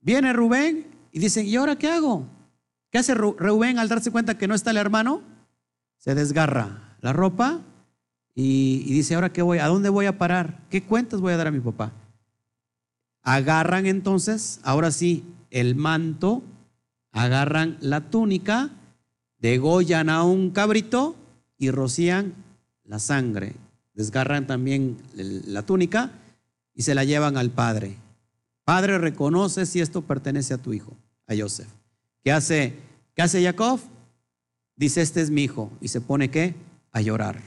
Viene 0.00 0.34
Rubén 0.34 0.86
y 1.10 1.20
dicen, 1.20 1.46
¿y 1.46 1.56
ahora 1.56 1.76
qué 1.76 1.88
hago? 1.88 2.26
¿Qué 2.90 2.98
hace 2.98 3.14
Rubén 3.14 3.78
al 3.78 3.88
darse 3.88 4.10
cuenta 4.10 4.36
que 4.36 4.46
no 4.46 4.54
está 4.54 4.72
el 4.72 4.76
hermano? 4.76 5.22
Se 5.96 6.14
desgarra 6.14 6.96
la 7.00 7.14
ropa 7.14 7.62
y, 8.34 8.82
y 8.86 8.92
dice, 8.92 9.14
¿ahora 9.14 9.32
qué 9.32 9.40
voy? 9.40 9.58
¿A 9.58 9.68
dónde 9.68 9.88
voy 9.88 10.04
a 10.04 10.18
parar? 10.18 10.60
¿Qué 10.68 10.82
cuentas 10.82 11.22
voy 11.22 11.32
a 11.32 11.38
dar 11.38 11.46
a 11.46 11.50
mi 11.50 11.60
papá? 11.60 11.92
Agarran 13.22 13.86
entonces, 13.86 14.60
ahora 14.64 14.90
sí, 14.90 15.24
el 15.54 15.76
manto, 15.76 16.42
agarran 17.12 17.78
la 17.80 18.10
túnica, 18.10 18.70
degollan 19.38 20.08
a 20.08 20.24
un 20.24 20.50
cabrito 20.50 21.14
y 21.56 21.70
rocían 21.70 22.34
la 22.82 22.98
sangre. 22.98 23.54
Desgarran 23.94 24.48
también 24.48 24.96
la 25.14 25.62
túnica 25.62 26.10
y 26.74 26.82
se 26.82 26.96
la 26.96 27.04
llevan 27.04 27.36
al 27.36 27.50
padre. 27.50 27.96
Padre, 28.64 28.98
reconoce 28.98 29.64
si 29.64 29.80
esto 29.80 30.02
pertenece 30.02 30.54
a 30.54 30.58
tu 30.58 30.72
hijo, 30.72 30.96
a 31.28 31.36
Joseph. 31.36 31.68
¿Qué 32.24 32.32
hace, 32.32 32.74
qué 33.14 33.22
hace 33.22 33.44
Jacob? 33.44 33.78
Dice, 34.74 35.02
este 35.02 35.20
es 35.20 35.30
mi 35.30 35.44
hijo. 35.44 35.70
Y 35.80 35.86
se 35.86 36.00
pone 36.00 36.32
qué? 36.32 36.56
A 36.90 37.00
llorar. 37.00 37.40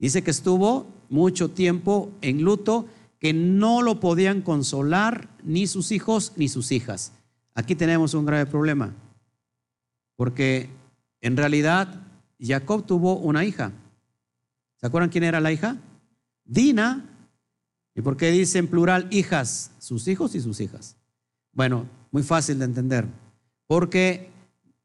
Dice 0.00 0.24
que 0.24 0.32
estuvo 0.32 0.88
mucho 1.08 1.50
tiempo 1.50 2.10
en 2.20 2.42
luto, 2.42 2.88
que 3.20 3.32
no 3.32 3.80
lo 3.80 4.00
podían 4.00 4.42
consolar 4.42 5.28
ni 5.44 5.68
sus 5.68 5.92
hijos 5.92 6.32
ni 6.34 6.48
sus 6.48 6.72
hijas. 6.72 7.12
Aquí 7.54 7.74
tenemos 7.74 8.14
un 8.14 8.26
grave 8.26 8.46
problema, 8.46 8.92
porque 10.16 10.68
en 11.20 11.36
realidad 11.36 12.02
Jacob 12.38 12.84
tuvo 12.84 13.16
una 13.16 13.44
hija. 13.44 13.72
¿Se 14.76 14.86
acuerdan 14.86 15.10
quién 15.10 15.24
era 15.24 15.40
la 15.40 15.52
hija? 15.52 15.78
Dina, 16.44 17.14
¿Y 17.94 18.02
por 18.02 18.16
qué 18.16 18.30
dice 18.30 18.58
en 18.58 18.66
plural 18.66 19.06
hijas? 19.10 19.70
Sus 19.78 20.08
hijos 20.08 20.34
y 20.34 20.40
sus 20.40 20.60
hijas. 20.60 20.96
Bueno, 21.52 21.88
muy 22.10 22.22
fácil 22.22 22.58
de 22.58 22.64
entender. 22.64 23.06
Porque 23.66 24.30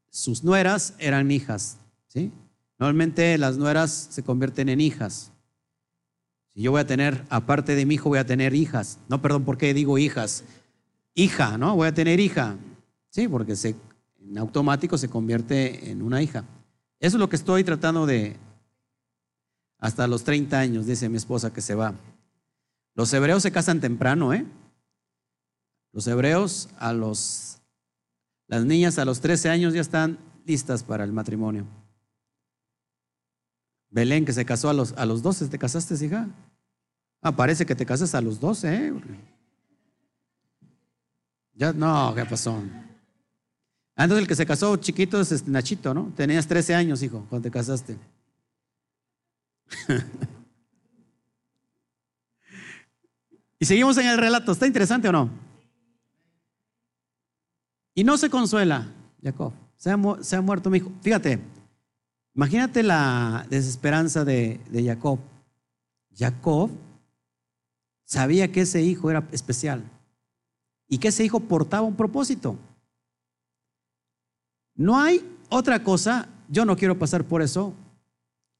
sus 0.09 0.43
nueras 0.43 0.93
eran 0.99 1.31
hijas. 1.31 1.77
¿sí? 2.07 2.31
Normalmente 2.77 3.37
las 3.37 3.57
nueras 3.57 3.91
se 4.11 4.23
convierten 4.23 4.69
en 4.69 4.79
hijas. 4.79 5.31
Si 6.53 6.61
yo 6.61 6.71
voy 6.71 6.81
a 6.81 6.87
tener, 6.87 7.25
aparte 7.29 7.75
de 7.75 7.85
mi 7.85 7.95
hijo, 7.95 8.09
voy 8.09 8.19
a 8.19 8.25
tener 8.25 8.53
hijas. 8.53 8.99
No, 9.09 9.21
perdón, 9.21 9.43
¿por 9.43 9.57
qué 9.57 9.73
digo 9.73 9.97
hijas? 9.97 10.43
Hija, 11.19 11.57
¿no? 11.57 11.75
Voy 11.75 11.85
a 11.85 11.93
tener 11.93 12.17
hija. 12.21 12.55
Sí, 13.09 13.27
porque 13.27 13.57
se, 13.57 13.75
en 14.21 14.37
automático 14.37 14.97
se 14.97 15.09
convierte 15.09 15.91
en 15.91 16.01
una 16.01 16.21
hija. 16.21 16.45
Eso 16.97 17.17
es 17.17 17.19
lo 17.19 17.27
que 17.27 17.35
estoy 17.35 17.65
tratando 17.65 18.05
de... 18.05 18.37
Hasta 19.79 20.07
los 20.07 20.23
30 20.23 20.57
años, 20.57 20.85
dice 20.85 21.09
mi 21.09 21.17
esposa 21.17 21.51
que 21.51 21.59
se 21.59 21.75
va. 21.75 21.93
Los 22.95 23.11
hebreos 23.11 23.43
se 23.43 23.51
casan 23.51 23.81
temprano, 23.81 24.33
¿eh? 24.33 24.45
Los 25.91 26.07
hebreos 26.07 26.69
a 26.77 26.93
los, 26.93 27.57
las 28.47 28.63
niñas 28.63 28.97
a 28.97 29.03
los 29.03 29.19
13 29.19 29.49
años 29.49 29.73
ya 29.73 29.81
están 29.81 30.19
listas 30.45 30.83
para 30.83 31.03
el 31.03 31.11
matrimonio. 31.11 31.65
Belén, 33.89 34.23
que 34.23 34.31
se 34.31 34.45
casó 34.45 34.69
a 34.69 34.73
los, 34.73 34.93
a 34.93 35.05
los 35.05 35.21
12, 35.21 35.49
¿te 35.49 35.59
casaste, 35.59 35.95
hija? 36.05 36.29
Ah, 37.21 37.35
parece 37.35 37.65
que 37.65 37.75
te 37.75 37.85
casas 37.85 38.15
a 38.15 38.21
los 38.21 38.39
12, 38.39 38.73
¿eh? 38.73 38.93
Ya, 41.59 41.73
no, 41.73 42.15
¿qué 42.15 42.23
pasó? 42.23 42.63
Ah, 43.97 44.05
entonces 44.05 44.21
el 44.21 44.27
que 44.29 44.35
se 44.35 44.45
casó 44.45 44.77
chiquito 44.77 45.19
es 45.19 45.33
este 45.33 45.51
Nachito, 45.51 45.93
¿no? 45.93 46.13
Tenías 46.15 46.47
13 46.47 46.73
años, 46.73 47.03
hijo, 47.03 47.25
cuando 47.27 47.49
te 47.49 47.51
casaste. 47.51 47.97
Y 53.61 53.65
seguimos 53.65 53.97
en 53.97 54.07
el 54.07 54.17
relato. 54.17 54.53
¿Está 54.53 54.67
interesante 54.67 55.09
o 55.09 55.11
no? 55.11 55.29
Y 57.93 58.05
no 58.05 58.17
se 58.17 58.29
consuela, 58.29 58.87
Jacob. 59.21 59.51
Se 59.75 59.91
ha, 59.91 59.97
muerto 60.41 60.69
mi 60.69 60.77
hijo. 60.77 60.93
Fíjate, 61.01 61.41
imagínate 62.33 62.83
la 62.83 63.45
desesperanza 63.49 64.23
de, 64.23 64.61
de 64.69 64.85
Jacob. 64.85 65.19
Jacob 66.17 66.71
sabía 68.05 68.49
que 68.49 68.61
ese 68.61 68.81
hijo 68.81 69.11
era 69.11 69.27
especial 69.33 69.83
y 70.89 70.97
que 70.97 71.09
ese 71.09 71.23
hijo 71.23 71.39
portaba 71.39 71.87
un 71.87 71.95
propósito. 71.95 72.57
No 74.75 74.99
hay 74.99 75.23
otra 75.49 75.83
cosa, 75.83 76.27
yo 76.49 76.65
no 76.65 76.75
quiero 76.75 76.97
pasar 76.97 77.23
por 77.23 77.41
eso, 77.41 77.73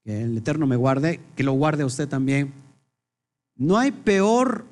que 0.04 0.22
el 0.22 0.38
Eterno 0.38 0.66
me 0.66 0.76
guarde, 0.76 1.20
que 1.36 1.42
lo 1.42 1.52
guarde 1.52 1.84
usted 1.84 2.08
también. 2.08 2.54
No 3.56 3.76
hay 3.76 3.90
peor 3.90 4.64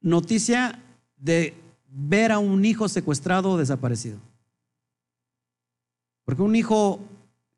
noticia 0.00 0.82
de 1.16 1.54
ver 1.88 2.32
a 2.32 2.38
un 2.38 2.64
hijo 2.64 2.88
secuestrado 2.88 3.50
o 3.50 3.58
desaparecido. 3.58 4.18
Porque 6.24 6.42
un 6.42 6.56
hijo 6.56 7.00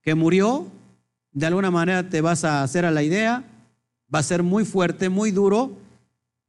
que 0.02 0.14
murió, 0.14 0.66
de 1.32 1.46
alguna 1.46 1.70
manera 1.70 2.08
te 2.08 2.20
vas 2.20 2.44
a 2.44 2.62
hacer 2.62 2.84
a 2.84 2.90
la 2.90 3.02
idea, 3.02 3.44
va 4.12 4.18
a 4.18 4.24
ser 4.24 4.42
muy 4.42 4.64
fuerte, 4.64 5.08
muy 5.08 5.30
duro, 5.30 5.72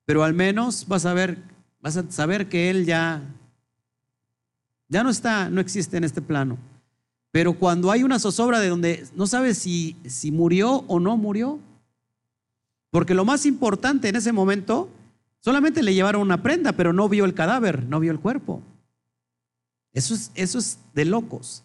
pero 0.06 0.24
al 0.24 0.34
menos 0.34 0.88
vas 0.88 1.06
a 1.06 1.14
ver, 1.14 1.38
vas 1.86 1.96
a 1.96 2.12
saber 2.12 2.50
que 2.50 2.70
él 2.70 2.86
ya, 2.86 3.22
ya 4.90 5.04
no 5.04 5.10
está, 5.10 5.50
no 5.50 5.62
existe 5.62 5.96
en 5.96 6.04
este 6.04 6.22
plano. 6.22 6.58
Pero 7.32 7.54
cuando 7.54 7.92
hay 7.92 8.04
una 8.04 8.20
zozobra 8.20 8.60
de 8.60 8.68
donde 8.68 9.08
no 9.16 9.26
sabes 9.26 9.60
si, 9.60 9.96
si 10.06 10.32
murió 10.32 10.84
o 10.88 11.00
no 11.00 11.16
murió, 11.16 11.60
porque 12.90 13.14
lo 13.14 13.24
más 13.24 13.46
importante 13.46 14.10
en 14.10 14.18
ese 14.18 14.34
momento 14.34 14.90
Solamente 15.46 15.84
le 15.84 15.94
llevaron 15.94 16.24
una 16.24 16.42
prenda, 16.42 16.74
pero 16.74 16.92
no 16.92 17.08
vio 17.08 17.24
el 17.24 17.36
cadáver, 17.36 17.86
no 17.86 18.00
vio 18.00 18.12
el 18.12 18.20
cuerpo. 18.20 18.64
Eso 19.94 20.16
es, 20.16 20.32
eso 20.34 20.58
es 20.58 20.80
de 20.96 21.06
locos. 21.06 21.64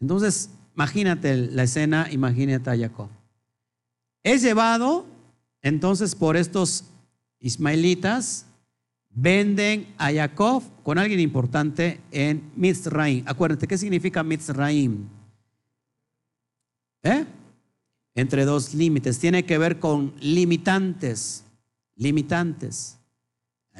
Entonces, 0.00 0.48
imagínate 0.74 1.36
la 1.36 1.64
escena, 1.64 2.08
imagínate 2.10 2.70
a 2.70 2.78
Jacob. 2.78 3.10
Es 4.22 4.40
llevado 4.40 5.04
entonces 5.60 6.14
por 6.14 6.38
estos 6.38 6.84
ismaelitas, 7.38 8.46
venden 9.14 9.86
a 9.98 10.12
Jacob 10.12 10.62
con 10.82 10.98
alguien 10.98 11.20
importante 11.20 12.00
en 12.10 12.50
Mitzraim. 12.56 13.24
Acuérdate, 13.26 13.66
¿qué 13.66 13.78
significa 13.78 14.22
Mitzraim? 14.22 15.06
¿Eh? 17.02 17.24
Entre 18.14 18.44
dos 18.44 18.74
límites. 18.74 19.18
Tiene 19.18 19.44
que 19.44 19.58
ver 19.58 19.78
con 19.78 20.14
limitantes, 20.20 21.44
limitantes. 21.96 22.98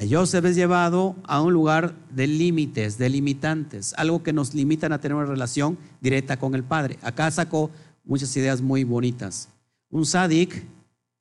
Joseph 0.09 0.45
es 0.45 0.55
llevado 0.55 1.15
a 1.23 1.41
un 1.41 1.53
lugar 1.53 1.95
de 2.09 2.25
límites, 2.25 2.97
de 2.97 3.09
limitantes, 3.09 3.93
algo 3.95 4.23
que 4.23 4.33
nos 4.33 4.55
limitan 4.55 4.91
a 4.91 4.99
tener 4.99 5.15
una 5.15 5.27
relación 5.27 5.77
directa 6.01 6.37
con 6.37 6.55
el 6.55 6.63
Padre. 6.63 6.97
Acá 7.03 7.29
sacó 7.29 7.69
muchas 8.03 8.35
ideas 8.35 8.61
muy 8.61 8.83
bonitas. 8.83 9.49
Un 9.89 10.05
sadik, 10.05 10.65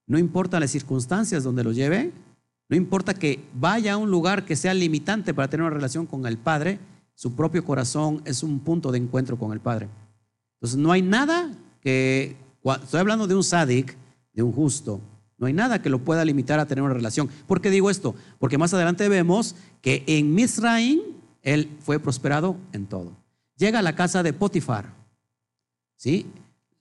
no 0.07 0.19
importa 0.19 0.59
las 0.59 0.71
circunstancias 0.71 1.45
donde 1.45 1.65
lo 1.65 1.73
lleve, 1.73 2.13
no 2.73 2.77
importa 2.77 3.13
que 3.13 3.39
vaya 3.53 3.93
a 3.93 3.97
un 3.99 4.11
lugar 4.11 4.47
que 4.47 4.57
sea 4.57 4.73
limitante 4.73 5.35
para 5.35 5.47
tener 5.47 5.67
una 5.67 5.75
relación 5.75 6.07
con 6.07 6.25
el 6.25 6.39
Padre, 6.39 6.79
su 7.15 7.37
propio 7.37 7.67
corazón 7.67 8.23
es 8.25 8.43
un 8.43 8.61
punto 8.61 8.91
de 8.91 8.97
encuentro 8.97 9.39
con 9.39 9.53
el 9.53 9.61
Padre. 9.61 9.91
Entonces 10.55 10.79
no 10.79 10.91
hay 10.91 11.03
nada 11.03 11.53
que, 11.83 12.35
estoy 12.83 13.01
hablando 13.01 13.27
de 13.27 13.35
un 13.35 13.45
sadik, 13.45 13.95
de 14.33 14.43
un 14.43 14.53
justo, 14.53 15.03
no 15.37 15.49
hay 15.49 15.53
nada 15.53 15.83
que 15.83 15.91
lo 15.91 15.99
pueda 15.99 16.25
limitar 16.25 16.61
a 16.61 16.67
tener 16.67 16.83
una 16.83 16.95
relación. 16.95 17.29
¿Por 17.47 17.61
qué 17.61 17.69
digo 17.69 17.91
esto? 17.91 18.15
Porque 18.39 18.57
más 18.57 18.73
adelante 18.73 19.07
vemos 19.11 19.55
que 19.83 20.03
en 20.07 20.35
Misraim 20.35 20.99
él 21.43 21.77
fue 21.81 21.99
prosperado 22.01 22.57
en 22.73 22.87
todo. 22.87 23.13
Llega 23.59 23.81
a 23.81 23.83
la 23.83 23.95
casa 23.95 24.23
de 24.23 24.33
Potifar. 24.33 24.95
¿Sí? 25.97 26.25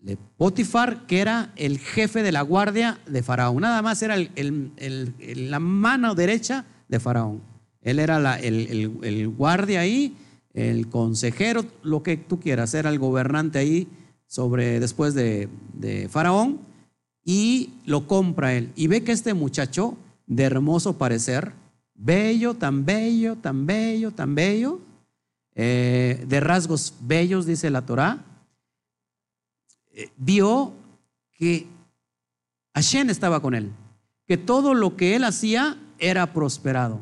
De 0.02 0.18
Potifar, 0.38 1.06
que 1.06 1.20
era 1.20 1.54
el 1.56 1.78
jefe 1.78 2.24
de 2.24 2.32
la 2.32 2.42
guardia 2.42 3.00
de 3.06 3.22
Faraón. 3.24 3.62
Nada 3.62 3.82
más 3.82 4.02
era 4.02 4.16
la 4.18 5.60
mano 5.60 6.16
derecha 6.16 6.66
de 6.88 7.00
Faraón. 7.00 7.42
Él 7.82 8.00
era 8.00 8.40
el, 8.40 9.34
guardia 9.36 9.82
ahí, 9.82 10.16
el 10.54 10.88
consejero, 10.88 11.66
lo 11.84 12.04
que 12.04 12.18
tú 12.18 12.40
quieras. 12.40 12.74
Era 12.74 12.90
el 12.90 13.00
gobernante 13.00 13.60
ahí 13.60 13.88
sobre, 14.28 14.80
después 14.80 15.14
de, 15.14 15.50
Faraón 16.10 16.60
y 17.24 17.72
lo 17.86 18.08
compra 18.08 18.54
él. 18.54 18.72
Y 18.76 18.88
ve 18.88 19.04
que 19.04 19.12
este 19.12 19.34
muchacho 19.34 19.98
de 20.28 20.44
hermoso 20.44 20.98
parecer, 20.98 21.54
bello, 21.96 22.54
tan 22.56 22.86
bello, 22.86 23.36
tan 23.36 23.66
bello, 23.66 24.12
tan 24.12 24.36
bello, 24.36 24.80
eh, 25.54 26.24
de 26.28 26.40
rasgos 26.40 26.94
bellos, 27.02 27.46
dice 27.46 27.70
la 27.70 27.86
Torá, 27.86 28.26
eh, 29.94 30.10
vio 30.18 30.74
que 31.38 31.68
Hashem 32.74 33.10
estaba 33.10 33.42
con 33.42 33.56
él, 33.56 33.72
que 34.28 34.38
todo 34.38 34.74
lo 34.74 34.96
que 34.96 35.16
él 35.16 35.24
hacía 35.24 35.78
era 35.98 36.34
prosperado. 36.34 37.02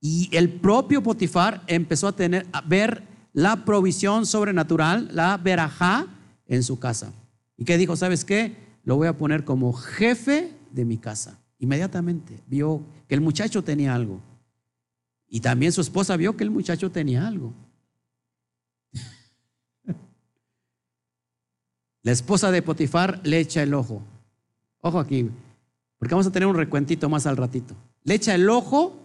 Y 0.00 0.28
el 0.32 0.50
propio 0.50 1.02
Potifar 1.02 1.62
empezó 1.66 2.08
a 2.08 2.16
tener 2.16 2.46
a 2.52 2.60
ver 2.60 3.04
la 3.32 3.64
provisión 3.64 4.26
sobrenatural, 4.26 5.08
la 5.12 5.36
verajá 5.36 6.06
en 6.46 6.62
su 6.62 6.78
casa. 6.78 7.12
¿Y 7.56 7.64
qué 7.64 7.78
dijo? 7.78 7.96
¿Sabes 7.96 8.24
qué? 8.24 8.56
Lo 8.84 8.96
voy 8.96 9.08
a 9.08 9.16
poner 9.16 9.44
como 9.44 9.72
jefe 9.72 10.52
de 10.70 10.84
mi 10.84 10.98
casa. 10.98 11.38
Inmediatamente 11.58 12.42
vio 12.48 12.84
que 13.08 13.14
el 13.14 13.20
muchacho 13.20 13.62
tenía 13.62 13.94
algo. 13.94 14.20
Y 15.28 15.40
también 15.40 15.72
su 15.72 15.80
esposa 15.80 16.16
vio 16.16 16.36
que 16.36 16.44
el 16.44 16.50
muchacho 16.50 16.90
tenía 16.90 17.26
algo. 17.26 17.54
La 22.02 22.12
esposa 22.12 22.50
de 22.50 22.62
Potifar 22.62 23.20
le 23.24 23.38
echa 23.38 23.62
el 23.62 23.74
ojo. 23.74 24.02
Ojo 24.80 24.98
aquí, 24.98 25.30
porque 25.98 26.14
vamos 26.14 26.26
a 26.26 26.32
tener 26.32 26.48
un 26.48 26.56
recuentito 26.56 27.08
más 27.08 27.26
al 27.26 27.36
ratito. 27.36 27.76
Le 28.02 28.14
echa 28.14 28.34
el 28.34 28.50
ojo 28.50 28.98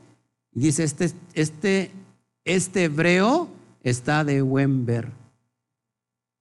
y 0.52 0.62
dice, 0.62 0.84
este, 0.84 1.12
este, 1.34 1.92
este 2.44 2.86
hebreo 2.86 3.50
está 3.84 4.24
de 4.24 4.42
buen 4.42 4.86
ver. 4.86 5.12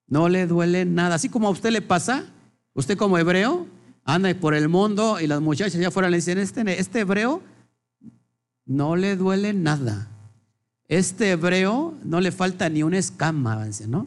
No 0.06 0.28
le 0.30 0.46
duele 0.46 0.86
nada. 0.86 1.16
Así 1.16 1.28
como 1.28 1.48
a 1.48 1.50
usted 1.50 1.70
le 1.70 1.82
pasa, 1.82 2.24
usted 2.72 2.96
como 2.96 3.18
hebreo 3.18 3.66
anda 4.04 4.32
por 4.34 4.54
el 4.54 4.68
mundo 4.68 5.20
y 5.20 5.26
las 5.26 5.42
muchachas 5.42 5.74
allá 5.74 5.88
afuera 5.88 6.08
le 6.08 6.16
dicen, 6.16 6.38
este, 6.38 6.80
este 6.80 7.00
hebreo 7.00 7.42
no 8.64 8.96
le 8.96 9.16
duele 9.16 9.52
nada. 9.52 10.08
Este 10.88 11.32
hebreo 11.32 11.94
no 12.04 12.20
le 12.20 12.32
falta 12.32 12.68
ni 12.68 12.82
una 12.82 12.98
escama, 12.98 13.66
¿no? 13.88 14.06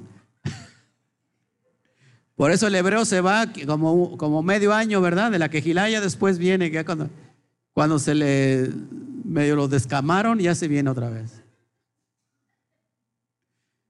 Por 2.39 2.51
eso 2.51 2.67
el 2.67 2.75
hebreo 2.75 3.03
se 3.03 3.19
va 3.19 3.47
como, 3.67 4.17
como 4.17 4.41
medio 4.41 4.73
año, 4.73 5.01
¿verdad? 5.01 5.29
De 5.29 5.39
la 5.39 5.49
quejilaya 5.49 5.99
después 5.99 6.37
viene, 6.37 6.71
que 6.71 6.85
cuando, 6.85 7.09
cuando 7.73 7.99
se 7.99 8.15
le 8.15 8.71
medio 9.25 9.57
lo 9.57 9.67
descamaron, 9.67 10.39
ya 10.39 10.55
se 10.55 10.69
viene 10.69 10.89
otra 10.89 11.09
vez. 11.09 11.43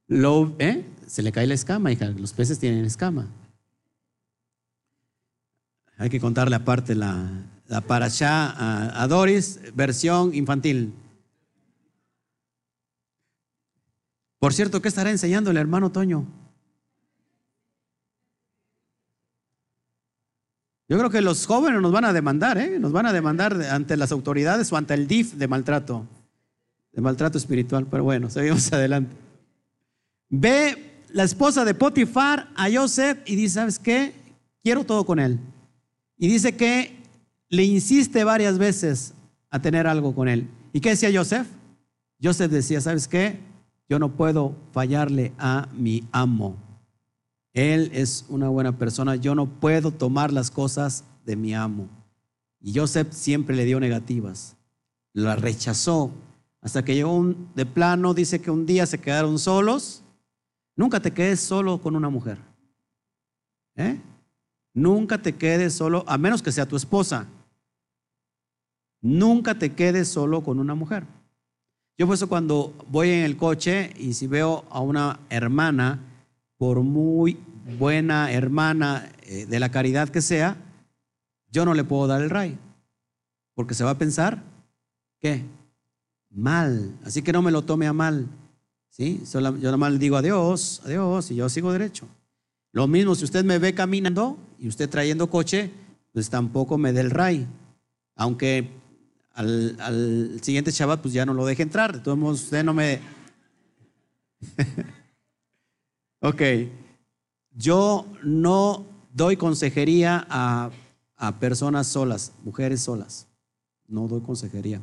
Lo, 0.07 0.55
¿eh? 0.57 0.83
Se 1.05 1.21
le 1.21 1.31
cae 1.31 1.45
la 1.45 1.53
escama, 1.53 1.91
hija. 1.91 2.07
Los 2.07 2.33
peces 2.33 2.57
tienen 2.57 2.85
escama. 2.85 3.27
Hay 5.99 6.09
que 6.09 6.19
contarle 6.19 6.55
aparte 6.55 6.95
la, 6.95 7.29
la 7.67 7.81
parashá 7.81 8.99
a, 8.99 9.07
Doris, 9.07 9.59
versión 9.75 10.33
infantil. 10.33 10.91
Por 14.39 14.55
cierto, 14.55 14.81
¿qué 14.81 14.88
estará 14.88 15.12
enseñando 15.12 15.51
el 15.51 15.57
hermano 15.57 15.91
Toño? 15.91 16.38
Yo 20.89 20.97
creo 20.97 21.12
que 21.12 21.21
los 21.21 21.45
jóvenes 21.45 21.82
nos 21.82 21.91
van 21.91 22.06
a 22.06 22.13
demandar, 22.13 22.58
¿eh? 22.58 22.80
nos 22.80 22.91
van 22.91 23.06
a 23.06 23.13
demandar 23.13 23.54
ante 23.71 23.95
las 23.95 24.12
autoridades 24.12 24.73
o 24.73 24.75
ante 24.75 24.95
el 24.95 25.08
DIF 25.08 25.34
de 25.36 25.47
maltrato, 25.47 26.08
de 26.91 27.02
maltrato 27.02 27.38
espiritual. 27.38 27.86
Pero 27.86 28.04
bueno, 28.04 28.32
seguimos 28.32 28.73
adelante. 28.73 29.15
Ve 30.30 31.04
la 31.13 31.23
esposa 31.23 31.63
de 31.63 31.75
Potifar 31.75 32.49
a 32.56 32.71
Joseph 32.71 33.19
y 33.28 33.36
dice, 33.36 33.56
¿sabes 33.56 33.78
qué? 33.78 34.13
Quiero 34.63 34.84
todo 34.84 35.06
con 35.06 35.19
él. 35.19 35.39
Y 36.17 36.28
dice 36.28 36.56
que 36.56 36.97
le 37.49 37.63
insiste 37.63 38.23
varias 38.23 38.58
veces 38.58 39.13
a 39.52 39.62
tener 39.62 39.86
algo 39.86 40.15
con 40.15 40.28
él. 40.28 40.47
¿Y 40.73 40.80
qué 40.80 40.89
decía 40.89 41.12
Joseph? 41.13 41.47
Joseph 42.21 42.52
decía, 42.52 42.82
¿sabes 42.82 43.08
qué? 43.08 43.39
Yo 43.88 43.99
no 43.99 44.15
puedo 44.15 44.56
fallarle 44.71 45.34
a 45.38 45.67
mi 45.71 46.04
amo. 46.12 46.58
Él 47.53 47.89
es 47.93 48.25
una 48.29 48.49
buena 48.49 48.77
persona. 48.77 49.15
Yo 49.15 49.35
no 49.35 49.47
puedo 49.47 49.91
tomar 49.91 50.31
las 50.31 50.51
cosas 50.51 51.03
de 51.25 51.35
mi 51.35 51.53
amo. 51.53 51.89
Y 52.62 52.77
Joseph 52.77 53.12
siempre 53.12 53.55
le 53.55 53.65
dio 53.65 53.79
negativas. 53.79 54.55
La 55.13 55.35
rechazó. 55.35 56.12
Hasta 56.62 56.83
que 56.83 56.95
llegó 56.95 57.33
de 57.55 57.65
plano, 57.65 58.13
dice 58.13 58.41
que 58.41 58.51
un 58.51 58.65
día 58.65 58.85
se 58.85 58.99
quedaron 58.99 59.39
solos. 59.39 60.03
Nunca 60.75 60.99
te 60.99 61.12
quedes 61.12 61.39
solo 61.39 61.81
con 61.81 61.95
una 61.95 62.09
mujer. 62.09 62.38
¿Eh? 63.75 63.99
Nunca 64.73 65.21
te 65.21 65.35
quedes 65.35 65.73
solo, 65.73 66.03
a 66.07 66.17
menos 66.17 66.41
que 66.41 66.51
sea 66.51 66.67
tu 66.67 66.75
esposa. 66.75 67.27
Nunca 69.01 69.57
te 69.57 69.73
quedes 69.73 70.09
solo 70.09 70.43
con 70.43 70.59
una 70.59 70.75
mujer. 70.75 71.05
Yo 71.97 72.05
por 72.05 72.15
eso 72.15 72.29
cuando 72.29 72.73
voy 72.89 73.09
en 73.09 73.23
el 73.23 73.38
coche 73.38 73.93
y 73.97 74.13
si 74.13 74.27
veo 74.27 74.65
a 74.69 74.79
una 74.81 75.19
hermana, 75.29 75.99
por 76.60 76.82
muy 76.82 77.39
buena 77.80 78.34
hermana 78.34 79.10
eh, 79.22 79.45
de 79.45 79.60
la 79.62 79.72
caridad 79.72 80.10
que 80.10 80.22
sea, 80.22 80.58
yo 81.50 81.63
no 81.63 81.74
le 81.74 81.86
puedo 81.86 82.06
dar 82.06 82.22
el 82.22 82.30
ray. 82.30 82.58
Porque 83.56 83.74
se 83.74 83.86
va 83.86 83.91
a 83.91 83.98
pensar, 83.98 84.43
¿qué? 85.19 85.45
Mal. 86.30 86.93
Así 87.06 87.22
que 87.22 87.32
no 87.32 87.41
me 87.41 87.52
lo 87.52 87.62
tome 87.62 87.88
a 87.88 87.93
mal. 87.93 88.28
¿Sí? 88.89 89.24
Yo 89.32 89.39
nada 89.39 89.78
más 89.78 89.93
le 89.93 90.00
digo 90.00 90.17
adiós, 90.17 90.82
adiós, 90.84 91.32
y 91.32 91.36
yo 91.36 91.48
sigo 91.48 91.72
derecho. 91.72 92.08
Lo 92.74 92.88
mismo, 92.88 93.15
si 93.15 93.24
usted 93.24 93.45
me 93.45 93.58
ve 93.58 93.74
caminando 93.74 94.38
y 94.60 94.67
usted 94.67 94.89
trayendo 94.89 95.30
coche, 95.30 95.72
pues 96.12 96.30
tampoco 96.30 96.78
me 96.78 96.91
dé 96.91 97.00
el 97.00 97.12
ray. 97.12 97.48
Aunque 98.15 98.69
al, 99.34 100.39
siguiente 100.41 100.72
Shabbat, 100.72 101.02
pues 101.02 101.13
ya 101.13 101.26
no 101.26 101.34
lo 101.34 101.45
deje 101.45 101.63
entrar. 101.63 101.93
De 101.93 102.00
todos 102.00 102.17
modos, 102.17 102.43
usted 102.43 102.65
no 102.65 102.74
me. 102.74 103.00
ok. 106.21 106.41
Yo 107.51 108.05
no 108.23 108.86
doy 109.13 109.38
consejería 109.38 110.25
a, 110.29 110.71
a 111.15 111.39
personas 111.39 111.88
solas, 111.88 112.34
mujeres 112.43 112.82
solas. 112.82 113.27
No 113.88 114.08
doy 114.08 114.21
consejería. 114.21 114.82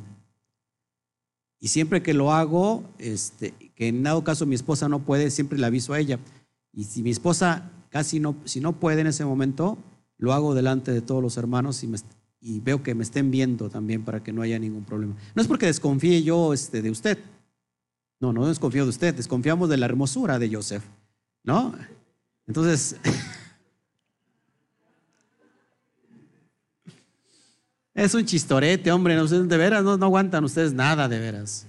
Y 1.59 1.69
siempre 1.69 2.03
que 2.03 2.13
lo 2.13 2.33
hago, 2.33 2.83
este, 2.99 3.53
que 3.75 3.87
en 3.87 4.03
dado 4.03 4.23
caso 4.23 4.45
mi 4.45 4.55
esposa 4.55 4.87
no 4.89 4.99
puede, 4.99 5.31
siempre 5.31 5.57
le 5.57 5.65
aviso 5.65 5.93
a 5.93 5.99
ella. 5.99 6.19
Y 6.71 6.83
si 6.83 7.01
mi 7.01 7.09
esposa 7.09 7.71
casi 7.89 8.19
no, 8.19 8.35
si 8.45 8.59
no 8.59 8.79
puede 8.79 9.01
en 9.01 9.07
ese 9.07 9.25
momento, 9.25 9.77
lo 10.17 10.33
hago 10.33 10.53
delante 10.53 10.91
de 10.91 11.01
todos 11.01 11.23
los 11.23 11.37
hermanos 11.37 11.83
y 12.39 12.59
veo 12.59 12.83
que 12.83 12.93
me 12.93 13.03
estén 13.03 13.31
viendo 13.31 13.69
también 13.69 14.03
para 14.03 14.21
que 14.21 14.31
no 14.31 14.41
haya 14.41 14.59
ningún 14.59 14.83
problema. 14.83 15.15
No 15.35 15.41
es 15.41 15.47
porque 15.47 15.65
desconfíe 15.65 16.21
yo 16.21 16.53
este, 16.53 16.81
de 16.81 16.91
usted. 16.91 17.17
No, 18.19 18.33
no 18.33 18.47
desconfío 18.47 18.83
de 18.83 18.89
usted, 18.89 19.15
desconfiamos 19.15 19.69
de 19.69 19.77
la 19.77 19.85
hermosura 19.85 20.39
de 20.39 20.53
Joseph. 20.53 20.83
¿No? 21.47 21.73
Entonces, 22.45 22.97
es 27.93 28.13
un 28.13 28.25
chistorete, 28.25 28.91
hombre. 28.91 29.15
No, 29.15 29.25
de 29.25 29.57
veras 29.57 29.81
no, 29.81 29.93
aguantan 29.93 30.43
ustedes 30.43 30.73
nada, 30.73 31.07
de 31.07 31.19
veras. 31.19 31.65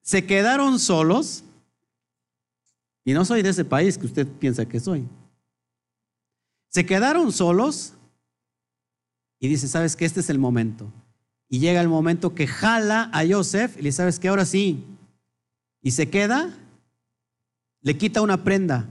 Se 0.00 0.24
quedaron 0.24 0.78
solos. 0.78 1.44
Y 3.04 3.12
no 3.12 3.26
soy 3.26 3.42
de 3.42 3.50
ese 3.50 3.66
país 3.66 3.98
que 3.98 4.06
usted 4.06 4.26
piensa 4.26 4.64
que 4.64 4.80
soy. 4.80 5.06
Se 6.70 6.86
quedaron 6.86 7.32
solos 7.32 7.92
y 9.38 9.48
dice, 9.48 9.68
¿sabes 9.68 9.94
que 9.94 10.06
Este 10.06 10.20
es 10.20 10.30
el 10.30 10.38
momento. 10.38 10.90
Y 11.50 11.58
llega 11.58 11.82
el 11.82 11.88
momento 11.88 12.34
que 12.34 12.46
jala 12.46 13.10
a 13.12 13.28
Joseph 13.28 13.74
y 13.74 13.82
le 13.82 13.88
dice, 13.88 13.98
¿sabes 13.98 14.18
qué? 14.18 14.28
Ahora 14.28 14.46
sí. 14.46 14.86
Y 15.82 15.92
se 15.92 16.10
queda, 16.10 16.50
le 17.82 17.96
quita 17.96 18.22
una 18.22 18.44
prenda. 18.44 18.86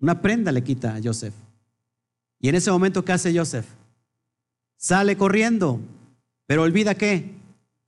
Una 0.00 0.20
prenda 0.20 0.52
le 0.52 0.62
quita 0.62 0.94
a 0.94 1.00
Joseph. 1.02 1.34
Y 2.40 2.48
en 2.48 2.54
ese 2.54 2.70
momento, 2.70 3.04
¿qué 3.04 3.12
hace 3.12 3.36
Joseph? 3.36 3.66
Sale 4.76 5.16
corriendo, 5.16 5.80
pero 6.46 6.62
olvida 6.62 6.94
qué? 6.94 7.34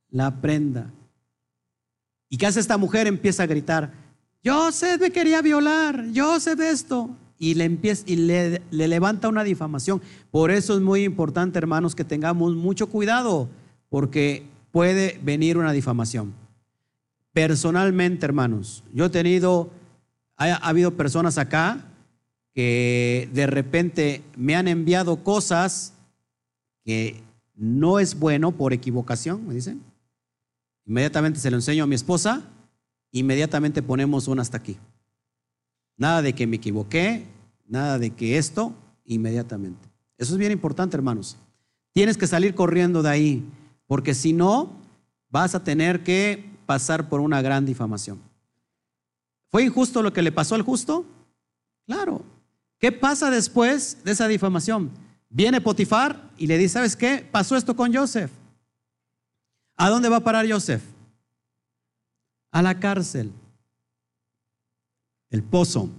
La 0.09 0.41
prenda. 0.41 0.91
¿Y 2.29 2.37
qué 2.37 2.45
hace 2.45 2.59
esta 2.59 2.77
mujer? 2.77 3.07
Empieza 3.07 3.43
a 3.43 3.47
gritar, 3.47 3.91
Joseph 4.45 4.99
me 4.99 5.11
quería 5.11 5.41
violar, 5.41 6.05
Joseph 6.13 6.59
esto 6.59 7.09
y 7.39 7.55
le 7.55 7.65
empieza 7.65 8.03
y 8.05 8.15
le, 8.15 8.61
levanta 8.71 9.27
una 9.27 9.43
difamación. 9.43 10.01
Por 10.31 10.51
eso 10.51 10.75
es 10.75 10.81
muy 10.81 11.03
importante, 11.03 11.57
hermanos, 11.57 11.95
que 11.95 12.03
tengamos 12.03 12.55
mucho 12.55 12.87
cuidado, 12.87 13.49
porque 13.89 14.45
puede 14.71 15.19
venir 15.21 15.57
una 15.57 15.71
difamación. 15.71 16.33
Personalmente, 17.33 18.25
hermanos, 18.25 18.83
yo 18.93 19.05
he 19.05 19.09
tenido, 19.09 19.71
ha, 20.37 20.53
habido 20.55 20.95
personas 20.95 21.39
acá 21.39 21.83
que 22.53 23.27
de 23.33 23.47
repente 23.47 24.21
me 24.37 24.55
han 24.55 24.67
enviado 24.67 25.23
cosas 25.23 25.93
que 26.85 27.23
no 27.55 27.99
es 27.99 28.19
bueno 28.19 28.51
por 28.51 28.71
equivocación, 28.71 29.47
me 29.47 29.55
dicen. 29.55 29.81
Inmediatamente 30.85 31.39
se 31.39 31.49
lo 31.49 31.57
enseño 31.57 31.85
a 31.85 31.87
mi 31.87 31.95
esposa, 31.95 32.43
inmediatamente 33.11 33.81
ponemos 33.81 34.27
un 34.27 34.39
hasta 34.39 34.57
aquí. 34.57 34.77
Nada 35.97 36.21
de 36.21 36.33
que 36.33 36.45
me 36.45 36.57
equivoqué, 36.57 37.25
nada 37.67 37.97
de 37.97 38.11
que 38.11 38.37
esto, 38.37 38.75
inmediatamente. 39.05 39.89
Eso 40.19 40.33
es 40.33 40.37
bien 40.37 40.51
importante, 40.51 40.95
hermanos. 40.95 41.37
Tienes 41.93 42.17
que 42.17 42.27
salir 42.27 42.53
corriendo 42.53 43.01
de 43.01 43.09
ahí, 43.09 43.45
porque 43.87 44.13
si 44.13 44.33
no, 44.33 44.71
vas 45.29 45.55
a 45.55 45.63
tener 45.63 46.03
que 46.03 46.52
pasar 46.65 47.09
por 47.09 47.19
una 47.19 47.41
gran 47.41 47.65
difamación. 47.65 48.21
¿Fue 49.49 49.63
injusto 49.63 50.01
lo 50.01 50.13
que 50.13 50.21
le 50.21 50.31
pasó 50.31 50.55
al 50.55 50.63
justo? 50.63 51.05
Claro. 51.85 52.23
¿Qué 52.79 52.91
pasa 52.91 53.29
después 53.29 54.03
de 54.03 54.11
esa 54.11 54.27
difamación? 54.27 54.91
Viene 55.29 55.61
Potifar 55.61 56.31
y 56.37 56.47
le 56.47 56.57
dice, 56.57 56.73
¿sabes 56.73 56.95
qué? 56.95 57.27
Pasó 57.31 57.55
esto 57.55 57.75
con 57.75 57.93
Joseph. 57.93 58.31
¿A 59.75 59.89
dónde 59.89 60.09
va 60.09 60.17
a 60.17 60.23
parar 60.23 60.49
Joseph? 60.49 60.83
A 62.51 62.61
la 62.61 62.79
cárcel. 62.79 63.31
El 65.29 65.43
pozo, 65.43 65.89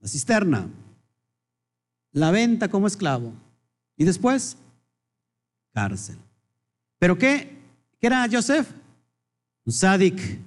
la 0.00 0.08
cisterna, 0.08 0.68
la 2.10 2.30
venta 2.30 2.68
como 2.68 2.86
esclavo. 2.86 3.32
Y 3.96 4.04
después, 4.04 4.56
cárcel. 5.72 6.18
¿Pero 6.98 7.16
qué? 7.16 7.58
¿Qué 8.00 8.06
era 8.08 8.26
Joseph? 8.30 8.68
Un 9.64 9.72
sádic. 9.72 10.40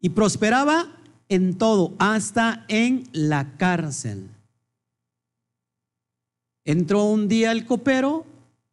Y 0.00 0.10
prosperaba 0.10 0.96
en 1.28 1.58
todo, 1.58 1.94
hasta 1.98 2.64
en 2.68 3.08
la 3.12 3.56
cárcel. 3.56 4.28
Entró 6.64 7.04
un 7.04 7.28
día 7.28 7.52
el 7.52 7.64
copero 7.64 8.26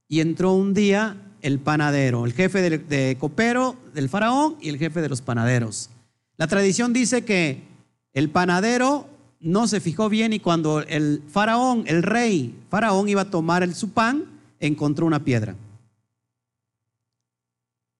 y 0.08 0.20
entró 0.20 0.54
un 0.54 0.74
día 0.74 1.18
el 1.42 1.60
panadero, 1.60 2.26
el 2.26 2.34
jefe 2.34 2.62
de, 2.62 3.18
copero 3.20 3.76
del 3.94 4.10
faraón 4.10 4.58
y 4.62 4.70
el 4.70 4.78
jefe 4.78 5.02
de 5.02 5.10
los 5.10 5.22
panaderos. 5.22 5.89
La 6.38 6.48
tradición 6.48 6.94
dice 6.94 7.26
que 7.26 7.62
el 8.13 8.30
panadero 8.30 9.08
no 9.39 9.68
se 9.68 9.82
fijó 9.82 10.10
bien 10.10 10.34
y 10.34 10.39
cuando 10.39 10.80
el 10.80 11.22
faraón, 11.30 11.84
el 11.86 12.02
rey 12.02 12.56
faraón 12.70 13.10
iba 13.10 13.22
a 13.22 13.30
tomar 13.30 13.62
el, 13.62 13.76
su 13.76 13.92
pan, 13.92 14.26
encontró 14.60 15.06
una 15.06 15.24
piedra. 15.24 15.56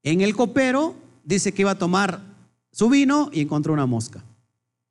En 0.04 0.22
el 0.22 0.36
copero 0.36 0.96
dice 1.24 1.54
que 1.54 1.64
iba 1.64 1.72
a 1.72 1.78
tomar 1.78 2.22
su 2.72 2.90
vino 2.90 3.30
y 3.32 3.42
encontró 3.42 3.74
una 3.74 3.86
mosca. 3.86 4.24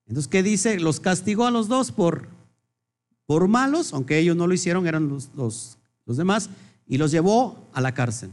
Entonces, 0.07 0.31
¿qué 0.31 0.43
dice? 0.43 0.79
Los 0.81 1.01
castigó 1.01 1.47
a 1.47 1.51
los 1.51 1.69
dos 1.69 1.93
por, 1.93 2.29
por 3.27 3.49
malos, 3.49 3.93
aunque 3.93 4.19
ellos 4.19 4.37
no 4.37 4.47
lo 4.47 4.55
hicieron, 4.55 4.87
eran 4.87 5.09
los, 5.09 5.31
los, 5.35 5.79
demás, 6.07 6.51
y 6.87 6.99
los 6.99 7.11
llevó 7.11 7.69
a 7.73 7.81
la 7.81 7.93
cárcel. 7.93 8.31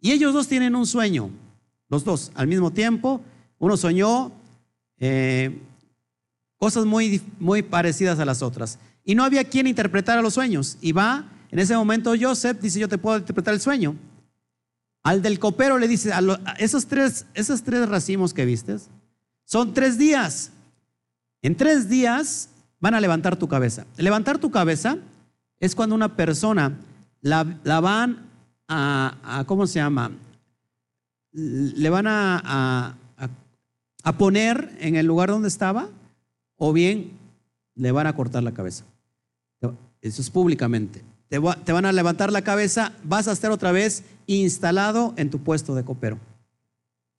Y 0.00 0.12
ellos 0.12 0.32
dos 0.34 0.48
tienen 0.48 0.76
un 0.76 0.86
sueño, 0.86 1.30
los 1.88 2.04
dos, 2.04 2.30
al 2.34 2.46
mismo 2.46 2.70
tiempo. 2.70 3.20
Uno 3.58 3.76
soñó 3.76 4.30
eh, 4.98 5.58
cosas 6.58 6.84
muy, 6.84 7.20
muy 7.40 7.62
parecidas 7.62 8.18
a 8.18 8.24
las 8.24 8.42
otras. 8.42 8.78
Y 9.04 9.14
no 9.14 9.24
había 9.24 9.44
quien 9.44 9.66
interpretara 9.66 10.22
los 10.22 10.34
sueños. 10.34 10.78
Y 10.80 10.92
va, 10.92 11.28
en 11.50 11.58
ese 11.58 11.74
momento 11.74 12.12
Joseph 12.20 12.60
dice, 12.60 12.78
yo 12.78 12.88
te 12.88 12.98
puedo 12.98 13.18
interpretar 13.18 13.54
el 13.54 13.60
sueño. 13.60 13.96
Al 15.08 15.22
del 15.22 15.38
copero 15.38 15.78
le 15.78 15.88
dice, 15.88 16.12
a, 16.12 16.20
esos, 16.58 16.84
tres, 16.84 17.24
esos 17.32 17.62
tres 17.62 17.88
racimos 17.88 18.34
que 18.34 18.44
vistes, 18.44 18.90
son 19.46 19.72
tres 19.72 19.96
días. 19.96 20.50
En 21.40 21.56
tres 21.56 21.88
días 21.88 22.50
van 22.78 22.92
a 22.92 23.00
levantar 23.00 23.36
tu 23.36 23.48
cabeza. 23.48 23.86
Levantar 23.96 24.36
tu 24.36 24.50
cabeza 24.50 24.98
es 25.60 25.74
cuando 25.74 25.94
una 25.94 26.14
persona 26.14 26.76
la, 27.22 27.42
van 27.80 28.26
a, 28.68 29.44
¿cómo 29.46 29.66
se 29.66 29.78
llama? 29.78 30.10
Le 31.32 31.88
van 31.88 32.06
a, 32.06 32.94
a, 34.02 34.18
poner 34.18 34.76
en 34.78 34.96
el 34.96 35.06
lugar 35.06 35.30
donde 35.30 35.48
estaba 35.48 35.88
o 36.56 36.74
bien 36.74 37.12
le 37.76 37.92
van 37.92 38.06
a 38.06 38.14
cortar 38.14 38.42
la 38.42 38.52
cabeza. 38.52 38.84
Eso 40.02 40.20
es 40.20 40.28
públicamente. 40.28 41.02
Te, 41.28 41.38
van 41.38 41.84
a 41.84 41.92
levantar 41.92 42.32
la 42.32 42.42
cabeza, 42.42 42.92
vas 43.04 43.28
a 43.28 43.32
estar 43.32 43.50
otra 43.50 43.70
vez 43.70 44.04
instalado 44.26 45.12
en 45.16 45.30
tu 45.30 45.40
puesto 45.40 45.74
de 45.74 45.84
copero, 45.84 46.18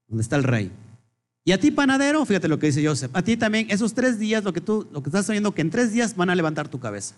donde 0.08 0.24
está 0.24 0.36
el 0.36 0.43
rey. 0.43 0.72
Y 1.45 1.52
a 1.52 1.60
ti, 1.60 1.72
panadero, 1.72 2.26
fíjate 2.26 2.48
lo 2.48 2.60
que 2.60 2.67
dice 2.67 2.86
Joseph, 2.86 3.12
a 3.13 3.22
ti 3.22 3.38
también, 3.38 3.67
esos 3.69 3.93
tres 3.93 4.19
días, 4.19 4.43
lo 4.43 4.54
que 4.54 4.62
tú, 4.62 4.88
lo 4.91 5.04
que 5.04 5.10
estás 5.10 5.28
sabiendo, 5.28 5.54
que 5.54 5.62
en 5.62 5.69
tres 5.69 5.93
días 5.93 6.15
van 6.15 6.30
a 6.30 6.36
levantar 6.36 6.67
tu 6.67 6.80
cabeza. 6.80 7.15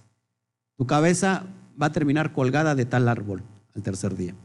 Tu 0.77 0.86
cabeza 0.86 1.45
va 1.82 1.88
a 1.88 1.91
terminar 1.91 2.34
colgada 2.34 2.75
de 2.75 2.86
tal 2.86 3.08
árbol 3.08 3.41
al 3.73 3.84
tercer 3.84 4.15
día. 4.15 4.36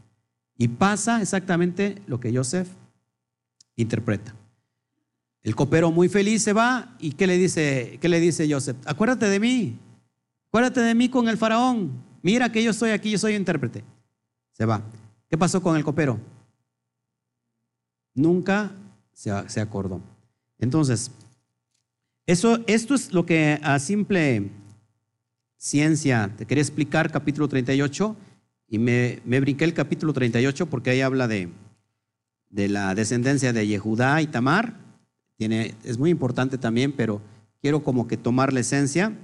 Y 0.57 0.69
pasa 0.69 1.21
exactamente 1.21 2.01
lo 2.07 2.21
que 2.21 2.35
Joseph 2.35 2.69
interpreta. 3.77 4.35
El 5.43 5.55
copero 5.55 5.93
muy 5.93 6.09
feliz 6.09 6.43
se 6.43 6.53
va 6.53 6.97
y 6.99 7.13
¿qué 7.13 7.27
le 7.27 7.39
dice, 7.39 7.99
qué 8.01 8.09
le 8.09 8.19
dice 8.19 8.53
Joseph? 8.53 8.77
Acuérdate 8.85 9.29
de 9.29 9.39
mí, 9.39 9.79
acuérdate 10.49 10.81
de 10.81 10.95
mí 10.95 11.09
con 11.09 11.29
el 11.29 11.37
faraón. 11.37 11.93
Mira 12.27 12.51
que 12.51 12.61
yo 12.61 12.73
estoy 12.73 12.91
aquí, 12.91 13.13
yo 13.13 13.19
soy 13.19 13.37
intérprete. 13.37 13.85
Se 14.51 14.65
va. 14.65 14.83
¿Qué 15.31 15.39
pasó 15.39 15.63
con 15.63 15.77
el 15.77 15.85
copero? 15.85 16.19
Nunca 18.15 18.73
se, 19.13 19.61
acordó. 19.61 20.01
Entonces, 20.59 21.13
eso, 22.27 22.59
esto 22.67 22.97
es 22.97 23.13
lo 23.13 23.25
que 23.25 23.61
a 23.63 23.79
simple 23.79 24.51
ciencia 25.57 26.35
te 26.37 26.47
quería 26.47 26.63
explicar, 26.63 27.13
capítulo 27.13 27.47
38, 27.47 28.17
y 28.71 28.81
me, 28.81 29.21
me 29.25 29.39
brinqué 29.39 29.63
el 29.63 29.73
capítulo 29.73 30.13
38 30.13 30.67
porque 30.67 30.91
ahí 30.91 31.03
habla 31.03 31.29
de, 31.29 31.49
de 32.51 32.69
la 32.69 32.97
descendencia 32.97 33.53
de 33.53 33.69
Yehudá 33.69 34.21
y 34.21 34.27
Tamar. 34.27 34.75
Tiene, 35.37 35.77
es 35.85 35.97
muy 35.97 36.11
importante 36.11 36.59
también, 36.59 36.91
pero 36.91 37.21
quiero 37.63 37.85
como 37.85 38.09
que 38.09 38.17
tomar 38.17 38.53
la 38.53 38.59
esencia. 38.59 39.17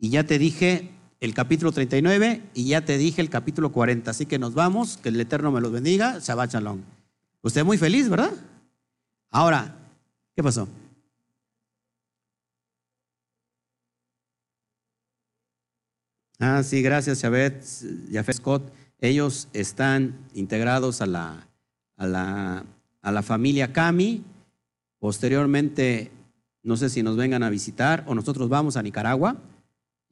Y 0.00 0.10
ya 0.10 0.24
te 0.24 0.40
dije 0.40 0.93
el 1.24 1.32
capítulo 1.32 1.72
39 1.72 2.42
y 2.52 2.66
ya 2.68 2.84
te 2.84 2.98
dije 2.98 3.22
el 3.22 3.30
capítulo 3.30 3.72
40. 3.72 4.10
Así 4.10 4.26
que 4.26 4.38
nos 4.38 4.52
vamos, 4.52 4.98
que 4.98 5.08
el 5.08 5.18
Eterno 5.18 5.50
me 5.50 5.62
los 5.62 5.72
bendiga. 5.72 6.18
Shabbat 6.18 6.52
Shalom. 6.52 6.82
Usted 7.40 7.64
muy 7.64 7.78
feliz, 7.78 8.10
¿verdad? 8.10 8.32
Ahora, 9.30 9.74
¿qué 10.36 10.42
pasó? 10.42 10.68
Ah, 16.38 16.62
sí, 16.62 16.82
gracias, 16.82 17.20
Chabet, 17.20 17.64
Jafet 18.12 18.36
Scott. 18.36 18.70
Ellos 19.00 19.48
están 19.54 20.18
integrados 20.34 21.00
a 21.00 21.06
la, 21.06 21.48
a 21.96 22.06
la, 22.06 22.64
a 23.00 23.12
la 23.12 23.22
familia 23.22 23.72
Cami. 23.72 24.22
Posteriormente, 24.98 26.10
no 26.62 26.76
sé 26.76 26.90
si 26.90 27.02
nos 27.02 27.16
vengan 27.16 27.42
a 27.42 27.50
visitar 27.50 28.04
o 28.06 28.14
nosotros 28.14 28.50
vamos 28.50 28.76
a 28.76 28.82
Nicaragua. 28.82 29.38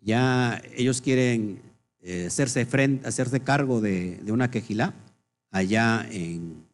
Ya 0.03 0.61
ellos 0.77 1.01
quieren 1.01 1.61
eh, 2.01 2.27
hacerse, 2.27 2.67
frente, 2.67 3.07
hacerse 3.07 3.41
cargo 3.41 3.81
de, 3.81 4.17
de 4.23 4.33
una 4.33 4.51
quejilá 4.51 4.95
allá 5.51 6.07
en, 6.11 6.65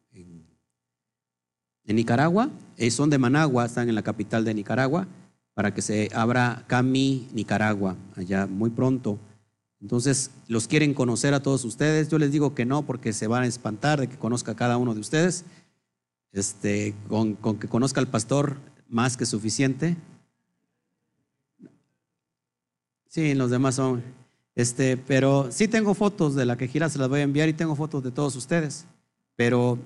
en 1.89 1.95
Nicaragua, 1.95 2.51
eh, 2.77 2.91
son 2.91 3.09
de 3.09 3.17
Managua, 3.17 3.65
están 3.65 3.89
en 3.89 3.95
la 3.95 4.03
capital 4.03 4.45
de 4.45 4.53
Nicaragua, 4.53 5.07
para 5.55 5.73
que 5.73 5.81
se 5.81 6.09
abra 6.13 6.63
Cami, 6.67 7.27
Nicaragua, 7.33 7.95
allá 8.15 8.45
muy 8.45 8.69
pronto. 8.69 9.17
Entonces, 9.81 10.29
los 10.47 10.67
quieren 10.67 10.93
conocer 10.93 11.33
a 11.33 11.41
todos 11.41 11.65
ustedes. 11.65 12.07
Yo 12.07 12.19
les 12.19 12.31
digo 12.31 12.53
que 12.53 12.63
no, 12.63 12.83
porque 12.83 13.11
se 13.11 13.25
van 13.25 13.41
a 13.41 13.47
espantar 13.47 13.99
de 13.99 14.07
que 14.07 14.17
conozca 14.17 14.51
a 14.51 14.55
cada 14.55 14.77
uno 14.77 14.93
de 14.93 14.99
ustedes. 14.99 15.45
Este, 16.31 16.93
con, 17.07 17.35
que 17.35 17.67
conozca 17.67 17.99
al 17.99 18.07
pastor, 18.07 18.57
más 18.87 19.17
que 19.17 19.25
suficiente. 19.25 19.97
Sí, 23.09 23.33
los 23.33 23.51
demás 23.51 23.75
son. 23.75 24.01
Este, 24.55 24.95
pero 24.95 25.51
sí 25.51 25.67
tengo 25.67 25.93
fotos 25.93 26.35
de 26.35 26.45
la 26.45 26.57
que 26.57 26.69
gira, 26.69 26.87
se 26.87 26.97
las 26.97 27.09
voy 27.09 27.19
a 27.19 27.23
enviar 27.23 27.49
y 27.49 27.53
tengo 27.53 27.75
fotos 27.75 28.01
de 28.03 28.11
todos 28.11 28.37
ustedes. 28.37 28.85
Pero 29.35 29.77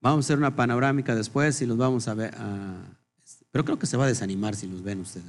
Vamos 0.00 0.24
a 0.24 0.26
hacer 0.26 0.38
una 0.38 0.56
panorámica 0.56 1.14
después 1.14 1.60
y 1.60 1.66
los 1.66 1.76
vamos 1.76 2.08
a 2.08 2.14
ver. 2.14 2.34
pero 3.50 3.64
creo 3.64 3.78
que 3.78 3.86
se 3.86 3.96
va 3.96 4.04
a 4.04 4.08
desanimar 4.08 4.56
si 4.56 4.66
los 4.66 4.82
ven 4.82 5.00
ustedes. 5.00 5.26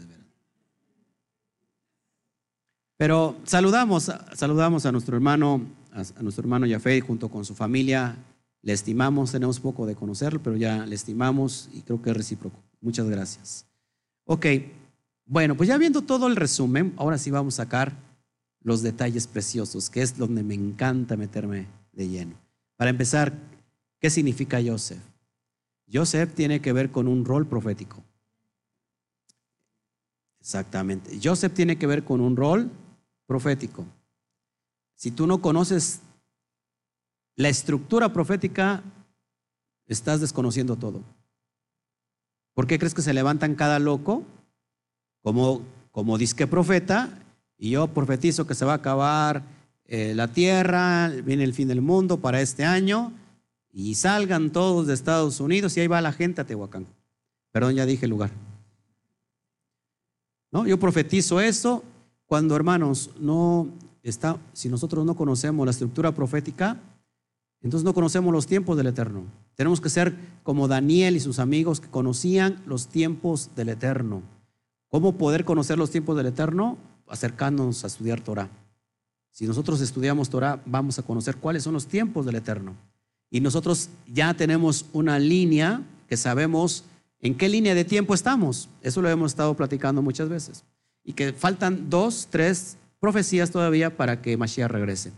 Pero 2.95 3.35
saludamos, 3.43 4.11
saludamos 4.33 4.85
a 4.85 4.91
nuestro 4.91 5.15
hermano, 5.15 5.61
a, 5.91 6.21
nuestro 6.21 6.43
hermano 6.43 6.65
Yafé 6.67 7.01
junto 7.01 7.29
con 7.29 7.43
su 7.43 7.53
familia. 7.53 8.15
Le 8.61 8.73
estimamos, 8.73 9.31
tenemos 9.31 9.59
poco 9.59 9.85
de 9.85 9.95
conocerlo, 9.95 10.39
pero 10.41 10.55
ya 10.55 10.85
le 10.85 10.95
estimamos 10.95 11.67
y 11.73 11.81
creo 11.81 12.01
que 12.01 12.11
es 12.11 12.17
recíproco. 12.17 12.57
Muchas 12.79 13.09
gracias. 13.09 13.65
Ok, 14.25 14.45
bueno, 15.31 15.55
pues 15.55 15.69
ya 15.69 15.77
viendo 15.77 16.01
todo 16.01 16.27
el 16.27 16.35
resumen, 16.35 16.93
ahora 16.97 17.17
sí 17.17 17.31
vamos 17.31 17.55
a 17.55 17.63
sacar 17.63 17.95
los 18.61 18.81
detalles 18.81 19.25
preciosos, 19.25 19.89
que 19.89 20.01
es 20.01 20.17
donde 20.17 20.43
me 20.43 20.53
encanta 20.53 21.17
meterme 21.17 21.67
de 21.93 22.09
lleno. 22.09 22.35
Para 22.75 22.91
empezar, 22.91 23.33
¿Qué 24.01 24.09
significa 24.09 24.59
Joseph? 24.65 24.99
Joseph 25.93 26.33
tiene 26.33 26.59
que 26.59 26.73
ver 26.73 26.91
con 26.91 27.07
un 27.07 27.23
rol 27.23 27.45
profético. 27.47 28.03
Exactamente. 30.39 31.19
Joseph 31.23 31.53
tiene 31.53 31.77
que 31.77 31.85
ver 31.85 32.03
con 32.03 32.19
un 32.19 32.35
rol 32.35 32.71
profético. 33.27 33.85
Si 34.95 35.11
tú 35.11 35.27
no 35.27 35.39
conoces 35.39 36.01
la 37.35 37.49
estructura 37.49 38.11
profética, 38.11 38.83
estás 39.85 40.19
desconociendo 40.19 40.75
todo. 40.75 41.03
¿Por 42.55 42.65
qué 42.65 42.79
crees 42.79 42.95
que 42.95 43.03
se 43.03 43.13
levantan 43.13 43.53
cada 43.53 43.77
loco 43.77 44.25
como, 45.21 45.61
como 45.91 46.17
disque 46.17 46.47
profeta? 46.47 47.19
Y 47.57 47.71
yo 47.71 47.87
profetizo 47.87 48.47
que 48.47 48.55
se 48.55 48.65
va 48.65 48.73
a 48.73 48.77
acabar 48.77 49.43
eh, 49.85 50.13
la 50.15 50.29
tierra, 50.29 51.09
viene 51.23 51.43
el 51.43 51.53
fin 51.53 51.67
del 51.67 51.81
mundo 51.81 52.17
para 52.17 52.41
este 52.41 52.63
año 52.63 53.13
y 53.73 53.95
salgan 53.95 54.51
todos 54.51 54.87
de 54.87 54.93
Estados 54.93 55.39
Unidos 55.39 55.75
y 55.75 55.81
ahí 55.81 55.87
va 55.87 56.01
la 56.01 56.13
gente 56.13 56.41
a 56.41 56.45
Tehuacán. 56.45 56.87
Perdón, 57.51 57.75
ya 57.75 57.85
dije 57.85 58.05
el 58.05 58.11
lugar. 58.11 58.31
¿No? 60.51 60.65
Yo 60.65 60.79
profetizo 60.79 61.39
eso 61.39 61.83
cuando, 62.25 62.55
hermanos, 62.55 63.11
no 63.19 63.67
está, 64.03 64.37
si 64.53 64.69
nosotros 64.69 65.05
no 65.05 65.15
conocemos 65.15 65.65
la 65.65 65.71
estructura 65.71 66.13
profética, 66.13 66.79
entonces 67.61 67.85
no 67.85 67.93
conocemos 67.93 68.33
los 68.33 68.47
tiempos 68.47 68.77
del 68.77 68.87
Eterno. 68.87 69.23
Tenemos 69.55 69.81
que 69.81 69.89
ser 69.89 70.15
como 70.43 70.67
Daniel 70.67 71.15
y 71.15 71.19
sus 71.19 71.39
amigos 71.39 71.79
que 71.79 71.89
conocían 71.89 72.61
los 72.65 72.87
tiempos 72.87 73.51
del 73.55 73.69
Eterno. 73.69 74.23
¿Cómo 74.91 75.17
poder 75.17 75.45
conocer 75.45 75.77
los 75.77 75.89
tiempos 75.89 76.17
del 76.17 76.25
Eterno? 76.25 76.77
Acercándonos 77.07 77.85
a 77.85 77.87
estudiar 77.87 78.19
Torah. 78.19 78.49
Si 79.31 79.47
nosotros 79.47 79.79
estudiamos 79.79 80.29
Torah, 80.29 80.61
vamos 80.65 80.99
a 80.99 81.03
conocer 81.03 81.37
cuáles 81.37 81.63
son 81.63 81.73
los 81.73 81.87
tiempos 81.87 82.25
del 82.25 82.35
Eterno. 82.35 82.75
Y 83.29 83.39
nosotros 83.39 83.87
ya 84.05 84.33
tenemos 84.33 84.85
una 84.91 85.17
línea 85.17 85.81
que 86.09 86.17
sabemos 86.17 86.83
en 87.21 87.37
qué 87.37 87.47
línea 87.47 87.73
de 87.73 87.85
tiempo 87.85 88.13
estamos. 88.13 88.67
Eso 88.81 89.01
lo 89.01 89.09
hemos 89.09 89.31
estado 89.31 89.55
platicando 89.55 90.01
muchas 90.01 90.27
veces. 90.27 90.65
Y 91.05 91.13
que 91.13 91.31
faltan 91.31 91.89
dos, 91.89 92.27
tres 92.29 92.75
profecías 92.99 93.49
todavía 93.49 93.95
para 93.95 94.21
que 94.21 94.35
Mashiach 94.35 94.69
regrese. 94.69 95.13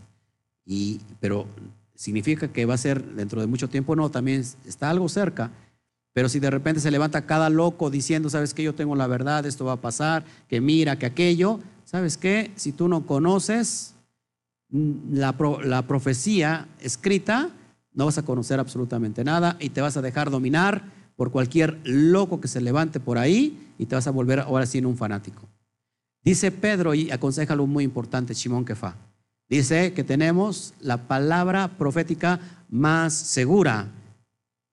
Y, 0.64 1.00
pero 1.18 1.48
significa 1.96 2.46
que 2.46 2.64
va 2.64 2.74
a 2.74 2.78
ser 2.78 3.04
dentro 3.14 3.40
de 3.40 3.48
mucho 3.48 3.68
tiempo, 3.68 3.96
no, 3.96 4.08
también 4.08 4.44
está 4.64 4.88
algo 4.88 5.08
cerca. 5.08 5.50
Pero 6.14 6.30
si 6.30 6.40
de 6.40 6.48
repente 6.48 6.80
se 6.80 6.90
levanta 6.90 7.26
cada 7.26 7.50
loco 7.50 7.90
diciendo, 7.90 8.30
sabes 8.30 8.54
que 8.54 8.62
yo 8.62 8.74
tengo 8.74 8.96
la 8.96 9.06
verdad, 9.06 9.44
esto 9.44 9.66
va 9.66 9.72
a 9.72 9.80
pasar, 9.80 10.24
que 10.48 10.60
mira, 10.62 10.98
que 10.98 11.06
aquello, 11.06 11.60
sabes 11.84 12.16
qué, 12.16 12.52
si 12.56 12.72
tú 12.72 12.88
no 12.88 13.04
conoces 13.04 13.94
la, 14.70 15.34
la 15.64 15.86
profecía 15.86 16.68
escrita, 16.80 17.50
no 17.92 18.06
vas 18.06 18.16
a 18.16 18.24
conocer 18.24 18.58
absolutamente 18.60 19.24
nada 19.24 19.56
y 19.60 19.68
te 19.68 19.80
vas 19.80 19.96
a 19.96 20.02
dejar 20.02 20.30
dominar 20.30 20.84
por 21.16 21.30
cualquier 21.30 21.80
loco 21.84 22.40
que 22.40 22.48
se 22.48 22.60
levante 22.60 23.00
por 23.00 23.18
ahí 23.18 23.72
y 23.78 23.86
te 23.86 23.94
vas 23.94 24.06
a 24.06 24.10
volver 24.12 24.40
ahora 24.40 24.66
sí 24.66 24.78
un 24.78 24.96
fanático. 24.96 25.48
Dice 26.22 26.50
Pedro 26.50 26.94
y 26.94 27.10
aconseja 27.10 27.52
algo 27.52 27.66
muy 27.66 27.84
importante, 27.84 28.34
Shimón 28.34 28.64
Kefa. 28.64 28.96
Dice 29.48 29.92
que 29.92 30.04
tenemos 30.04 30.74
la 30.80 30.96
palabra 30.96 31.68
profética 31.76 32.40
más 32.70 33.12
segura. 33.12 33.88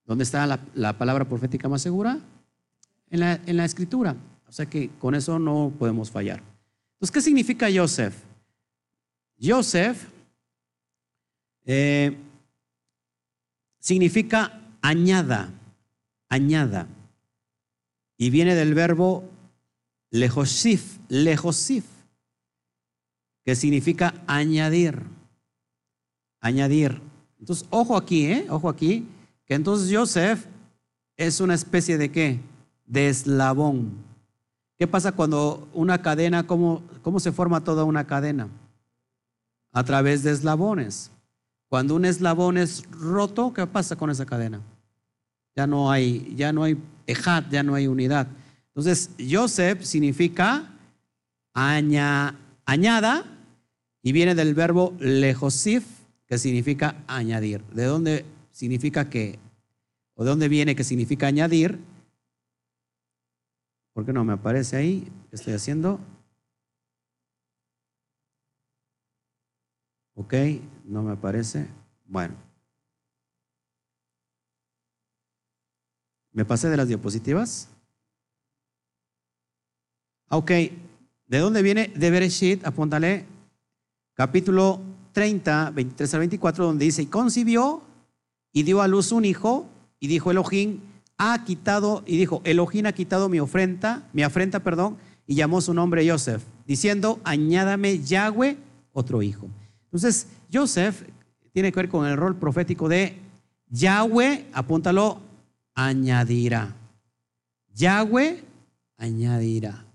¿Dónde 0.05 0.23
está 0.23 0.45
la, 0.73 0.97
palabra 0.97 1.25
profética 1.25 1.69
más 1.69 1.81
segura? 1.81 2.19
En 3.09 3.19
la, 3.19 3.39
en 3.45 3.57
la, 3.57 3.65
escritura. 3.65 4.15
O 4.47 4.51
sea 4.51 4.65
que 4.65 4.89
con 4.99 5.15
eso 5.15 5.39
no 5.39 5.71
podemos 5.77 6.11
fallar. 6.11 6.41
Entonces, 6.93 7.11
¿qué 7.11 7.21
significa 7.21 7.67
Joseph? 7.73 8.15
Joseph 9.41 10.07
eh, 11.65 12.15
significa 13.79 14.61
añada, 14.81 15.51
añada. 16.29 16.87
Y 18.17 18.29
viene 18.29 18.55
del 18.55 18.73
verbo 18.73 19.23
lejosif, 20.11 20.99
lejosif, 21.09 21.85
que 23.43 23.55
significa 23.55 24.13
añadir, 24.27 25.01
añadir. 26.39 27.01
Entonces, 27.39 27.65
ojo 27.71 27.97
aquí, 27.97 28.25
¿eh? 28.27 28.45
Ojo 28.49 28.69
aquí, 28.69 29.07
entonces 29.55 29.95
Joseph 29.95 30.45
es 31.17 31.39
una 31.39 31.53
especie 31.53 31.97
de 31.97 32.11
qué? 32.11 32.39
De 32.85 33.09
eslabón. 33.09 33.91
¿Qué 34.77 34.87
pasa 34.87 35.11
cuando 35.11 35.67
una 35.73 36.01
cadena, 36.01 36.47
cómo, 36.47 36.83
cómo 37.01 37.19
se 37.19 37.31
forma 37.31 37.63
toda 37.63 37.83
una 37.83 38.07
cadena? 38.07 38.47
A 39.71 39.83
través 39.83 40.23
de 40.23 40.31
eslabones. 40.31 41.11
Cuando 41.69 41.95
un 41.95 42.05
eslabón 42.05 42.57
es 42.57 42.83
roto, 42.91 43.53
¿qué 43.53 43.67
pasa 43.67 43.95
con 43.95 44.09
esa 44.09 44.25
cadena? 44.25 44.61
Ya 45.55 45.67
no 45.67 45.91
hay, 45.91 46.33
ya 46.35 46.51
no 46.51 46.63
hay 46.63 46.77
ejat, 47.05 47.49
ya 47.49 47.63
no 47.63 47.75
hay 47.75 47.87
unidad. 47.87 48.27
Entonces, 48.69 49.11
Joseph 49.19 49.83
significa 49.83 50.69
añada 51.53 53.25
y 54.01 54.11
viene 54.11 54.33
del 54.33 54.53
verbo 54.53 54.95
lejosif, 54.99 55.85
que 56.25 56.37
significa 56.37 56.95
añadir. 57.07 57.63
¿De 57.73 57.85
dónde 57.85 58.25
significa 58.51 59.09
que, 59.09 59.39
o 60.15 60.23
de 60.23 60.29
dónde 60.29 60.49
viene 60.49 60.75
que 60.75 60.83
significa 60.83 61.27
añadir? 61.27 61.79
¿Por 63.93 64.05
qué 64.05 64.13
no 64.13 64.23
me 64.23 64.33
aparece 64.33 64.77
ahí? 64.77 65.11
¿Qué 65.29 65.35
estoy 65.35 65.53
haciendo? 65.53 65.99
Ok, 70.15 70.33
no 70.85 71.03
me 71.03 71.11
aparece. 71.13 71.67
Bueno. 72.05 72.35
¿Me 76.31 76.45
pasé 76.45 76.69
de 76.69 76.77
las 76.77 76.87
diapositivas? 76.87 77.69
Ah, 80.29 80.37
ok, 80.37 80.51
¿de 81.27 81.39
dónde 81.39 81.61
viene? 81.61 81.89
De 81.89 82.09
Bereshit, 82.09 82.65
apúntale, 82.65 83.25
capítulo 84.13 84.79
30, 85.11 85.71
23 85.71 86.13
al 86.13 86.19
24, 86.21 86.65
donde 86.65 86.85
dice, 86.85 87.01
y 87.01 87.07
concibió 87.07 87.81
y 88.53 88.63
dio 88.63 88.81
a 88.81 88.87
luz 88.87 89.11
un 89.11 89.25
hijo, 89.25 89.67
y 89.99 90.07
dijo 90.07 90.31
Elohim, 90.31 90.79
ha 91.17 91.43
quitado, 91.43 92.03
y 92.05 92.17
dijo, 92.17 92.41
Elohim 92.43 92.87
ha 92.87 92.91
quitado 92.91 93.29
mi 93.29 93.39
ofrenda, 93.39 94.09
mi 94.13 94.23
afrenta, 94.23 94.61
perdón, 94.61 94.97
y 95.27 95.35
llamó 95.35 95.61
su 95.61 95.73
nombre 95.73 96.09
Joseph, 96.09 96.43
diciendo, 96.65 97.19
añádame 97.23 97.99
Yahweh 97.99 98.57
otro 98.91 99.21
hijo. 99.21 99.47
Entonces, 99.85 100.27
Joseph 100.51 101.03
tiene 101.53 101.71
que 101.71 101.79
ver 101.81 101.89
con 101.89 102.07
el 102.07 102.17
rol 102.17 102.35
profético 102.35 102.89
de 102.89 103.17
Yahweh, 103.69 104.47
apúntalo, 104.53 105.21
añadirá. 105.75 106.75
Yahweh 107.73 108.43
añadirá. 108.97 109.85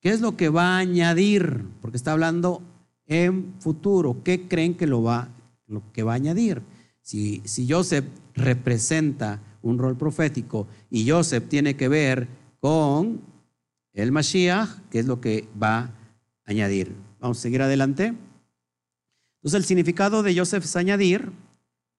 ¿Qué 0.00 0.10
es 0.10 0.20
lo 0.20 0.36
que 0.36 0.48
va 0.48 0.76
a 0.76 0.78
añadir? 0.78 1.64
Porque 1.80 1.96
está 1.96 2.12
hablando 2.12 2.62
en 3.06 3.54
futuro. 3.60 4.22
¿Qué 4.24 4.48
creen 4.48 4.74
que 4.74 4.86
lo 4.86 5.02
va, 5.02 5.28
que 5.92 6.02
va 6.02 6.12
a 6.12 6.16
añadir? 6.16 6.62
Si, 7.06 7.40
si 7.44 7.70
Joseph 7.70 8.04
representa 8.34 9.40
un 9.62 9.78
rol 9.78 9.96
profético 9.96 10.66
y 10.90 11.08
Joseph 11.08 11.48
tiene 11.48 11.76
que 11.76 11.86
ver 11.86 12.26
con 12.58 13.20
el 13.92 14.10
Mashiach, 14.10 14.80
¿qué 14.90 14.98
es 14.98 15.06
lo 15.06 15.20
que 15.20 15.48
va 15.62 15.78
a 15.78 15.90
añadir? 16.46 16.96
Vamos 17.20 17.38
a 17.38 17.42
seguir 17.42 17.62
adelante. 17.62 18.06
Entonces 18.06 19.54
el 19.54 19.64
significado 19.64 20.24
de 20.24 20.36
Joseph 20.36 20.64
es 20.64 20.74
añadir, 20.74 21.30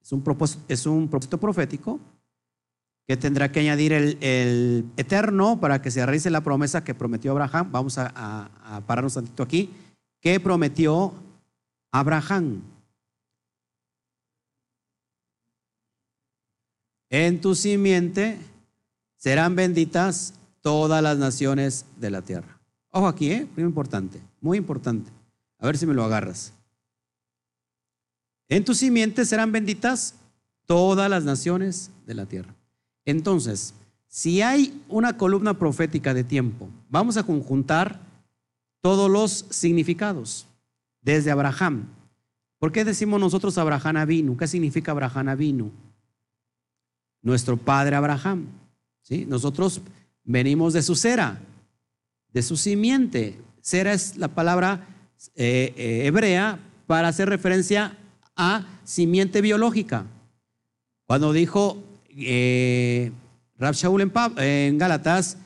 es 0.02 0.12
un 0.12 0.24
propósito, 0.24 1.40
profético 1.40 2.02
que 3.08 3.16
tendrá 3.16 3.50
que 3.50 3.62
añadir 3.62 3.94
el, 3.94 4.90
eterno 4.98 5.58
para 5.62 5.82
que 5.82 5.90
se 5.90 6.06
realice 6.06 6.30
la 6.30 6.42
promesa 6.42 6.84
que 6.84 6.94
prometió 6.94 7.32
Abraham. 7.32 7.72
Vamos 7.72 7.98
a, 7.98 8.12
a 8.14 8.82
pararnos 8.82 9.14
tantito 9.14 9.42
aquí. 9.42 9.70
¿Qué 10.20 10.42
prometió 10.42 11.14
Abraham? 11.94 12.62
En 17.10 17.40
tu 17.40 17.56
simiente 17.56 18.38
serán 19.16 19.56
benditas 19.56 20.34
todas 20.62 21.02
las 21.02 21.18
naciones 21.18 21.86
de 21.98 22.12
la 22.12 22.22
tierra. 22.22 22.60
Ojo 22.92 23.08
aquí, 23.08 23.32
¿eh? 23.32 23.48
muy 23.56 23.66
importante, 23.66 24.22
muy 24.42 24.58
importante. 24.58 25.12
A 25.60 25.66
ver 25.66 25.78
si 25.78 25.86
me 25.86 25.94
lo 25.94 26.04
agarras. 26.04 26.54
En 28.50 28.64
tu 28.64 28.74
simiente 28.74 29.26
serán 29.26 29.52
benditas 29.52 30.16
todas 30.66 31.10
las 31.10 31.24
naciones 31.24 31.92
de 32.06 32.14
la 32.14 32.26
tierra. 32.26 32.54
Entonces, 33.06 33.74
si 34.08 34.42
hay 34.42 34.82
una 34.90 35.18
columna 35.18 35.58
profética 35.58 36.14
de 36.14 36.24
tiempo, 36.24 36.70
vamos 36.90 37.18
a 37.18 37.24
conjuntar 37.24 38.00
todos 38.82 39.10
los 39.10 39.46
significados 39.50 40.48
desde 41.02 41.32
Abraham. 41.32 41.88
¿Por 42.60 42.72
qué 42.72 42.84
decimos 42.86 43.20
nosotros 43.20 43.58
Abraham 43.58 43.98
Avinu? 43.98 44.38
¿Qué 44.38 44.48
significa 44.48 44.92
Abraham 44.92 45.30
Avinu? 45.30 45.72
Nuestro 47.28 47.58
padre 47.58 47.98
Abraham. 47.98 48.46
¿sí? 49.02 49.26
Nosotros 49.26 49.82
venimos 50.24 50.72
de 50.72 50.82
su 50.82 50.96
cera, 50.96 51.42
de 52.32 52.42
su 52.42 52.56
simiente. 52.56 53.38
Cera 53.60 53.92
es 53.92 54.16
la 54.16 54.30
palabra 54.30 54.88
eh, 55.36 55.74
eh, 55.76 56.06
hebrea 56.06 56.58
para 56.86 57.10
hacer 57.10 57.28
referencia 57.28 57.98
a 58.38 58.66
simiente 58.86 59.42
biológica. 59.42 60.06
Cuando 61.06 61.34
dijo 61.34 61.84
eh, 62.16 63.12
en, 63.60 64.12
en 64.38 64.78
Gálatas, 64.78 65.38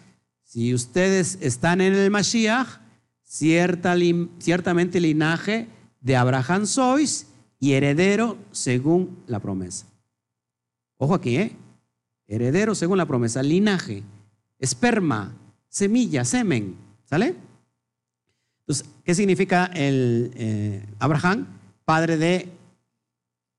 si 0.44 0.76
ustedes 0.76 1.40
están 1.42 1.82
en 1.82 1.96
el 1.96 2.12
Mashiach, 2.12 2.78
cierta, 3.24 3.96
ciertamente 4.38 5.00
linaje 5.00 5.68
de 6.00 6.16
Abraham 6.16 6.68
sois 6.68 7.26
y 7.60 7.74
heredero 7.74 8.38
según 8.52 9.18
la 9.26 9.40
promesa. 9.40 9.88
Ojo 10.98 11.16
aquí, 11.16 11.38
¿eh? 11.38 11.58
Heredero 12.32 12.76
según 12.76 12.98
la 12.98 13.06
promesa, 13.06 13.44
linaje, 13.44 14.04
esperma, 14.58 15.34
semilla, 15.68 16.24
semen, 16.24 16.78
¿sale? 17.04 17.36
Entonces, 18.62 18.88
¿qué 19.04 19.14
significa 19.14 19.66
el 19.66 20.32
eh, 20.36 20.86
Abraham? 21.00 21.46
Padre 21.84 22.16
de 22.16 22.48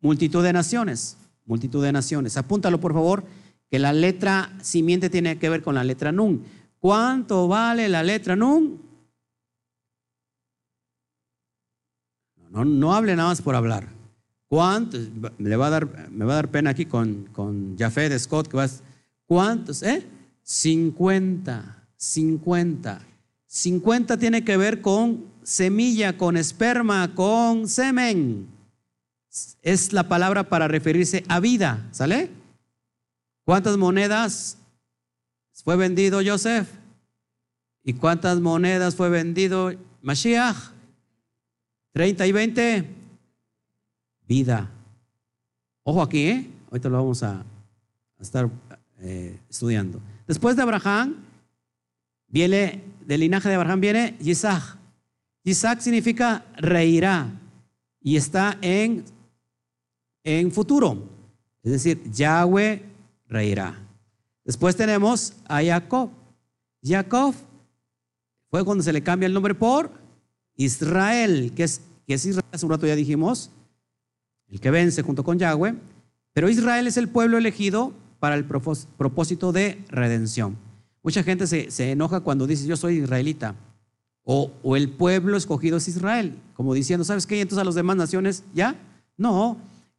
multitud 0.01 0.43
de 0.43 0.55
naciones, 0.55 1.19
multitud 1.45 1.85
de 1.85 1.93
naciones. 1.93 2.39
Apúntalo, 2.39 2.81
por 2.81 2.95
favor, 2.95 3.25
que 3.71 3.79
la 3.79 3.93
letra 3.93 4.51
simiente 4.63 5.11
tiene 5.11 5.39
que 5.39 5.51
ver 5.51 5.63
con 5.63 5.75
la 5.75 5.85
letra 5.85 6.11
nun. 6.11 6.43
¿Cuánto 6.79 7.49
vale 7.49 7.91
la 7.91 8.03
letra 8.03 8.37
nun? 8.37 8.81
No, 12.49 12.65
no 12.65 12.95
hable 12.95 13.17
nada 13.17 13.29
más 13.29 13.43
por 13.43 13.55
hablar. 13.55 14.02
¿Cuántos? 14.53 15.09
Le 15.39 15.57
va 15.57 15.69
a 15.69 15.71
dar, 15.71 16.11
me 16.11 16.27
va 16.27 16.35
a 16.35 16.37
dar 16.37 16.51
pena 16.51 16.69
aquí 16.69 16.85
con, 16.85 17.25
con 17.33 17.75
Jafé 17.79 18.11
de 18.11 18.19
Scott, 18.19 18.49
que 18.49 18.59
vas, 18.59 18.83
¿cuántos? 19.25 19.83
¿Eh? 19.83 20.07
50, 20.43 21.87
50. 21.97 23.03
50 23.47 24.19
tiene 24.19 24.45
que 24.45 24.59
ver 24.59 24.83
con 24.83 25.25
semilla, 25.43 26.19
con 26.19 26.37
esperma, 26.37 27.15
con 27.15 27.67
semen. 27.67 28.47
Es 29.63 29.95
la 29.95 30.07
palabra 30.07 30.47
para 30.47 30.69
referirse 30.69 31.25
a 31.29 31.41
vida, 31.41 31.89
¿sale? 31.91 32.29
¿Cuántas 33.47 33.79
monedas 33.79 34.59
fue 35.65 35.77
vendido 35.77 36.21
Joseph? 36.23 36.69
¿Y 37.83 37.95
cuántas 37.95 38.39
monedas 38.39 38.97
fue 38.97 39.09
vendido 39.09 39.73
Mashiach? 40.03 40.73
30 41.95 42.27
y 42.27 42.33
20. 42.33 43.02
Vida. 44.33 44.71
Ojo 45.83 46.01
aquí, 46.01 46.27
¿eh? 46.27 46.51
Ahorita 46.71 46.89
lo 46.89 46.97
vamos 46.97 47.23
a, 47.23 47.45
estar 48.19 48.49
eh, 49.01 49.39
estudiando. 49.51 50.01
Después 50.27 50.57
de 50.57 50.63
Abraham, 50.63 51.17
viene, 52.29 52.83
del 53.05 53.21
linaje 53.21 53.51
de 53.51 53.57
Abraham 53.57 53.81
viene 53.83 54.17
Isaac. 54.21 54.79
Isaac 55.45 55.81
significa 55.81 56.47
reirá 56.57 57.31
y 58.01 58.17
está 58.17 58.57
en, 58.63 59.05
en 60.25 60.51
futuro. 60.51 60.97
Es 61.63 61.73
decir, 61.73 62.03
Yahweh 62.11 62.83
reirá. 63.29 63.79
Después 64.47 64.75
tenemos 64.75 65.35
a 65.45 65.63
Jacob. 65.63 66.09
Jacob 66.83 67.35
fue 68.49 68.65
cuando 68.65 68.83
se 68.83 68.95
le 68.95 69.03
cambia 69.03 69.27
el 69.27 69.35
nombre 69.35 69.55
por 69.55 69.91
Israel, 70.57 71.53
que 71.55 71.65
es, 71.65 71.83
que 72.07 72.15
es 72.15 72.25
Israel, 72.25 72.49
hace 72.51 72.65
un 72.65 72.73
rato 72.73 72.87
ya 72.87 72.97
dijimos, 72.97 73.51
el 74.53 74.61
que 74.61 74.71
vence 74.71 75.03
junto 75.03 75.25
con 75.25 75.39
Yahweh. 75.39 75.75
Pero 76.33 76.49
Israel 76.49 76.87
es 76.87 76.97
el 76.97 77.09
pueblo 77.09 77.39
elegido 77.39 77.93
para 78.21 78.37
el 78.37 78.45
propósito 78.45 79.51
de 79.51 79.85
redención. 79.89 80.57
Mucha 81.03 81.25
gente 81.25 81.47
se, 81.47 81.71
se 81.71 81.91
enoja 81.91 82.21
cuando 82.21 82.47
dice 82.47 82.67
yo 82.67 82.77
soy 82.77 82.99
israelita. 82.99 83.57
O, 84.25 84.53
o, 84.63 84.77
el 84.77 84.89
pueblo 84.89 85.37
escogido 85.37 85.79
es 85.79 85.89
Israel, 85.89 86.39
como 86.55 86.75
diciendo, 86.75 87.05
¿sabes 87.05 87.27
qué? 87.27 87.41
Entonces 87.41 87.61
a 87.61 87.65
las 87.65 87.75
demás 87.75 87.97
naciones, 87.97 88.45
¿ya? 88.55 88.77
No, 89.17 89.57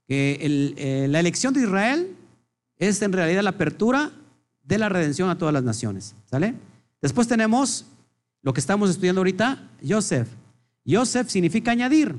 que 0.08 0.38
eh, 0.78 1.08
la 1.10 1.20
elección 1.20 1.54
de 1.54 1.64
Israel 1.64 2.16
es 2.78 3.02
en 3.02 3.12
realidad 3.12 3.44
la 3.44 3.50
apertura 3.50 4.14
de 4.64 4.78
la 4.78 4.88
redención 4.88 5.30
a 5.30 5.38
todas 5.38 5.54
las 5.54 5.64
naciones, 5.64 6.16
¿sale? 6.24 6.56
Después 7.02 7.28
tenemos 7.28 7.86
lo 8.42 8.54
que 8.54 8.62
estamos 8.62 8.90
estudiando 8.90 9.20
ahorita, 9.20 9.70
Joseph. 9.86 10.30
Joseph 10.88 11.28
significa 11.28 11.72
añadir. 11.72 12.16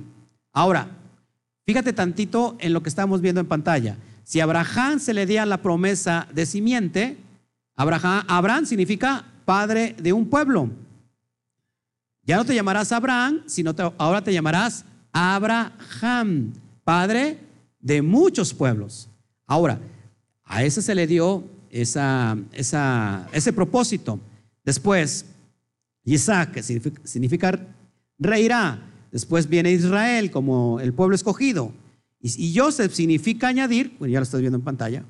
Ahora, 0.52 0.90
fíjate 1.66 1.92
tantito 1.92 2.56
en 2.60 2.72
lo 2.72 2.82
que 2.82 2.88
estamos 2.88 3.20
viendo 3.20 3.40
en 3.40 3.46
pantalla. 3.46 3.96
Si 4.24 4.40
Abraham 4.40 5.00
se 5.00 5.12
le 5.14 5.26
dio 5.26 5.44
la 5.44 5.62
promesa 5.62 6.26
de 6.32 6.46
simiente, 6.46 7.18
Abraham, 7.76 8.66
significa 8.66 9.24
padre 9.44 9.94
de 9.98 10.12
un 10.12 10.28
pueblo. 10.28 10.70
Ya 12.22 12.36
no 12.36 12.44
te 12.44 12.54
llamarás 12.54 12.92
Abraham, 12.92 13.42
sino 13.46 13.74
ahora 13.98 14.22
te 14.22 14.32
llamarás 14.32 14.84
Abraham, 15.12 16.52
padre 16.82 17.38
de 17.80 18.00
muchos 18.00 18.54
pueblos. 18.54 19.08
Ahora, 19.46 19.78
a 20.44 20.64
ese 20.64 20.80
se 20.80 20.94
le 20.94 21.06
dio 21.06 21.44
ese 21.70 23.52
propósito. 23.54 24.18
Después, 24.64 25.26
Isaac, 26.04 26.52
que 26.52 26.62
significa, 26.62 27.58
reirá. 28.18 28.78
Después 29.14 29.48
viene 29.48 29.70
Israel 29.70 30.32
como 30.32 30.80
el 30.80 30.92
pueblo 30.92 31.14
escogido. 31.14 31.72
Y, 32.20 32.48
y 32.48 32.58
Joseph 32.58 32.92
significa 32.92 33.46
añadir, 33.46 33.94
bueno, 34.00 34.12
ya 34.12 34.18
lo 34.18 34.24
estás 34.24 34.40
viendo 34.40 34.58
en 34.58 34.64
pantalla. 34.64 35.04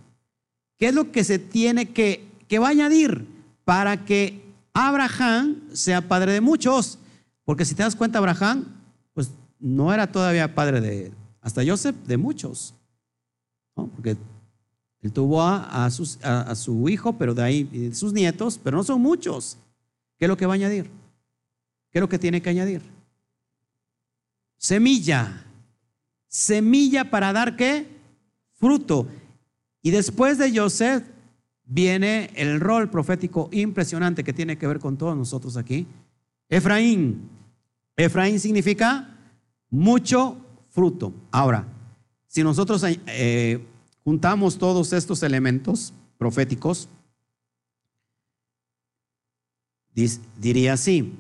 ¿Qué 0.79 0.89
es 0.89 0.95
lo 0.95 1.11
que 1.11 1.25
se 1.25 1.39
tiene 1.39 1.89
que, 1.89 2.29
que 2.47 2.59
va 2.59 2.67
a 2.67 2.73
añadir 2.73 3.27
para 3.65 4.05
que 4.05 4.45
Abraham 4.75 5.63
sea 5.73 6.07
padre 6.07 6.35
de 6.35 6.43
muchos? 6.43 6.99
Porque 7.47 7.65
si 7.65 7.75
te 7.75 7.83
das 7.83 7.97
cuenta, 7.97 8.19
Abraham, 8.19 8.67
pues 9.15 9.31
no 9.59 9.91
era 9.91 10.07
todavía 10.13 10.55
padre 10.55 10.83
de, 10.83 11.11
hasta 11.41 11.65
Joseph, 11.67 11.97
de 12.07 12.19
muchos. 12.19 12.75
Porque 13.73 14.19
él 15.01 15.13
tuvo 15.13 15.41
a, 15.41 15.89
su 15.91 16.89
hijo, 16.91 17.15
pero 17.17 17.33
de 17.33 17.43
ahí 17.43 17.91
sus 17.95 18.13
nietos, 18.13 18.61
pero 18.63 18.77
no 18.77 18.85
son 18.85 19.01
muchos. 19.01 19.57
¿Qué 20.19 20.27
es 20.27 20.29
lo 20.29 20.37
que 20.37 20.45
va 20.45 20.53
a 20.53 20.57
añadir? 20.57 20.91
¿Qué 21.91 22.01
es 22.01 22.01
lo 22.03 22.09
que 22.11 22.19
tiene 22.19 22.43
que 22.43 22.51
añadir? 22.51 22.94
Semilla. 24.65 25.45
Semilla 26.27 27.11
para 27.11 27.35
dar 27.35 27.55
qué? 27.55 27.87
Fruto. 28.55 29.07
Y 29.83 29.91
después 29.91 30.39
de 30.39 30.59
Joseph 30.59 31.05
viene 31.67 32.31
el 32.35 32.61
rol 32.61 32.89
profético 32.89 33.51
impresionante 33.53 34.25
que 34.25 34.33
tiene 34.33 34.57
que 34.57 34.67
ver 34.67 34.79
con 34.79 34.97
todos 34.97 35.15
nosotros 35.15 35.59
aquí. 35.59 35.87
Efraín. 36.49 37.29
Efraín 37.95 38.41
significa 38.41 39.15
mucho 39.69 40.39
fruto. 40.71 41.13
Ahora, 41.31 41.69
si 42.27 42.43
nosotros 42.43 42.83
eh, 42.87 43.63
juntamos 44.03 44.57
todos 44.57 44.95
estos 44.95 45.23
elementos 45.23 45.93
proféticos, 46.17 46.89
diría 50.39 50.73
así, 50.73 51.13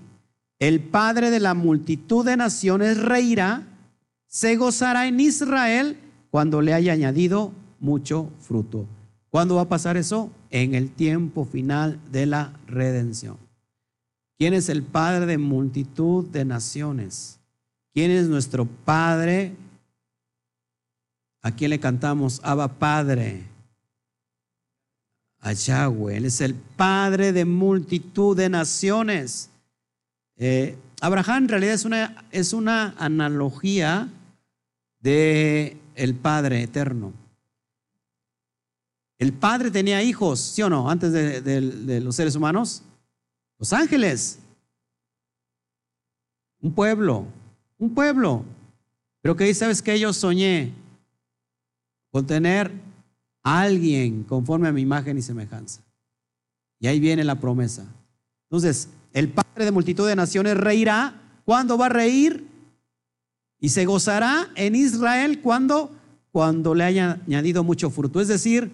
el 0.58 0.80
Padre 0.80 1.30
de 1.30 1.40
la 1.40 1.54
multitud 1.54 2.24
de 2.24 2.36
naciones 2.36 2.98
reirá, 2.98 3.66
se 4.26 4.56
gozará 4.56 5.06
en 5.06 5.20
Israel 5.20 5.96
cuando 6.30 6.60
le 6.60 6.74
haya 6.74 6.92
añadido 6.92 7.52
mucho 7.80 8.30
fruto. 8.40 8.86
¿Cuándo 9.30 9.56
va 9.56 9.62
a 9.62 9.68
pasar 9.68 9.96
eso? 9.96 10.30
En 10.50 10.74
el 10.74 10.90
tiempo 10.90 11.44
final 11.44 12.00
de 12.10 12.26
la 12.26 12.52
redención. 12.66 13.36
¿Quién 14.38 14.54
es 14.54 14.68
el 14.68 14.82
Padre 14.82 15.26
de 15.26 15.38
multitud 15.38 16.24
de 16.26 16.44
naciones? 16.44 17.38
¿Quién 17.92 18.10
es 18.10 18.28
nuestro 18.28 18.66
Padre? 18.66 19.54
¿A 21.42 21.52
quién 21.52 21.70
le 21.70 21.78
cantamos? 21.78 22.40
Abba 22.42 22.68
Padre. 22.68 23.44
A 25.40 25.52
Yahweh. 25.52 26.16
Él 26.16 26.24
es 26.24 26.40
el 26.40 26.54
Padre 26.54 27.32
de 27.32 27.44
multitud 27.44 28.36
de 28.36 28.48
naciones. 28.48 29.50
Eh, 30.36 30.76
Abraham 31.00 31.44
en 31.44 31.48
realidad 31.48 31.74
es 31.74 31.84
una, 31.84 32.24
es 32.30 32.52
una 32.52 32.94
analogía 32.98 34.08
de 35.00 35.76
el 35.94 36.14
Padre 36.14 36.62
eterno. 36.62 37.12
El 39.18 39.32
Padre 39.32 39.70
tenía 39.70 40.02
hijos, 40.02 40.40
¿sí 40.40 40.62
o 40.62 40.70
no? 40.70 40.90
Antes 40.90 41.12
de 41.12 42.00
los 42.00 42.16
seres 42.16 42.34
humanos. 42.34 42.82
Los 43.58 43.72
ángeles. 43.72 44.38
Un 46.60 46.74
pueblo. 46.74 47.26
Un 47.78 47.94
pueblo. 47.94 48.44
Pero 49.20 49.36
que 49.36 49.54
¿sabes 49.54 49.80
que 49.80 49.98
Yo 49.98 50.12
soñé 50.12 50.72
con 52.10 52.26
tener 52.26 52.70
a 53.42 53.60
alguien 53.62 54.22
conforme 54.24 54.68
a 54.68 54.72
mi 54.72 54.82
imagen 54.82 55.18
y 55.18 55.22
semejanza. 55.22 55.80
Y 56.78 56.86
ahí 56.86 57.00
viene 57.00 57.24
la 57.24 57.40
promesa. 57.40 57.86
Entonces, 58.44 58.88
el 59.14 59.30
Padre 59.30 59.64
de 59.64 59.72
multitud 59.72 60.06
de 60.06 60.16
naciones 60.16 60.58
reirá. 60.58 61.22
¿Cuándo 61.46 61.78
va 61.78 61.86
a 61.86 61.88
reír? 61.88 62.46
Y 63.58 63.70
se 63.70 63.86
gozará 63.86 64.50
en 64.54 64.74
Israel 64.74 65.40
cuando 65.40 65.90
cuando 66.34 66.74
le 66.74 66.82
haya 66.82 67.20
añadido 67.28 67.62
mucho 67.62 67.90
fruto. 67.90 68.20
Es 68.20 68.26
decir, 68.26 68.72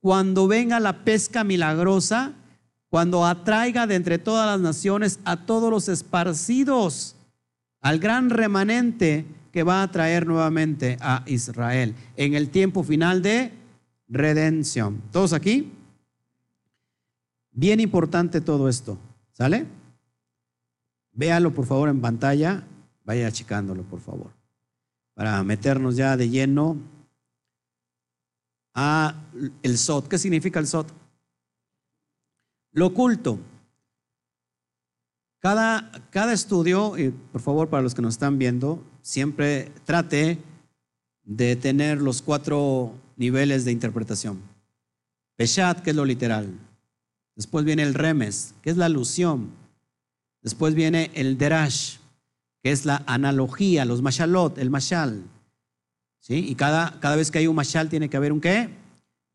cuando 0.00 0.48
venga 0.48 0.80
la 0.80 1.04
pesca 1.04 1.44
milagrosa, 1.44 2.32
cuando 2.88 3.26
atraiga 3.26 3.86
de 3.86 3.94
entre 3.94 4.18
todas 4.18 4.46
las 4.46 4.58
naciones 4.58 5.20
a 5.26 5.44
todos 5.44 5.70
los 5.70 5.90
esparcidos, 5.90 7.14
al 7.82 7.98
gran 7.98 8.30
remanente 8.30 9.26
que 9.52 9.62
va 9.64 9.82
a 9.82 9.90
traer 9.90 10.26
nuevamente 10.26 10.96
a 11.02 11.24
Israel 11.26 11.94
en 12.16 12.32
el 12.32 12.48
tiempo 12.48 12.82
final 12.84 13.20
de 13.20 13.52
redención. 14.08 15.02
¿Todos 15.12 15.34
aquí? 15.34 15.72
Bien 17.52 17.80
importante 17.80 18.40
todo 18.40 18.70
esto, 18.70 18.96
¿sale? 19.34 19.66
Véalo 21.12 21.52
por 21.52 21.66
favor 21.66 21.88
en 21.88 22.00
pantalla, 22.00 22.66
vaya 23.04 23.26
achicándolo 23.26 23.82
por 23.82 24.00
favor, 24.00 24.32
para 25.14 25.42
meternos 25.44 25.96
ya 25.96 26.16
de 26.16 26.28
lleno 26.30 26.76
a 28.74 29.14
el 29.62 29.78
SOT. 29.78 30.08
¿Qué 30.08 30.18
significa 30.18 30.58
el 30.58 30.66
SOT? 30.66 30.88
Lo 32.72 32.86
oculto. 32.86 33.38
Cada, 35.38 35.92
cada 36.10 36.32
estudio, 36.32 36.96
y 36.98 37.10
por 37.10 37.40
favor 37.40 37.68
para 37.68 37.82
los 37.82 37.94
que 37.94 38.02
nos 38.02 38.14
están 38.14 38.38
viendo, 38.38 38.82
siempre 39.02 39.70
trate 39.84 40.38
de 41.22 41.54
tener 41.54 42.00
los 42.00 42.22
cuatro 42.22 42.94
niveles 43.16 43.64
de 43.64 43.72
interpretación. 43.72 44.40
Peshat, 45.36 45.80
que 45.82 45.90
es 45.90 45.96
lo 45.96 46.04
literal. 46.04 46.58
Después 47.36 47.64
viene 47.64 47.82
el 47.82 47.94
remes, 47.94 48.54
que 48.62 48.70
es 48.70 48.76
la 48.76 48.86
alusión. 48.86 49.50
Después 50.42 50.74
viene 50.74 51.10
el 51.14 51.36
derash, 51.36 51.96
que 52.62 52.70
es 52.70 52.84
la 52.84 53.02
analogía, 53.06 53.84
los 53.84 54.02
mashalot, 54.02 54.58
el 54.58 54.70
mashal. 54.70 55.24
¿Sí? 56.20 56.46
Y 56.48 56.54
cada, 56.54 56.98
cada 57.00 57.16
vez 57.16 57.30
que 57.30 57.38
hay 57.38 57.46
un 57.46 57.56
mashal 57.56 57.88
tiene 57.88 58.08
que 58.08 58.16
haber 58.16 58.32
un 58.32 58.40
qué? 58.40 58.70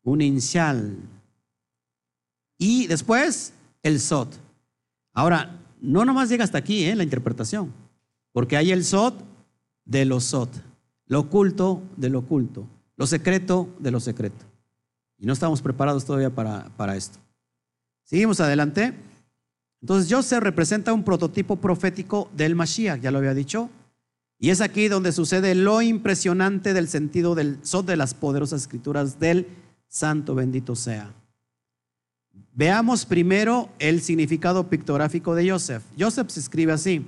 Un 0.02 0.22
inshal. 0.22 0.96
Y 2.58 2.86
después 2.86 3.52
el 3.82 4.00
sot. 4.00 4.28
Ahora, 5.12 5.60
no 5.80 6.04
nomás 6.04 6.28
llega 6.28 6.44
hasta 6.44 6.58
aquí 6.58 6.84
¿eh? 6.84 6.94
la 6.94 7.04
interpretación, 7.04 7.72
porque 8.32 8.56
hay 8.56 8.70
el 8.70 8.84
sot 8.84 9.14
de 9.84 10.04
los 10.04 10.24
sot, 10.24 10.50
lo 11.06 11.20
oculto 11.20 11.82
de 11.96 12.10
lo 12.10 12.20
oculto, 12.20 12.66
lo 12.96 13.06
secreto 13.06 13.68
de 13.78 13.90
lo 13.90 14.00
secreto. 14.00 14.44
Y 15.18 15.26
no 15.26 15.32
estamos 15.32 15.62
preparados 15.62 16.04
todavía 16.04 16.30
para, 16.30 16.64
para 16.76 16.96
esto. 16.96 17.18
Seguimos 18.10 18.40
adelante. 18.40 18.92
Entonces 19.80 20.12
Joseph 20.12 20.42
representa 20.42 20.92
un 20.92 21.04
prototipo 21.04 21.54
profético 21.54 22.28
del 22.36 22.56
Mashiach, 22.56 23.00
ya 23.00 23.12
lo 23.12 23.18
había 23.18 23.34
dicho. 23.34 23.70
Y 24.36 24.50
es 24.50 24.60
aquí 24.60 24.88
donde 24.88 25.12
sucede 25.12 25.54
lo 25.54 25.80
impresionante 25.80 26.74
del 26.74 26.88
sentido 26.88 27.36
del 27.36 27.60
sot 27.62 27.86
de 27.86 27.96
las 27.96 28.14
poderosas 28.14 28.62
escrituras 28.62 29.20
del 29.20 29.46
santo 29.86 30.34
bendito 30.34 30.74
sea. 30.74 31.14
Veamos 32.52 33.06
primero 33.06 33.70
el 33.78 34.00
significado 34.00 34.68
pictográfico 34.68 35.36
de 35.36 35.48
Joseph. 35.48 35.84
Joseph 35.96 36.30
se 36.30 36.40
escribe 36.40 36.72
así: 36.72 37.06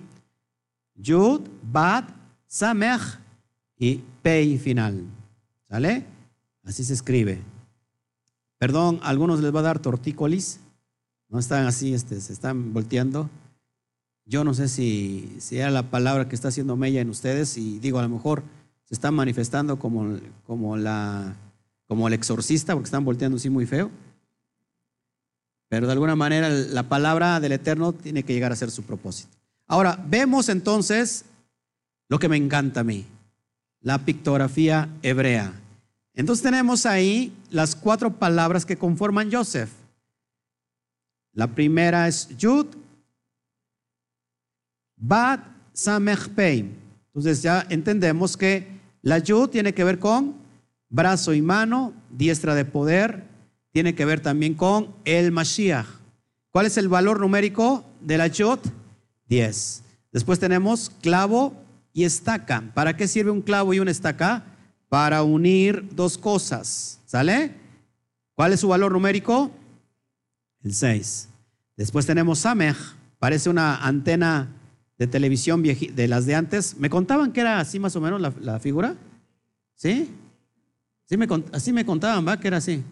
Yud, 0.95 1.41
Bad, 1.65 2.05
Samech 2.47 3.19
y 3.77 4.05
Pei 4.23 4.57
final. 4.57 5.03
¿Sale? 5.69 6.07
Así 6.63 6.85
se 6.85 6.95
escribe. 6.95 7.41
Perdón, 8.59 9.01
algunos 9.03 9.41
les 9.41 9.53
va 9.53 9.59
a 9.59 9.65
dar 9.65 9.81
tortícolis. 9.81 10.61
No 11.33 11.39
están 11.39 11.67
así, 11.67 11.95
este, 11.95 12.21
se 12.21 12.35
están 12.35 12.75
volteando. 12.75 13.31
Yo 14.27 14.45
no 14.45 14.53
sé 14.53 14.69
si, 14.69 15.35
si 15.41 15.57
era 15.57 15.71
la 15.71 15.91
palabra 15.91 16.29
que 16.29 16.35
está 16.35 16.49
haciendo 16.49 16.77
mella 16.77 17.01
en 17.01 17.09
ustedes 17.09 17.57
y 17.57 17.79
digo, 17.79 17.99
a 17.99 18.03
lo 18.03 18.11
mejor 18.11 18.43
se 18.85 18.93
están 18.93 19.15
manifestando 19.15 19.79
como, 19.79 20.19
como, 20.47 20.77
la, 20.77 21.35
como 21.89 22.07
el 22.07 22.13
exorcista 22.13 22.75
porque 22.75 22.89
están 22.89 23.07
volteando 23.07 23.39
así 23.39 23.49
muy 23.49 23.65
feo. 23.65 23.91
Pero 25.71 25.87
de 25.87 25.95
alguna 25.95 26.17
manera 26.17 26.51
la 26.51 26.83
palabra 26.91 27.41
del 27.41 27.53
Eterno 27.53 27.95
tiene 27.95 28.25
que 28.25 28.35
llegar 28.35 28.53
a 28.53 28.57
ser 28.57 28.71
su 28.71 28.83
propósito. 28.83 29.35
Ahora, 29.67 29.99
vemos 30.07 30.51
entonces 30.51 31.25
lo 32.11 32.19
que 32.19 32.29
me 32.29 32.37
encanta 32.37 32.81
a 32.81 32.85
mí, 32.85 33.07
la 33.81 34.05
pictografía 34.05 34.91
hebrea. 35.01 35.55
Entonces 36.13 36.43
tenemos 36.43 36.85
ahí 36.85 37.35
las 37.49 37.75
cuatro 37.75 38.19
palabras 38.19 38.67
que 38.67 38.77
conforman 38.77 39.33
Joseph. 39.33 39.71
La 41.35 41.47
primera 41.47 42.09
es 42.09 42.29
Yud, 42.37 42.67
Bad, 44.97 45.41
Samech, 45.73 46.29
Pei. 46.29 46.71
Entonces 47.09 47.43
ya 47.43 47.67
entendemos 47.69 48.37
que 48.37 48.67
la 49.03 49.19
Yud 49.19 49.49
tiene 49.49 49.75
que 49.75 49.85
ver 49.85 49.99
con 49.99 50.37
brazo 50.89 51.33
y 51.33 51.43
mano, 51.43 51.95
diestra 52.11 52.55
de 52.55 52.65
poder, 52.65 53.25
tiene 53.73 53.95
que 53.95 54.05
ver 54.05 54.21
también 54.21 54.55
con 54.55 54.95
el 55.05 55.33
Mashiach. 55.33 55.87
¿Cuál 56.51 56.67
es 56.67 56.77
el 56.77 56.89
valor 56.89 57.19
numérico 57.19 57.85
de 58.01 58.19
la 58.19 58.27
Yud? 58.27 58.59
10. 59.29 59.83
Después 60.13 60.39
tenemos 60.39 60.91
clavo 61.01 61.55
y 61.95 62.05
estaca. 62.05 62.63
¿Para 62.75 62.97
qué 62.97 63.09
sirve 63.09 63.31
un 63.31 63.41
clavo 63.41 63.73
y 63.73 63.81
una 63.81 63.91
estaca? 63.91 64.45
Para 64.91 65.23
unir 65.23 65.89
dos 65.93 66.19
cosas. 66.19 67.01
¿Sale? 67.07 67.55
¿Cuál 68.35 68.53
es 68.53 68.61
su 68.61 68.69
valor 68.69 68.93
numérico? 68.93 69.51
El 70.63 70.75
6. 70.75 71.29
Después 71.77 72.07
tenemos 72.07 72.41
Samech. 72.41 72.77
Parece 73.19 73.51
una 73.51 73.77
antena 73.77 74.49
de 74.99 75.07
televisión 75.07 75.63
de 75.63 76.09
las 76.09 76.27
de 76.27 76.35
antes. 76.35 76.77
¿Me 76.79 76.91
contaban 76.91 77.33
que 77.33 77.41
era 77.41 77.61
así 77.61 77.79
más 77.79 77.95
o 77.97 78.01
menos 78.01 78.21
la, 78.21 78.59
figura? 78.59 78.97
¿Sí? 79.75 80.09
¿Sí 81.07 81.17
me, 81.17 81.27
así 81.53 81.73
me 81.73 81.85
contaban, 81.85 82.27
¿va? 82.27 82.39
Que 82.39 82.49
era 82.49 82.59
así. 82.59 82.83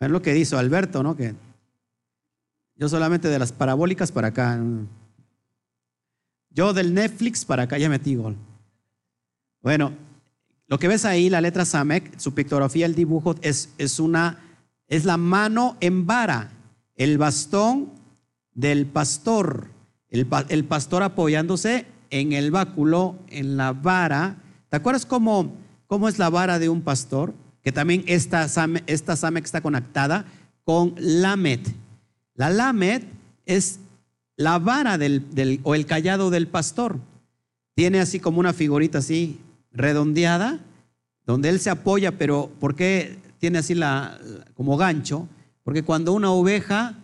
Es 0.00 0.10
lo 0.10 0.22
que 0.22 0.34
dice 0.34 0.56
Alberto, 0.56 1.02
¿no? 1.02 1.16
Que 1.16 1.34
yo 2.76 2.88
solamente 2.88 3.28
de 3.28 3.38
las 3.38 3.52
parabólicas 3.52 4.10
para 4.12 4.28
acá. 4.28 4.60
Yo 6.50 6.72
del 6.72 6.94
Netflix 6.94 7.44
para 7.44 7.64
acá 7.64 7.78
ya 7.78 7.88
metí 7.88 8.16
gol. 8.16 8.36
Bueno, 9.62 9.92
lo 10.66 10.78
que 10.78 10.88
ves 10.88 11.04
ahí, 11.04 11.30
la 11.30 11.40
letra 11.40 11.64
Samek, 11.64 12.18
su 12.18 12.34
pictografía, 12.34 12.86
el 12.86 12.94
dibujo, 12.94 13.34
es, 13.42 13.70
es, 13.78 14.00
una, 14.00 14.38
es 14.88 15.04
la 15.04 15.16
mano 15.16 15.76
en 15.80 16.06
vara, 16.06 16.50
el 16.96 17.18
bastón 17.18 17.90
del 18.52 18.86
pastor, 18.86 19.70
el, 20.10 20.26
el 20.48 20.64
pastor 20.64 21.02
apoyándose 21.02 21.86
en 22.10 22.32
el 22.32 22.50
báculo, 22.50 23.16
en 23.28 23.56
la 23.56 23.72
vara. 23.72 24.36
¿Te 24.68 24.76
acuerdas 24.76 25.06
cómo, 25.06 25.52
cómo 25.86 26.08
es 26.08 26.18
la 26.18 26.30
vara 26.30 26.58
de 26.58 26.68
un 26.68 26.82
pastor? 26.82 27.34
que 27.64 27.72
también 27.72 28.04
esta, 28.06 28.46
esta 28.86 29.12
está 29.14 29.60
conectada 29.62 30.26
con 30.64 30.94
Lamet. 30.98 31.66
La 32.34 32.50
Lamet 32.50 33.04
es 33.46 33.80
la 34.36 34.58
vara 34.58 34.98
del, 34.98 35.60
o 35.62 35.74
el 35.74 35.86
callado 35.86 36.28
del 36.28 36.46
pastor. 36.46 36.98
Tiene 37.74 38.00
así 38.00 38.20
como 38.20 38.38
una 38.38 38.52
figurita 38.52 38.98
así 38.98 39.40
redondeada, 39.72 40.60
donde 41.26 41.48
él 41.48 41.58
se 41.58 41.70
apoya, 41.70 42.18
pero 42.18 42.52
¿por 42.60 42.74
qué 42.74 43.16
tiene 43.38 43.58
así 43.58 43.74
la, 43.74 44.18
como 44.54 44.76
gancho? 44.76 45.26
Porque 45.64 45.82
cuando 45.82 46.12
una 46.12 46.30
oveja 46.30 46.94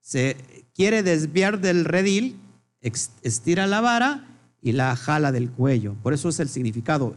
se 0.00 0.36
quiere 0.74 1.02
desviar 1.02 1.60
del 1.60 1.84
redil, 1.84 2.38
estira 2.80 3.66
la 3.66 3.80
vara 3.80 4.28
y 4.60 4.72
la 4.72 4.94
jala 4.94 5.32
del 5.32 5.50
cuello. 5.50 5.94
Por 6.02 6.12
eso 6.12 6.28
es 6.28 6.38
el 6.38 6.48
significado. 6.48 7.16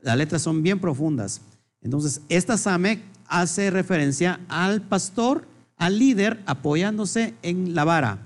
Las 0.00 0.16
letras 0.16 0.42
son 0.42 0.62
bien 0.62 0.78
profundas. 0.78 1.42
Entonces, 1.82 2.22
esta 2.28 2.56
Samek 2.56 3.00
hace 3.26 3.70
referencia 3.70 4.40
al 4.48 4.82
pastor, 4.82 5.46
al 5.76 5.98
líder, 5.98 6.42
apoyándose 6.46 7.34
en 7.42 7.74
la 7.74 7.84
vara. 7.84 8.18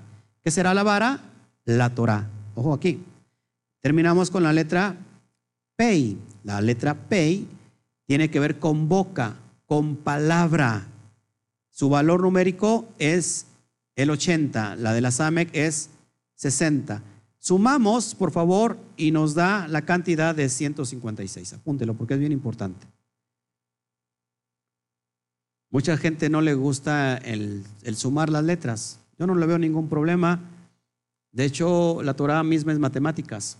¿Qué 0.44 0.50
será 0.50 0.74
la 0.74 0.82
vara? 0.82 1.20
La 1.64 1.94
Torah. 1.94 2.28
Ojo 2.54 2.72
aquí. 2.74 3.02
Terminamos 3.80 4.30
con 4.30 4.42
la 4.42 4.52
letra 4.52 4.96
Pei. 5.76 6.18
La 6.44 6.60
letra 6.60 6.94
Pei 6.94 7.46
tiene 8.06 8.30
que 8.30 8.40
ver 8.40 8.58
con 8.58 8.88
boca, 8.88 9.36
con 9.66 9.96
palabra. 9.96 10.86
Su 11.80 11.88
valor 11.88 12.20
numérico 12.20 12.86
es 12.98 13.46
el 13.96 14.10
80. 14.10 14.76
La 14.76 14.92
de 14.92 15.00
la 15.00 15.10
Samek 15.10 15.48
es 15.54 15.88
60. 16.34 17.02
Sumamos, 17.38 18.14
por 18.14 18.32
favor, 18.32 18.76
y 18.98 19.12
nos 19.12 19.32
da 19.34 19.66
la 19.66 19.80
cantidad 19.86 20.34
de 20.34 20.50
156. 20.50 21.54
Apúntelo 21.54 21.94
porque 21.94 22.12
es 22.12 22.20
bien 22.20 22.32
importante. 22.32 22.86
Mucha 25.70 25.96
gente 25.96 26.28
no 26.28 26.42
le 26.42 26.52
gusta 26.52 27.16
el, 27.16 27.64
sumar 27.94 28.28
las 28.28 28.44
letras. 28.44 29.00
Yo 29.18 29.26
no 29.26 29.34
le 29.34 29.46
veo 29.46 29.56
ningún 29.56 29.88
problema. 29.88 30.38
De 31.32 31.46
hecho, 31.46 32.02
la 32.02 32.12
Torah 32.12 32.42
misma 32.42 32.74
es 32.74 32.78
matemáticas. 32.78 33.56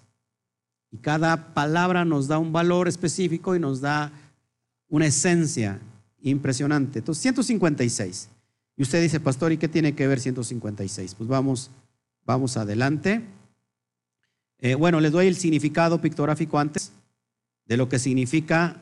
Y 0.90 0.98
cada 0.98 1.54
palabra 1.54 2.04
nos 2.04 2.28
da 2.28 2.36
un 2.36 2.52
valor 2.52 2.86
específico 2.86 3.56
y 3.56 3.60
nos 3.60 3.80
da 3.80 4.12
una 4.90 5.06
esencia 5.06 5.80
impresionante. 6.22 7.00
Entonces, 7.00 7.22
156. 7.22 8.28
Y 8.76 8.82
usted 8.82 9.02
dice, 9.02 9.20
pastor, 9.20 9.52
¿y 9.52 9.58
qué 9.58 9.68
tiene 9.68 9.94
que 9.94 10.06
ver 10.06 10.20
156? 10.20 11.14
Pues 11.14 11.28
vamos, 11.28 11.70
vamos 12.24 12.56
adelante. 12.56 13.22
Eh, 14.58 14.74
bueno, 14.74 15.00
les 15.00 15.12
doy 15.12 15.26
el 15.26 15.36
significado 15.36 16.00
pictográfico 16.00 16.58
antes 16.58 16.92
de 17.66 17.76
lo 17.76 17.88
que 17.88 17.98
significa 17.98 18.80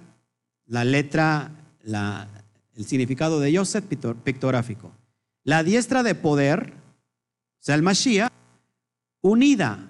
la 0.67 0.85
letra, 0.85 1.51
el 1.83 2.85
significado 2.85 3.41
de 3.41 3.53
Yosef 3.53 3.85
pictográfico. 3.85 4.93
La 5.45 5.63
diestra 5.63 6.03
de 6.03 6.15
poder, 6.15 6.73
o 6.75 7.63
sea, 7.63 7.75
el 7.75 7.83
Mashiach, 7.83 8.33
unida, 9.21 9.89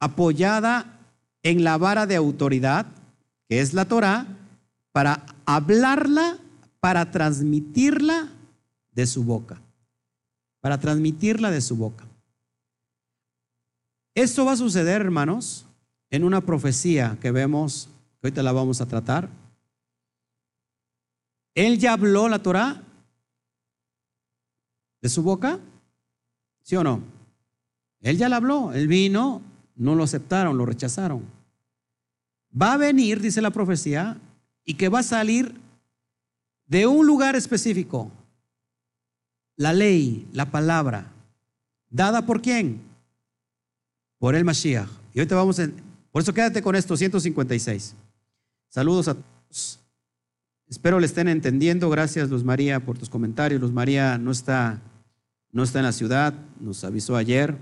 apoyada 0.00 1.00
en 1.42 1.64
la 1.64 1.78
vara 1.78 2.06
de 2.06 2.16
autoridad, 2.16 2.86
que 3.48 3.60
es 3.60 3.72
la 3.72 3.84
Torah, 3.84 4.26
para 4.92 5.26
hablarla, 5.44 6.38
para 6.86 7.10
transmitirla 7.10 8.28
de 8.92 9.08
su 9.08 9.24
boca. 9.24 9.60
Para 10.60 10.78
transmitirla 10.78 11.50
de 11.50 11.60
su 11.60 11.74
boca. 11.74 12.04
Esto 14.14 14.44
va 14.44 14.52
a 14.52 14.56
suceder, 14.56 15.00
hermanos, 15.00 15.66
en 16.10 16.22
una 16.22 16.42
profecía 16.42 17.18
que 17.20 17.32
vemos, 17.32 17.88
que 18.20 18.28
ahorita 18.28 18.44
la 18.44 18.52
vamos 18.52 18.80
a 18.80 18.86
tratar, 18.86 19.28
¿Él 21.56 21.76
ya 21.76 21.94
habló 21.94 22.28
la 22.28 22.40
Torah 22.40 22.80
de 25.02 25.08
su 25.08 25.24
boca? 25.24 25.58
¿Sí 26.62 26.76
o 26.76 26.84
no? 26.84 27.02
Él 28.00 28.16
ya 28.16 28.28
la 28.28 28.36
habló, 28.36 28.72
él 28.72 28.86
vino, 28.86 29.42
no 29.74 29.96
lo 29.96 30.04
aceptaron, 30.04 30.56
lo 30.56 30.64
rechazaron. 30.64 31.24
Va 32.56 32.74
a 32.74 32.76
venir, 32.76 33.20
dice 33.20 33.42
la 33.42 33.50
profecía, 33.50 34.20
y 34.64 34.74
que 34.74 34.88
va 34.88 35.00
a 35.00 35.02
salir 35.02 35.65
de 36.66 36.86
un 36.86 37.06
lugar 37.06 37.36
específico. 37.36 38.10
La 39.56 39.72
ley, 39.72 40.28
la 40.32 40.50
palabra, 40.50 41.12
dada 41.88 42.26
por 42.26 42.42
quién? 42.42 42.82
Por 44.18 44.34
el 44.34 44.44
Mashiach. 44.44 44.88
Y 45.14 45.20
hoy 45.20 45.26
te 45.26 45.34
vamos 45.34 45.58
en, 45.58 45.74
por 46.10 46.22
eso 46.22 46.32
quédate 46.34 46.62
con 46.62 46.74
esto, 46.76 46.96
156. 46.96 47.94
Saludos 48.68 49.08
a 49.08 49.14
todos. 49.14 49.80
Espero 50.68 50.98
le 50.98 51.06
estén 51.06 51.28
entendiendo. 51.28 51.88
Gracias, 51.90 52.28
Luz 52.28 52.42
María, 52.42 52.80
por 52.80 52.98
tus 52.98 53.08
comentarios. 53.08 53.60
Luz 53.60 53.72
María 53.72 54.18
no 54.18 54.32
está, 54.32 54.80
no 55.52 55.62
está 55.62 55.78
en 55.78 55.84
la 55.84 55.92
ciudad, 55.92 56.34
nos 56.60 56.84
avisó 56.84 57.16
ayer. 57.16 57.56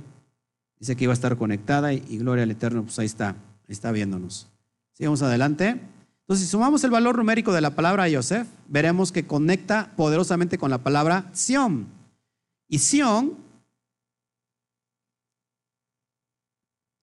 Dice 0.78 0.96
que 0.96 1.04
iba 1.04 1.12
a 1.12 1.14
estar 1.14 1.36
conectada 1.36 1.92
y, 1.92 2.18
gloria 2.18 2.44
al 2.44 2.50
Eterno, 2.50 2.82
pues 2.82 2.98
ahí 2.98 3.06
está, 3.06 3.30
ahí 3.30 3.70
está 3.70 3.92
viéndonos. 3.92 4.48
Sigamos 4.92 5.22
adelante. 5.22 5.80
Entonces, 6.24 6.46
si 6.46 6.50
sumamos 6.52 6.82
el 6.84 6.90
valor 6.90 7.18
numérico 7.18 7.52
de 7.52 7.60
la 7.60 7.74
palabra 7.74 8.08
Yosef, 8.08 8.48
veremos 8.66 9.12
que 9.12 9.26
conecta 9.26 9.92
poderosamente 9.94 10.56
con 10.56 10.70
la 10.70 10.78
palabra 10.78 11.30
Sion. 11.34 11.86
Y 12.66 12.78
Sion, 12.78 13.36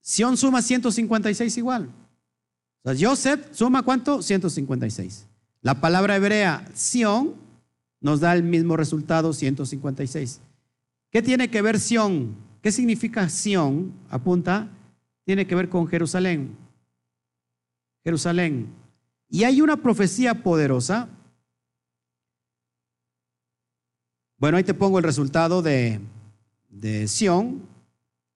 Sion 0.01 0.35
suma 0.37 0.63
156 0.63 1.55
igual. 1.57 1.91
O 2.83 2.93
Yosef 2.93 3.53
suma 3.55 3.83
cuánto? 3.83 4.23
156. 4.23 5.27
La 5.61 5.79
palabra 5.79 6.15
hebrea 6.15 6.67
Sion 6.73 7.35
nos 7.99 8.21
da 8.21 8.33
el 8.33 8.41
mismo 8.41 8.75
resultado, 8.75 9.33
156. 9.33 10.41
¿Qué 11.11 11.21
tiene 11.21 11.51
que 11.51 11.61
ver 11.61 11.79
Sion? 11.79 12.35
¿Qué 12.63 12.71
significa 12.71 13.29
Sion? 13.29 13.93
Apunta, 14.09 14.67
tiene 15.25 15.45
que 15.45 15.53
ver 15.53 15.69
con 15.69 15.87
Jerusalén. 15.87 16.57
Jerusalén. 18.03 18.80
Y 19.33 19.45
hay 19.45 19.61
una 19.61 19.77
profecía 19.77 20.43
poderosa. 20.43 21.07
Bueno, 24.37 24.57
ahí 24.57 24.65
te 24.65 24.73
pongo 24.73 24.97
el 24.97 25.05
resultado 25.05 25.61
de, 25.61 26.01
de 26.69 27.07
Sion. 27.07 27.61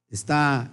Está, 0.09 0.69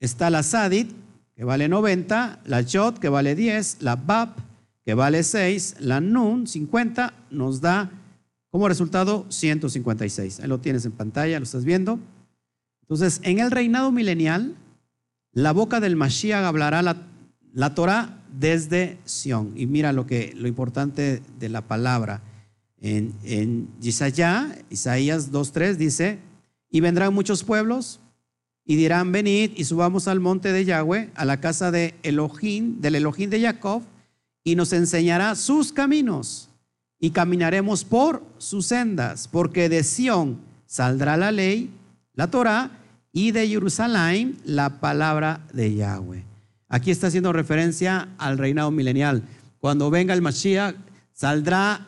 está 0.00 0.30
la 0.30 0.42
Sadit, 0.42 0.90
que 1.36 1.44
vale 1.44 1.68
90, 1.68 2.40
la 2.44 2.64
Jot, 2.64 2.98
que 2.98 3.08
vale 3.08 3.36
10, 3.36 3.82
la 3.82 3.94
Bab, 3.94 4.34
que 4.84 4.94
vale 4.94 5.22
6, 5.22 5.76
la 5.78 6.00
Nun, 6.00 6.48
50, 6.48 7.14
nos 7.30 7.60
da 7.60 7.88
como 8.50 8.66
resultado 8.66 9.26
156. 9.28 10.40
Ahí 10.40 10.48
lo 10.48 10.58
tienes 10.58 10.84
en 10.86 10.92
pantalla, 10.92 11.38
lo 11.38 11.44
estás 11.44 11.64
viendo. 11.64 12.00
Entonces, 12.80 13.20
en 13.22 13.38
el 13.38 13.52
reinado 13.52 13.92
milenial, 13.92 14.56
la 15.32 15.52
boca 15.52 15.78
del 15.78 15.94
Mashiach 15.94 16.44
hablará 16.44 16.82
la, 16.82 16.96
la 17.52 17.76
Torah 17.76 18.21
desde 18.32 18.98
Sión. 19.04 19.52
Y 19.56 19.66
mira 19.66 19.92
lo, 19.92 20.06
que, 20.06 20.32
lo 20.36 20.48
importante 20.48 21.22
de 21.38 21.48
la 21.48 21.62
palabra. 21.62 22.22
En, 22.80 23.14
en 23.22 23.68
Isaías, 23.80 24.58
Isaías 24.70 25.30
2.3 25.30 25.76
dice, 25.76 26.18
y 26.70 26.80
vendrán 26.80 27.14
muchos 27.14 27.44
pueblos 27.44 28.00
y 28.64 28.76
dirán, 28.76 29.12
venid 29.12 29.52
y 29.56 29.64
subamos 29.64 30.08
al 30.08 30.20
monte 30.20 30.52
de 30.52 30.64
Yahweh, 30.64 31.10
a 31.14 31.24
la 31.24 31.40
casa 31.40 31.70
de 31.70 31.94
Elohim, 32.02 32.80
del 32.80 32.96
Elohim 32.96 33.28
de 33.28 33.40
Jacob, 33.40 33.82
y 34.44 34.56
nos 34.56 34.72
enseñará 34.72 35.34
sus 35.34 35.72
caminos 35.72 36.48
y 36.98 37.10
caminaremos 37.10 37.84
por 37.84 38.22
sus 38.38 38.66
sendas, 38.66 39.28
porque 39.28 39.68
de 39.68 39.82
Sión 39.82 40.38
saldrá 40.66 41.16
la 41.16 41.32
ley, 41.32 41.70
la 42.14 42.30
Torah, 42.30 42.70
y 43.12 43.32
de 43.32 43.46
Jerusalén 43.46 44.38
la 44.44 44.80
palabra 44.80 45.40
de 45.52 45.74
Yahweh. 45.74 46.31
Aquí 46.72 46.90
está 46.90 47.08
haciendo 47.08 47.34
referencia 47.34 48.08
al 48.16 48.38
reinado 48.38 48.70
milenial. 48.70 49.24
Cuando 49.60 49.90
venga 49.90 50.14
el 50.14 50.22
Mashiach, 50.22 50.74
saldrá 51.12 51.86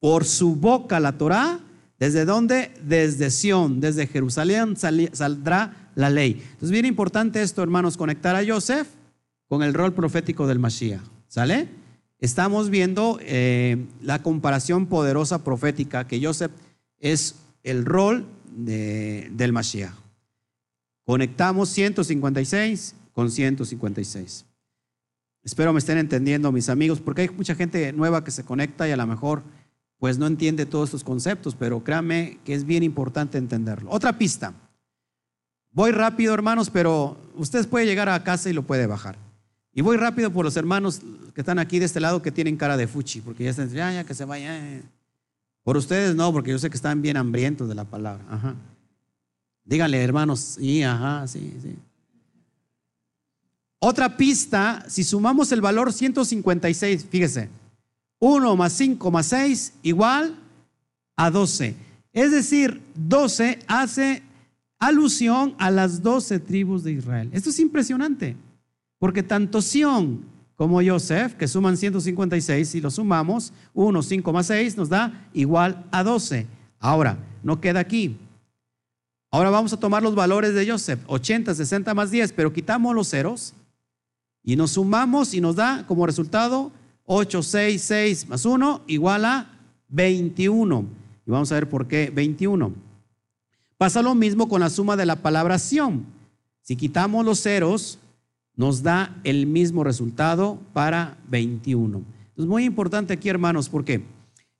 por 0.00 0.24
su 0.24 0.56
boca 0.56 0.98
la 0.98 1.16
Torah. 1.16 1.60
¿Desde 2.00 2.24
dónde? 2.24 2.72
Desde 2.82 3.30
Sión, 3.30 3.78
desde 3.78 4.08
Jerusalén 4.08 4.74
saldrá 4.76 5.90
la 5.94 6.10
ley. 6.10 6.32
Entonces, 6.32 6.72
bien 6.72 6.84
importante 6.84 7.40
esto, 7.42 7.62
hermanos, 7.62 7.96
conectar 7.96 8.34
a 8.34 8.44
Joseph 8.44 8.88
con 9.46 9.62
el 9.62 9.72
rol 9.72 9.94
profético 9.94 10.48
del 10.48 10.58
Mashiach. 10.58 11.00
¿Sale? 11.28 11.68
Estamos 12.18 12.70
viendo 12.70 13.20
eh, 13.22 13.86
la 14.02 14.20
comparación 14.24 14.86
poderosa 14.86 15.44
profética 15.44 16.08
que 16.08 16.20
Joseph 16.20 16.50
es 16.98 17.36
el 17.62 17.84
rol 17.84 18.26
del 18.56 19.52
Mashiach. 19.52 19.94
Conectamos 21.04 21.68
156 21.68 22.96
con 23.18 23.32
156. 23.32 24.46
Espero 25.42 25.72
me 25.72 25.80
estén 25.80 25.98
entendiendo, 25.98 26.52
mis 26.52 26.68
amigos, 26.68 27.00
porque 27.00 27.22
hay 27.22 27.28
mucha 27.30 27.56
gente 27.56 27.92
nueva 27.92 28.22
que 28.22 28.30
se 28.30 28.44
conecta 28.44 28.88
y 28.88 28.92
a 28.92 28.96
lo 28.96 29.08
mejor 29.08 29.42
pues 29.98 30.18
no 30.18 30.28
entiende 30.28 30.66
todos 30.66 30.90
estos 30.90 31.02
conceptos, 31.02 31.56
pero 31.56 31.82
créanme 31.82 32.38
que 32.44 32.54
es 32.54 32.62
bien 32.62 32.84
importante 32.84 33.36
entenderlo. 33.36 33.90
Otra 33.90 34.16
pista. 34.16 34.54
Voy 35.72 35.90
rápido, 35.90 36.32
hermanos, 36.32 36.70
pero 36.70 37.16
ustedes 37.34 37.66
pueden 37.66 37.88
llegar 37.88 38.08
a 38.08 38.22
casa 38.22 38.50
y 38.50 38.52
lo 38.52 38.62
puede 38.62 38.86
bajar. 38.86 39.18
Y 39.72 39.80
voy 39.80 39.96
rápido 39.96 40.32
por 40.32 40.44
los 40.44 40.56
hermanos 40.56 41.00
que 41.34 41.40
están 41.40 41.58
aquí 41.58 41.80
de 41.80 41.86
este 41.86 41.98
lado 41.98 42.22
que 42.22 42.30
tienen 42.30 42.56
cara 42.56 42.76
de 42.76 42.86
fuchi, 42.86 43.20
porque 43.20 43.42
ya 43.42 43.50
están, 43.50 43.68
ya, 43.70 43.92
ya, 43.92 44.04
que 44.04 44.14
se 44.14 44.24
vaya. 44.26 44.80
Por 45.64 45.76
ustedes 45.76 46.14
no, 46.14 46.32
porque 46.32 46.52
yo 46.52 46.58
sé 46.60 46.70
que 46.70 46.76
están 46.76 47.02
bien 47.02 47.16
hambrientos 47.16 47.68
de 47.68 47.74
la 47.74 47.82
palabra. 47.82 48.24
Ajá. 48.30 48.54
Díganle, 49.64 50.04
hermanos, 50.04 50.38
sí, 50.38 50.84
ajá, 50.84 51.26
sí, 51.26 51.58
sí. 51.60 51.76
Otra 53.80 54.16
pista, 54.16 54.84
si 54.88 55.04
sumamos 55.04 55.52
el 55.52 55.60
valor 55.60 55.92
156, 55.92 57.06
fíjese, 57.08 57.48
1 58.18 58.56
más 58.56 58.72
5 58.72 59.10
más 59.10 59.26
6 59.26 59.74
igual 59.82 60.34
a 61.16 61.30
12. 61.30 61.76
Es 62.12 62.32
decir, 62.32 62.80
12 62.96 63.60
hace 63.68 64.22
alusión 64.80 65.54
a 65.58 65.70
las 65.70 66.02
12 66.02 66.40
tribus 66.40 66.82
de 66.82 66.92
Israel. 66.92 67.30
Esto 67.32 67.50
es 67.50 67.60
impresionante. 67.60 68.36
Porque 68.98 69.22
tanto 69.22 69.62
Sión 69.62 70.22
como 70.56 70.82
Joseph, 70.84 71.34
que 71.34 71.46
suman 71.46 71.76
156, 71.76 72.68
si 72.68 72.80
lo 72.80 72.90
sumamos, 72.90 73.52
1, 73.74 74.02
5 74.02 74.32
más 74.32 74.46
6 74.46 74.76
nos 74.76 74.88
da 74.88 75.28
igual 75.32 75.84
a 75.92 76.02
12. 76.02 76.48
Ahora, 76.80 77.16
no 77.44 77.60
queda 77.60 77.78
aquí. 77.78 78.16
Ahora 79.30 79.50
vamos 79.50 79.72
a 79.72 79.78
tomar 79.78 80.02
los 80.02 80.16
valores 80.16 80.54
de 80.54 80.68
Joseph, 80.68 81.00
80, 81.06 81.54
60 81.54 81.94
más 81.94 82.10
10, 82.10 82.32
pero 82.32 82.52
quitamos 82.52 82.92
los 82.94 83.08
ceros 83.08 83.54
y 84.42 84.56
nos 84.56 84.72
sumamos 84.72 85.34
y 85.34 85.40
nos 85.40 85.56
da 85.56 85.84
como 85.86 86.06
resultado 86.06 86.72
8, 87.06 87.42
6, 87.42 87.82
6 87.82 88.28
más 88.28 88.44
1 88.44 88.82
igual 88.86 89.24
a 89.24 89.50
21. 89.88 90.84
Y 91.26 91.30
vamos 91.30 91.52
a 91.52 91.56
ver 91.56 91.68
por 91.68 91.86
qué 91.86 92.10
21. 92.14 92.72
Pasa 93.76 94.02
lo 94.02 94.14
mismo 94.14 94.48
con 94.48 94.60
la 94.60 94.70
suma 94.70 94.96
de 94.96 95.06
la 95.06 95.16
palabra 95.16 95.58
Sión. 95.58 96.04
Si 96.62 96.76
quitamos 96.76 97.24
los 97.24 97.40
ceros, 97.42 97.98
nos 98.56 98.82
da 98.82 99.16
el 99.24 99.46
mismo 99.46 99.84
resultado 99.84 100.58
para 100.72 101.16
21. 101.28 102.02
Es 102.36 102.44
muy 102.44 102.64
importante 102.64 103.14
aquí, 103.14 103.28
hermanos, 103.28 103.68
porque 103.68 104.02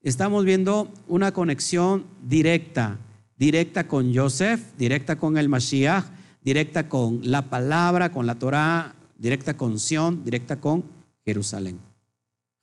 estamos 0.03 0.45
viendo 0.45 0.91
una 1.07 1.33
conexión 1.33 2.05
directa, 2.27 2.99
directa 3.37 3.89
con 3.89 4.15
Joseph, 4.15 4.61
directa 4.79 5.17
con 5.17 5.37
el 5.37 5.49
Mashiach, 5.49 6.05
directa 6.43 6.89
con 6.89 7.21
la 7.25 7.51
palabra, 7.51 8.13
con 8.13 8.27
la 8.27 8.37
Torah, 8.37 8.95
directa 9.19 9.55
con 9.57 9.79
Sion, 9.79 10.25
directa 10.25 10.59
con 10.59 10.83
Jerusalén. 11.25 11.79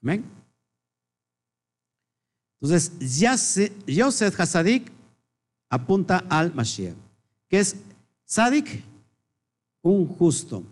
Amén. 0.02 0.26
Entonces, 2.60 2.92
Joseph 3.88 4.40
Hasadik 4.40 4.92
apunta 5.70 6.26
al 6.30 6.56
Mashiach, 6.56 6.96
que 7.48 7.60
es 7.60 7.76
Sadik, 8.24 8.84
un 9.82 10.08
justo. 10.08 10.64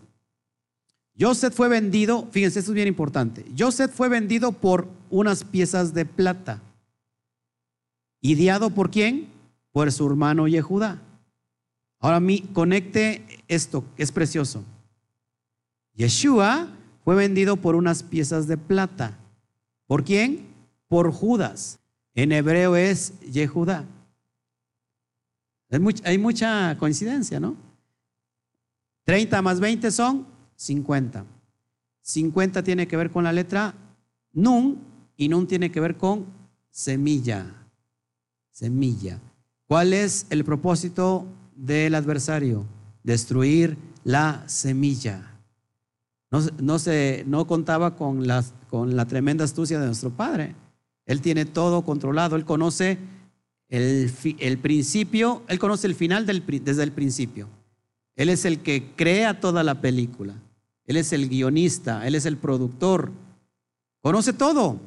Joseph 1.18 1.54
fue 1.54 1.68
vendido, 1.68 2.26
fíjense, 2.32 2.58
esto 2.58 2.72
es 2.72 2.74
bien 2.74 2.88
importante. 2.88 3.44
Joseph 3.56 3.92
fue 3.92 4.08
vendido 4.08 4.50
por 4.50 4.88
unas 5.10 5.44
piezas 5.44 5.94
de 5.94 6.04
plata. 6.04 6.60
¿Ideado 8.20 8.70
por 8.70 8.90
quién? 8.90 9.28
Por 9.70 9.92
su 9.92 10.06
hermano 10.06 10.48
Yehudá. 10.48 11.00
Ahora 12.00 12.18
mí, 12.18 12.40
conecte 12.52 13.24
esto, 13.46 13.84
es 13.96 14.10
precioso. 14.10 14.64
Yeshua 15.94 16.68
fue 17.04 17.14
vendido 17.14 17.56
por 17.56 17.74
unas 17.74 18.02
piezas 18.02 18.46
de 18.48 18.56
plata. 18.56 19.18
¿Por 19.86 20.04
quién? 20.04 20.46
Por 20.88 21.12
Judas. 21.12 21.78
En 22.14 22.32
hebreo 22.32 22.76
es 22.76 23.18
Yehudá. 23.20 23.84
Hay 26.04 26.18
mucha 26.18 26.76
coincidencia, 26.78 27.40
¿no? 27.40 27.56
30 29.04 29.42
más 29.42 29.60
20 29.60 29.90
son 29.90 30.26
50. 30.56 31.24
50 32.02 32.62
tiene 32.62 32.86
que 32.86 32.96
ver 32.96 33.10
con 33.10 33.24
la 33.24 33.32
letra 33.32 33.74
Nun 34.32 34.78
y 35.16 35.28
Nun 35.28 35.46
tiene 35.46 35.70
que 35.70 35.80
ver 35.80 35.96
con 35.96 36.26
semilla. 36.70 37.46
Semilla. 38.50 39.18
¿Cuál 39.66 39.92
es 39.92 40.26
el 40.30 40.44
propósito 40.44 41.26
del 41.56 41.94
adversario? 41.94 42.66
Destruir 43.02 43.76
la 44.04 44.44
semilla. 44.46 45.33
No, 46.34 46.40
no, 46.58 46.80
se, 46.80 47.22
no 47.28 47.46
contaba 47.46 47.94
con, 47.94 48.26
con 48.68 48.96
la 48.96 49.04
tremenda 49.06 49.44
astucia 49.44 49.78
de 49.78 49.86
nuestro 49.86 50.10
Padre. 50.10 50.56
Él 51.06 51.20
tiene 51.20 51.44
todo 51.44 51.82
controlado, 51.82 52.34
Él 52.34 52.44
conoce 52.44 52.98
el, 53.68 54.10
el 54.40 54.58
principio, 54.58 55.44
Él 55.46 55.60
conoce 55.60 55.86
el 55.86 55.94
final 55.94 56.26
desde 56.26 56.82
el 56.82 56.90
principio. 56.90 57.48
Él 58.16 58.30
es 58.30 58.44
el 58.46 58.58
que 58.58 58.94
crea 58.96 59.38
toda 59.38 59.62
la 59.62 59.80
película. 59.80 60.34
Él 60.86 60.96
es 60.96 61.12
el 61.12 61.28
guionista, 61.28 62.04
Él 62.04 62.16
es 62.16 62.26
el 62.26 62.36
productor. 62.36 63.12
Conoce 64.00 64.32
todo. 64.32 64.80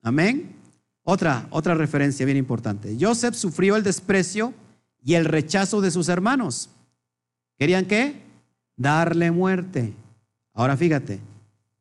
Amén. 0.00 0.56
Otra, 1.02 1.46
otra 1.50 1.74
referencia 1.74 2.24
bien 2.24 2.38
importante. 2.38 2.96
Joseph 2.98 3.34
sufrió 3.34 3.76
el 3.76 3.82
desprecio 3.82 4.54
y 5.04 5.12
el 5.12 5.26
rechazo 5.26 5.82
de 5.82 5.90
sus 5.90 6.08
hermanos. 6.08 6.70
¿Querían 7.58 7.84
qué? 7.84 8.22
Darle 8.78 9.30
muerte. 9.30 9.92
Ahora 10.60 10.76
fíjate, 10.76 11.20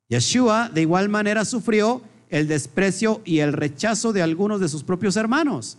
Yeshua 0.08 0.70
de 0.70 0.80
igual 0.80 1.10
manera 1.10 1.44
sufrió 1.44 2.02
el 2.30 2.48
desprecio 2.48 3.22
y 3.26 3.40
el 3.40 3.52
rechazo 3.52 4.14
de 4.14 4.22
algunos 4.22 4.62
de 4.62 4.70
sus 4.70 4.86
propios 4.86 5.18
hermanos. 5.18 5.78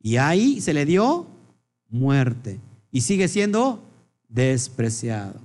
Y 0.00 0.16
ahí 0.16 0.60
se 0.60 0.74
le 0.74 0.84
dio 0.84 1.28
muerte. 1.88 2.58
Y 2.90 3.02
sigue 3.02 3.28
siendo 3.28 3.80
despreciado. 4.28 5.40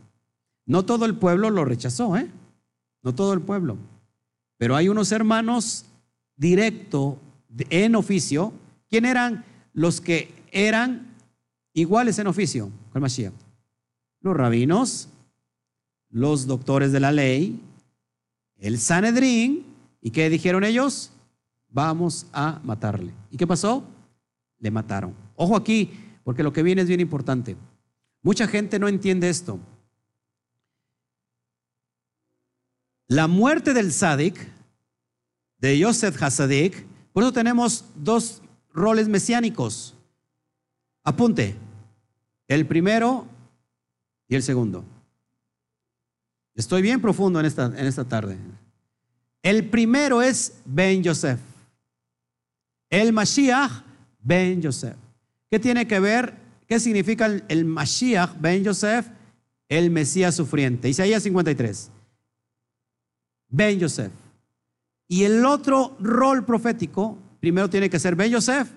No 0.66 0.84
todo 0.86 1.06
el 1.06 1.14
pueblo 1.14 1.52
lo 1.52 1.66
rechazó, 1.66 2.18
¿eh? 2.18 2.32
No 3.04 3.14
todo 3.14 3.34
el 3.34 3.42
pueblo. 3.42 3.78
Pero 4.58 4.76
hay 4.76 4.90
unos 4.90 5.12
hermanos 5.12 5.86
directo 6.36 7.20
en 7.70 7.94
oficio. 7.94 8.54
¿Quién 8.90 9.06
eran 9.06 9.46
los 9.72 10.02
que 10.02 10.34
eran 10.52 11.14
iguales 11.74 12.18
en 12.18 12.26
oficio 12.26 12.72
con 12.92 13.04
Mashiach? 13.04 13.34
Los 14.22 14.36
rabinos, 14.36 15.10
los 16.14 16.46
doctores 16.46 16.92
de 16.92 17.00
la 17.00 17.12
ley, 17.12 17.60
el 18.58 18.80
Sanedrín. 18.80 19.66
¿Y 20.00 20.12
qué 20.12 20.30
dijeron 20.30 20.64
ellos? 20.64 21.12
Vamos 21.70 22.28
a 22.32 22.62
matarle. 22.64 23.14
¿Y 23.32 23.38
qué 23.38 23.48
pasó? 23.48 23.84
Le 24.60 24.70
mataron. 24.70 25.16
Ojo 25.36 25.58
aquí, 25.58 25.92
porque 26.24 26.44
lo 26.44 26.54
que 26.54 26.62
viene 26.62 26.84
es 26.84 26.88
bien 26.88 27.00
importante. 27.00 27.58
Mucha 28.22 28.48
gente 28.48 28.80
no 28.80 28.88
entiende 28.88 29.28
esto. 29.28 29.60
La 33.08 33.28
muerte 33.28 33.74
del 33.74 33.92
Sadik, 33.92 34.38
de 35.58 35.80
Yosef 35.80 36.22
Hasadik, 36.22 36.86
por 37.12 37.24
eso 37.24 37.34
tenemos 37.34 37.86
dos 37.96 38.42
roles 38.72 39.08
mesiánicos. 39.08 39.96
Apunte, 41.04 41.56
el 42.48 42.68
primero 42.68 43.28
y 44.28 44.36
el 44.36 44.44
segundo. 44.44 44.86
Estoy 46.56 46.82
bien 46.82 47.02
profundo 47.02 47.40
en 47.40 47.46
esta, 47.46 47.66
en 47.66 47.86
esta 47.86 48.06
tarde. 48.06 48.38
El 49.42 49.70
primero 49.70 50.22
es 50.22 50.54
Ben 50.66 51.04
Yosef. 51.04 51.40
El 52.90 53.12
Mashiach, 53.12 53.84
Ben 54.20 54.62
Yosef. 54.62 54.96
¿Qué 55.50 55.60
tiene 55.60 55.88
que 55.88 56.00
ver? 56.00 56.36
¿Qué 56.68 56.80
significa 56.80 57.26
el, 57.26 57.44
el 57.48 57.66
Mashiach, 57.66 58.40
Ben 58.40 58.64
Yosef? 58.64 59.08
El 59.68 59.90
Mesías 59.90 60.36
sufriente. 60.36 60.90
Isaías 60.90 61.24
53. 61.24 61.90
Ben 63.50 63.80
Yosef. 63.80 64.12
Y 65.08 65.24
el 65.24 65.46
otro 65.46 65.96
rol 66.00 66.46
profético, 66.46 67.18
primero 67.40 67.70
tiene 67.70 67.90
que 67.90 68.00
ser 68.00 68.16
Ben 68.16 68.32
Yosef, 68.32 68.70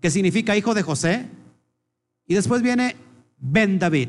que 0.00 0.10
significa 0.10 0.56
hijo 0.56 0.74
de 0.74 0.82
José. 0.82 1.28
Y 2.26 2.34
después 2.34 2.62
viene 2.62 2.96
Ben 3.38 3.78
David. 3.78 4.08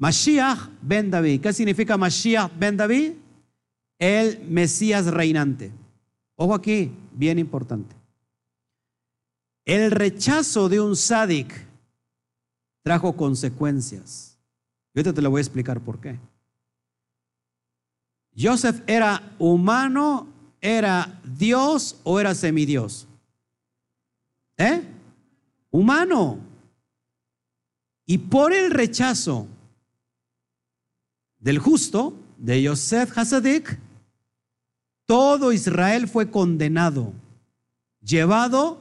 Mashiach 0.00 0.70
ben 0.80 1.10
David. 1.10 1.42
¿Qué 1.42 1.52
significa 1.52 1.98
Mashiach 1.98 2.50
ben 2.58 2.74
David? 2.74 3.12
El 3.98 4.40
Mesías 4.48 5.04
reinante. 5.06 5.70
Ojo 6.36 6.54
aquí, 6.54 6.90
bien 7.12 7.38
importante. 7.38 7.94
El 9.66 9.90
rechazo 9.90 10.70
de 10.70 10.80
un 10.80 10.96
sádic 10.96 11.66
trajo 12.82 13.14
consecuencias. 13.14 14.38
Y 14.94 15.00
ahorita 15.00 15.12
te 15.12 15.20
lo 15.20 15.30
voy 15.30 15.40
a 15.40 15.42
explicar 15.42 15.80
por 15.82 16.00
qué. 16.00 16.18
Joseph 18.34 18.82
era 18.86 19.34
humano, 19.38 20.26
era 20.62 21.20
Dios 21.24 22.00
o 22.04 22.18
era 22.18 22.34
semidios. 22.34 23.06
¿Eh? 24.56 24.82
Humano. 25.70 26.38
Y 28.06 28.16
por 28.16 28.54
el 28.54 28.70
rechazo 28.70 29.46
del 31.40 31.58
justo, 31.58 32.14
de 32.38 32.62
Yosef 32.62 33.16
Hasadik, 33.18 33.78
todo 35.06 35.52
Israel 35.52 36.06
fue 36.06 36.30
condenado, 36.30 37.12
llevado 38.00 38.78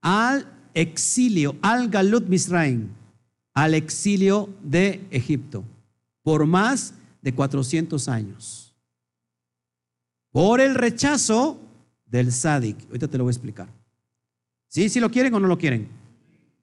al 0.00 0.46
exilio, 0.74 1.56
al 1.62 1.88
Galut 1.88 2.28
Misraim, 2.28 2.88
al 3.52 3.74
exilio 3.74 4.48
de 4.62 5.04
Egipto, 5.10 5.64
por 6.22 6.46
más 6.46 6.94
de 7.22 7.34
400 7.34 8.08
años. 8.08 8.74
Por 10.30 10.60
el 10.60 10.74
rechazo 10.74 11.58
del 12.04 12.30
Sadik. 12.30 12.76
Ahorita 12.86 13.08
te 13.08 13.18
lo 13.18 13.24
voy 13.24 13.30
a 13.30 13.32
explicar. 13.32 13.68
¿Sí? 14.68 14.88
¿Sí 14.88 15.00
lo 15.00 15.10
quieren 15.10 15.32
o 15.34 15.40
no 15.40 15.48
lo 15.48 15.58
quieren? 15.58 15.88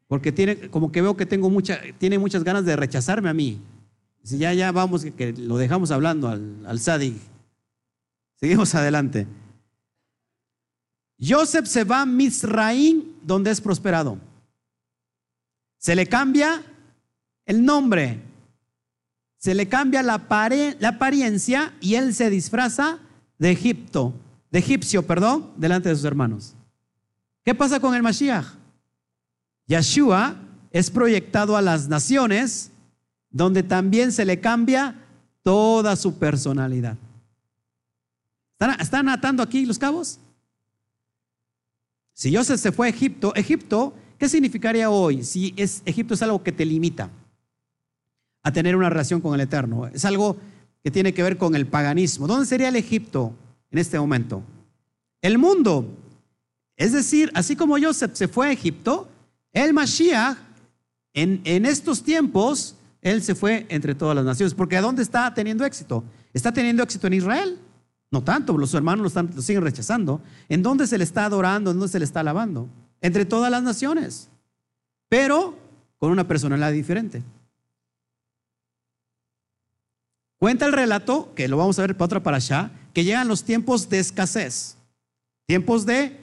Porque 0.07 0.31
tiene, 0.31 0.69
como 0.69 0.91
que 0.91 1.01
veo 1.01 1.17
que 1.17 1.25
tengo 1.25 1.49
mucha, 1.49 1.81
muchas 2.19 2.43
ganas 2.43 2.65
de 2.65 2.75
rechazarme 2.75 3.29
a 3.29 3.33
mí. 3.33 3.59
Si 4.23 4.37
ya, 4.37 4.53
ya 4.53 4.71
vamos, 4.71 5.03
que, 5.03 5.33
lo 5.33 5.57
dejamos 5.57 5.91
hablando 5.91 6.29
al, 6.29 6.65
al. 6.65 6.79
Seguimos 6.79 8.73
adelante. 8.75 9.27
Joseph 11.19 11.65
se 11.65 11.83
va 11.83 12.01
a 12.01 12.05
Misraín, 12.05 13.15
donde 13.21 13.51
es 13.51 13.61
prosperado. 13.61 14.17
Se 15.77 15.95
le 15.95 16.07
cambia 16.07 16.63
el 17.45 17.63
nombre, 17.63 18.21
se 19.37 19.53
le 19.53 19.67
cambia 19.67 20.01
la, 20.01 20.25
la 20.79 20.89
apariencia 20.89 21.73
y 21.81 21.95
él 21.95 22.13
se 22.13 22.29
disfraza 22.29 22.99
de 23.37 23.51
Egipto, 23.51 24.13
de 24.51 24.59
egipcio, 24.59 25.05
perdón, 25.05 25.51
delante 25.57 25.89
de 25.89 25.95
sus 25.95 26.05
hermanos. 26.05 26.55
¿Qué 27.43 27.53
pasa 27.53 27.79
con 27.81 27.93
el 27.93 28.01
Mashiach? 28.03 28.45
Yeshua 29.67 30.35
es 30.71 30.89
proyectado 30.89 31.57
a 31.57 31.61
las 31.61 31.89
naciones 31.89 32.71
donde 33.33 33.63
también 33.63 34.13
se 34.13 34.23
le 34.23 34.39
cambia 34.39 34.95
toda 35.41 35.97
su 35.97 36.17
personalidad. 36.17 36.95
¿Están, 38.79 39.09
atando 39.09 39.43
aquí 39.43 39.65
los 39.65 39.77
cabos? 39.77 40.19
Si 42.13 42.33
Joseph 42.33 42.61
se 42.61 42.71
fue 42.71 42.87
a 42.87 42.89
Egipto, 42.91 43.35
Egipto, 43.35 43.93
¿qué 44.17 44.29
significaría 44.29 44.89
hoy? 44.89 45.23
Si 45.23 45.53
es, 45.57 45.81
Egipto 45.83 46.13
es 46.13 46.21
algo 46.21 46.41
que 46.43 46.53
te 46.53 46.63
limita 46.63 47.09
a 48.43 48.53
tener 48.53 48.75
una 48.77 48.89
relación 48.89 49.19
con 49.19 49.33
el 49.33 49.41
Eterno, 49.41 49.87
es 49.87 50.05
algo 50.05 50.37
que 50.83 50.91
tiene 50.91 51.13
que 51.13 51.23
ver 51.23 51.37
con 51.37 51.55
el 51.55 51.65
paganismo. 51.65 52.27
¿Dónde 52.27 52.45
sería 52.45 52.69
el 52.69 52.75
Egipto 52.75 53.33
en 53.71 53.79
este 53.79 53.99
momento? 53.99 54.43
El 55.21 55.37
mundo. 55.39 55.87
Es 56.77 56.93
decir, 56.93 57.31
así 57.33 57.55
como 57.55 57.79
Joseph 57.79 58.13
se 58.13 58.27
fue 58.27 58.47
a 58.47 58.51
Egipto, 58.51 59.09
el 59.51 59.73
Mashiach 59.73 60.37
en, 61.13 61.41
en 61.43 61.65
estos 61.65 62.03
tiempos 62.03 62.75
él 63.03 63.21
se 63.21 63.35
fue 63.35 63.65
entre 63.69 63.93
todas 63.93 64.15
las 64.15 64.25
naciones. 64.25 64.53
Porque 64.53 64.77
¿a 64.77 64.81
dónde 64.81 65.03
está 65.03 65.31
teniendo 65.33 65.65
éxito? 65.65 66.03
¿Está 66.33 66.51
teniendo 66.51 66.81
éxito 66.81 67.07
en 67.07 67.13
Israel? 67.13 67.59
No 68.09 68.23
tanto, 68.23 68.57
los 68.57 68.73
hermanos 68.73 69.13
lo, 69.13 69.41
siguen 69.41 69.61
rechazando. 69.61 70.21
¿En 70.47 70.63
dónde 70.63 70.87
se 70.87 70.97
le 70.97 71.03
está 71.03 71.25
adorando? 71.25 71.71
¿En 71.71 71.77
dónde 71.77 71.91
se 71.91 71.99
le 71.99 72.05
está 72.05 72.21
alabando? 72.21 72.69
Entre 73.01 73.25
todas 73.25 73.51
las 73.51 73.61
naciones. 73.61 74.29
Pero 75.09 75.57
con 75.97 76.11
una 76.11 76.27
personalidad 76.27 76.71
diferente. 76.71 77.21
Cuenta 80.37 80.65
el 80.65 80.73
relato, 80.73 81.33
que 81.35 81.47
lo 81.47 81.57
vamos 81.57 81.79
a 81.79 81.83
ver 81.83 81.95
para 81.97 82.05
otra 82.05 82.23
para 82.23 82.37
allá, 82.37 82.71
que 82.93 83.03
llegan 83.03 83.27
los 83.27 83.43
tiempos 83.43 83.89
de 83.89 83.99
escasez. 83.99 84.77
Tiempos 85.45 85.85
de, 85.85 86.19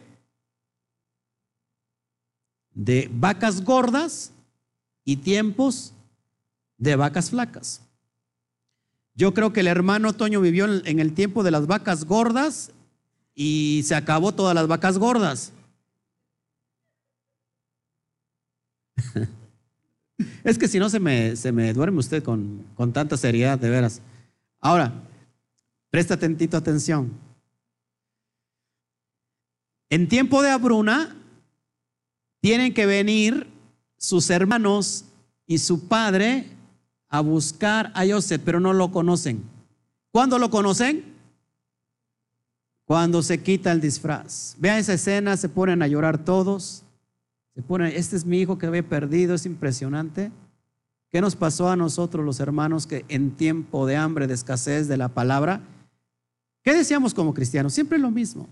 de 2.72 3.10
vacas 3.12 3.62
gordas 3.62 4.32
y 5.04 5.16
tiempos 5.16 5.92
de 6.80 6.96
vacas 6.96 7.30
flacas. 7.30 7.82
Yo 9.14 9.32
creo 9.34 9.52
que 9.52 9.60
el 9.60 9.68
hermano 9.68 10.12
Toño 10.14 10.40
vivió 10.40 10.64
en 10.64 10.98
el 10.98 11.12
tiempo 11.12 11.44
de 11.44 11.52
las 11.52 11.68
vacas 11.68 12.04
gordas 12.06 12.72
y 13.34 13.82
se 13.84 13.94
acabó 13.94 14.32
todas 14.32 14.54
las 14.54 14.66
vacas 14.66 14.98
gordas. 14.98 15.52
es 20.44 20.58
que 20.58 20.68
si 20.68 20.78
no 20.78 20.88
se 20.88 20.98
me, 21.00 21.36
se 21.36 21.52
me 21.52 21.72
duerme 21.74 21.98
usted 21.98 22.22
con, 22.22 22.64
con 22.74 22.92
tanta 22.94 23.18
seriedad, 23.18 23.58
de 23.58 23.68
veras. 23.68 24.00
Ahora, 24.58 24.92
presta 25.90 26.18
tantito 26.18 26.56
atención. 26.56 27.12
En 29.90 30.08
tiempo 30.08 30.40
de 30.40 30.50
abruna, 30.50 31.14
tienen 32.40 32.72
que 32.72 32.86
venir 32.86 33.46
sus 33.98 34.30
hermanos 34.30 35.04
y 35.46 35.58
su 35.58 35.86
padre 35.88 36.56
a 37.10 37.20
buscar 37.20 37.92
a 37.94 38.06
Joseph, 38.06 38.40
pero 38.44 38.60
no 38.60 38.72
lo 38.72 38.90
conocen. 38.90 39.42
¿Cuándo 40.10 40.38
lo 40.38 40.48
conocen? 40.48 41.10
cuando 42.90 43.22
se 43.22 43.40
quita 43.40 43.70
el 43.70 43.80
disfraz. 43.80 44.56
Vean 44.58 44.78
esa 44.78 44.94
escena, 44.94 45.36
se 45.36 45.48
ponen 45.48 45.80
a 45.80 45.86
llorar 45.86 46.18
todos. 46.18 46.82
Se 47.54 47.62
ponen, 47.62 47.92
este 47.94 48.16
es 48.16 48.24
mi 48.24 48.40
hijo 48.40 48.58
que 48.58 48.66
había 48.66 48.82
perdido, 48.82 49.36
es 49.36 49.46
impresionante. 49.46 50.32
¿Qué 51.08 51.20
nos 51.20 51.36
pasó 51.36 51.70
a 51.70 51.76
nosotros 51.76 52.26
los 52.26 52.40
hermanos 52.40 52.88
que 52.88 53.04
en 53.06 53.30
tiempo 53.36 53.86
de 53.86 53.94
hambre, 53.94 54.26
de 54.26 54.34
escasez 54.34 54.88
de 54.88 54.96
la 54.96 55.06
palabra, 55.06 55.60
¿qué 56.64 56.74
decíamos 56.74 57.14
como 57.14 57.32
cristianos? 57.32 57.74
Siempre 57.74 57.96
lo 57.96 58.10
mismo. 58.10 58.48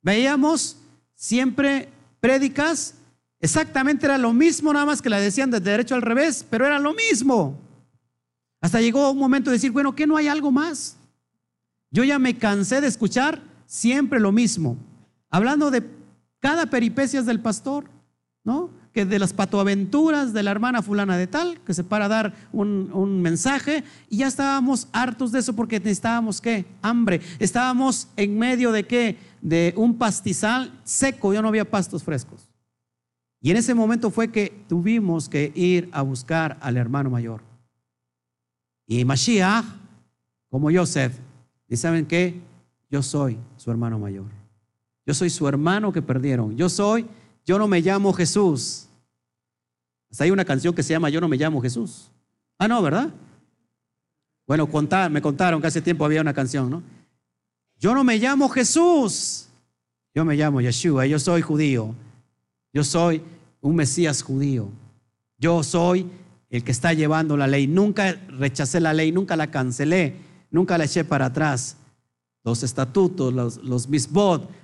Veíamos 0.00 0.78
siempre 1.14 1.88
prédicas, 2.18 2.94
exactamente 3.38 4.06
era 4.06 4.18
lo 4.18 4.32
mismo, 4.32 4.72
nada 4.72 4.86
más 4.86 5.00
que 5.00 5.08
la 5.08 5.20
decían 5.20 5.52
de 5.52 5.60
derecho 5.60 5.94
al 5.94 6.02
revés, 6.02 6.44
pero 6.50 6.66
era 6.66 6.80
lo 6.80 6.94
mismo. 6.94 7.56
Hasta 8.62 8.80
llegó 8.80 9.10
un 9.10 9.18
momento 9.18 9.50
de 9.50 9.56
decir, 9.56 9.72
bueno, 9.72 9.94
¿qué 9.94 10.06
no 10.06 10.16
hay 10.16 10.28
algo 10.28 10.50
más? 10.50 10.96
Yo 11.90 12.04
ya 12.04 12.18
me 12.18 12.38
cansé 12.38 12.80
de 12.80 12.86
escuchar 12.86 13.42
siempre 13.66 14.20
lo 14.20 14.32
mismo, 14.32 14.78
hablando 15.28 15.70
de 15.70 15.82
cada 16.40 16.66
peripecias 16.66 17.26
del 17.26 17.40
pastor, 17.40 17.90
¿no? 18.44 18.70
que 18.92 19.04
de 19.06 19.18
las 19.18 19.32
patoaventuras 19.32 20.32
de 20.32 20.42
la 20.42 20.50
hermana 20.50 20.82
fulana 20.82 21.16
de 21.16 21.26
tal, 21.26 21.58
que 21.60 21.74
se 21.74 21.82
para 21.82 22.04
a 22.04 22.08
dar 22.08 22.34
un, 22.52 23.22
mensaje, 23.22 23.84
y 24.08 24.18
ya 24.18 24.26
estábamos 24.26 24.88
hartos 24.92 25.32
de 25.32 25.38
eso 25.38 25.54
porque 25.54 25.80
necesitábamos 25.80 26.40
qué? 26.40 26.66
Hambre. 26.82 27.20
Estábamos 27.38 28.08
en 28.16 28.38
medio 28.38 28.70
de 28.70 28.86
qué? 28.86 29.16
De 29.40 29.72
un 29.76 29.96
pastizal 29.96 30.78
seco, 30.84 31.32
ya 31.32 31.40
no 31.40 31.48
había 31.48 31.68
pastos 31.68 32.02
frescos. 32.02 32.50
Y 33.40 33.50
en 33.50 33.56
ese 33.56 33.74
momento 33.74 34.10
fue 34.10 34.30
que 34.30 34.64
tuvimos 34.68 35.28
que 35.28 35.52
ir 35.54 35.88
a 35.92 36.02
buscar 36.02 36.58
al 36.60 36.76
hermano 36.76 37.10
mayor. 37.10 37.51
Y 38.86 39.04
Mashiach, 39.04 39.64
como 40.50 40.70
Joseph, 40.70 41.14
¿y 41.68 41.76
saben 41.76 42.06
qué? 42.06 42.40
Yo 42.90 43.02
soy 43.02 43.38
su 43.56 43.70
hermano 43.70 43.98
mayor. 43.98 44.26
Yo 45.06 45.14
soy 45.14 45.30
su 45.30 45.48
hermano 45.48 45.92
que 45.92 46.02
perdieron. 46.02 46.56
Yo 46.56 46.68
soy 46.68 47.06
yo 47.44 47.58
no 47.58 47.66
me 47.66 47.80
llamo 47.80 48.12
Jesús. 48.12 48.86
hay 50.18 50.30
una 50.30 50.44
canción 50.44 50.74
que 50.74 50.82
se 50.82 50.92
llama 50.92 51.10
Yo 51.10 51.20
no 51.20 51.28
me 51.28 51.36
llamo 51.36 51.60
Jesús. 51.60 52.10
Ah, 52.58 52.68
no, 52.68 52.80
¿verdad? 52.82 53.10
Bueno, 54.46 54.68
me 55.10 55.22
contaron 55.22 55.60
que 55.60 55.66
hace 55.66 55.82
tiempo 55.82 56.04
había 56.04 56.20
una 56.20 56.34
canción, 56.34 56.70
¿no? 56.70 56.82
Yo 57.78 57.94
no 57.94 58.04
me 58.04 58.18
llamo 58.18 58.48
Jesús. 58.48 59.48
Yo 60.14 60.24
me 60.24 60.36
llamo 60.36 60.60
Yeshua. 60.60 61.06
Yo 61.06 61.18
soy 61.18 61.42
judío. 61.42 61.94
Yo 62.72 62.84
soy 62.84 63.22
un 63.60 63.74
Mesías 63.74 64.22
judío. 64.22 64.68
Yo 65.38 65.62
soy 65.62 66.08
el 66.52 66.62
que 66.62 66.70
está 66.70 66.92
llevando 66.92 67.36
la 67.36 67.46
ley. 67.48 67.66
Nunca 67.66 68.12
rechacé 68.28 68.78
la 68.78 68.92
ley, 68.92 69.10
nunca 69.10 69.36
la 69.36 69.50
cancelé, 69.50 70.16
nunca 70.50 70.78
la 70.78 70.84
eché 70.84 71.02
para 71.02 71.26
atrás. 71.26 71.78
Los 72.44 72.62
estatutos, 72.62 73.32
los, 73.32 73.56
los 73.64 73.88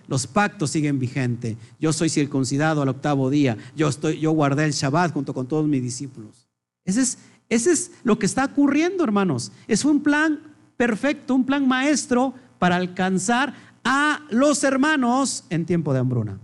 los 0.07 0.27
pactos 0.27 0.71
siguen 0.71 0.99
vigentes. 0.99 1.57
Yo 1.81 1.93
soy 1.93 2.11
circuncidado 2.11 2.83
al 2.83 2.89
octavo 2.89 3.31
día. 3.31 3.57
Yo, 3.75 3.89
estoy, 3.89 4.21
yo 4.21 4.33
guardé 4.33 4.65
el 4.65 4.73
Shabbat 4.73 5.13
junto 5.13 5.33
con 5.33 5.49
todos 5.49 5.67
mis 5.67 5.83
discípulos. 5.83 6.47
Ese 6.85 7.01
es, 7.01 7.19
ese 7.49 7.73
es 7.73 7.93
lo 8.05 8.19
que 8.19 8.27
está 8.27 8.45
ocurriendo, 8.45 9.03
hermanos. 9.03 9.51
Es 9.67 9.85
un 9.85 10.03
plan 10.03 10.41
perfecto, 10.77 11.35
un 11.35 11.45
plan 11.45 11.67
maestro 11.67 12.35
para 12.59 12.77
alcanzar 12.77 13.55
a 13.83 14.27
los 14.31 14.63
hermanos 14.63 15.45
en 15.49 15.65
tiempo 15.65 15.95
de 15.95 16.01
hambruna. 16.01 16.39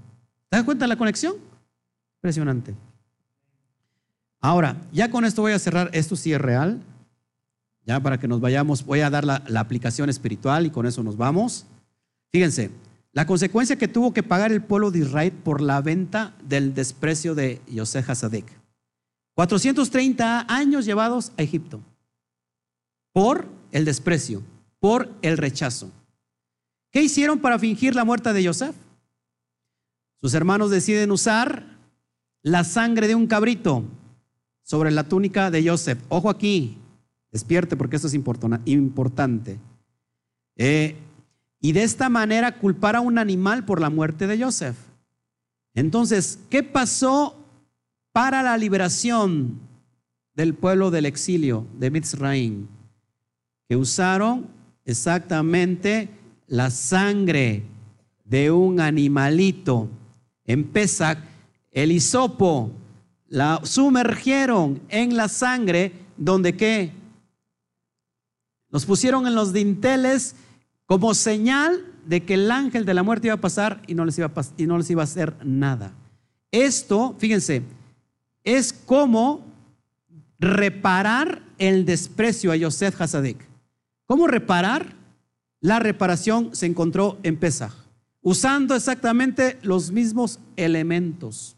¿Te 0.49 0.57
das 0.57 0.65
cuenta 0.65 0.85
de 0.85 0.89
la 0.89 0.97
conexión? 0.97 1.35
Impresionante. 2.19 2.75
Ahora, 4.45 4.77
ya 4.93 5.11
con 5.11 5.25
esto 5.25 5.41
voy 5.41 5.53
a 5.53 5.59
cerrar. 5.59 5.89
Esto 5.95 6.17
sí 6.17 6.35
es 6.35 6.39
real. 6.39 6.83
Ya 7.87 7.99
para 7.99 8.21
que 8.21 8.29
nos 8.29 8.43
vayamos, 8.43 8.85
voy 8.85 9.01
a 9.01 9.09
dar 9.09 9.25
la, 9.25 9.43
aplicación 9.59 10.11
espiritual 10.11 10.67
y 10.67 10.71
con 10.71 10.85
eso 10.85 11.03
nos 11.03 11.17
vamos. 11.17 11.65
Fíjense, 12.31 12.71
la 13.13 13.25
consecuencia 13.25 13.77
que 13.77 13.89
tuvo 13.89 14.13
que 14.13 14.23
pagar 14.23 14.53
el 14.53 14.61
pueblo 14.63 14.91
de 14.91 14.99
Israel 14.99 15.33
por 15.33 15.63
la 15.63 15.81
venta 15.81 16.35
del 16.47 16.75
desprecio 16.75 17.35
de 17.35 17.63
Yosef 17.69 18.11
Hasadik. 18.11 18.45
430 19.33 20.45
años 20.47 20.85
llevados 20.85 21.33
a 21.39 21.43
Egipto 21.43 21.81
por 23.15 23.49
el 23.73 23.87
desprecio, 23.87 24.43
por 24.79 25.11
el 25.23 25.39
rechazo. 25.39 25.91
¿Qué 26.91 27.01
hicieron 27.01 27.39
para 27.39 27.59
fingir 27.59 27.95
la 27.95 28.05
muerte 28.05 28.31
de 28.35 28.43
Yosef? 28.43 28.77
Sus 30.21 30.35
hermanos 30.35 30.71
deciden 30.71 31.13
usar 31.13 31.79
la 32.43 32.63
sangre 32.63 33.09
de 33.09 33.15
un 33.15 33.27
cabrito 33.27 33.85
sobre 34.65 34.91
la 34.91 35.05
túnica 35.05 35.53
de 35.53 35.63
Yosef. 35.63 35.99
Ojo 36.09 36.29
aquí, 36.29 36.79
Despierte 37.35 37.77
porque 37.77 37.97
esto 37.97 38.07
es 38.07 38.15
importante. 38.15 39.59
Eh, 40.55 40.95
y 41.61 41.73
de 41.73 41.83
esta 41.83 42.09
manera 42.09 42.61
culpar 42.61 42.95
a 42.95 43.01
un 43.01 43.19
animal 43.19 43.65
por 43.65 43.81
la 43.81 43.91
muerte 43.91 44.29
de 44.29 44.41
Joseph. 44.41 44.77
Entonces, 45.75 46.39
¿qué 46.49 46.63
pasó 46.63 47.37
para 48.13 48.45
la 48.45 48.57
liberación 48.57 49.59
del 50.37 50.55
pueblo 50.55 50.93
del 50.93 51.07
exilio 51.07 51.67
de 51.77 51.91
Mitzrayim? 51.91 52.69
Que 53.69 53.75
usaron 53.75 54.47
exactamente 54.85 56.11
la 56.47 56.71
sangre 56.71 57.65
de 58.25 58.53
un 58.53 58.79
animalito. 58.79 59.89
En 60.45 60.63
Pesach, 60.63 61.19
el 61.73 61.91
hisopo, 61.91 62.71
la 63.35 63.61
sumergieron 63.65 64.81
en 64.89 65.17
la 65.17 65.27
sangre 65.27 65.91
donde 66.17 66.57
qué? 66.57 66.93
Nos 68.71 68.87
pusieron 68.87 69.27
en 69.27 69.35
los 69.35 69.53
dinteles 69.53 70.37
como 70.87 71.15
señal 71.15 71.85
de 72.07 72.23
que 72.23 72.35
el 72.35 72.49
ángel 72.53 72.85
de 72.85 72.95
la 72.95 73.03
muerte 73.03 73.27
iba 73.27 73.35
a 73.35 73.41
pasar 73.41 73.83
y 73.89 73.95
no 73.97 74.05
les 74.05 74.17
iba 74.19 74.29
a, 74.33 74.45
y 74.57 74.67
no 74.69 74.79
les 74.79 74.89
iba 74.89 75.03
a 75.03 75.05
hacer 75.05 75.35
nada. 75.45 75.93
Esto, 76.53 77.17
fíjense, 77.19 77.63
es 78.45 78.73
como 78.73 79.45
reparar 80.39 81.43
el 81.59 81.85
desprecio 81.85 82.53
a 82.53 82.57
Yosef 82.57 83.01
Hasadik. 83.01 83.39
¿Cómo 84.07 84.29
reparar? 84.29 84.95
La 85.61 85.81
reparación 85.81 86.55
se 86.55 86.67
encontró 86.67 87.19
en 87.25 87.37
Pesach, 87.37 87.75
usando 88.23 88.77
exactamente 88.77 89.59
los 89.63 89.91
mismos 89.91 90.39
elementos. 90.55 91.57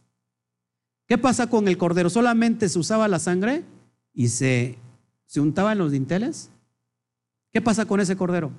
¿Qué 1.06 1.18
pasa 1.18 1.48
con 1.48 1.68
el 1.68 1.78
cordero? 1.78 2.10
¿Solamente 2.10 2.68
se 2.68 2.78
usaba 2.78 3.08
la 3.08 3.18
sangre 3.18 3.64
y 4.12 4.28
se, 4.28 4.76
se 5.26 5.40
untaba 5.40 5.72
en 5.72 5.78
los 5.78 5.92
dinteles? 5.92 6.50
¿Qué 7.52 7.60
pasa 7.60 7.86
con 7.86 8.00
ese 8.00 8.16
cordero? 8.16 8.50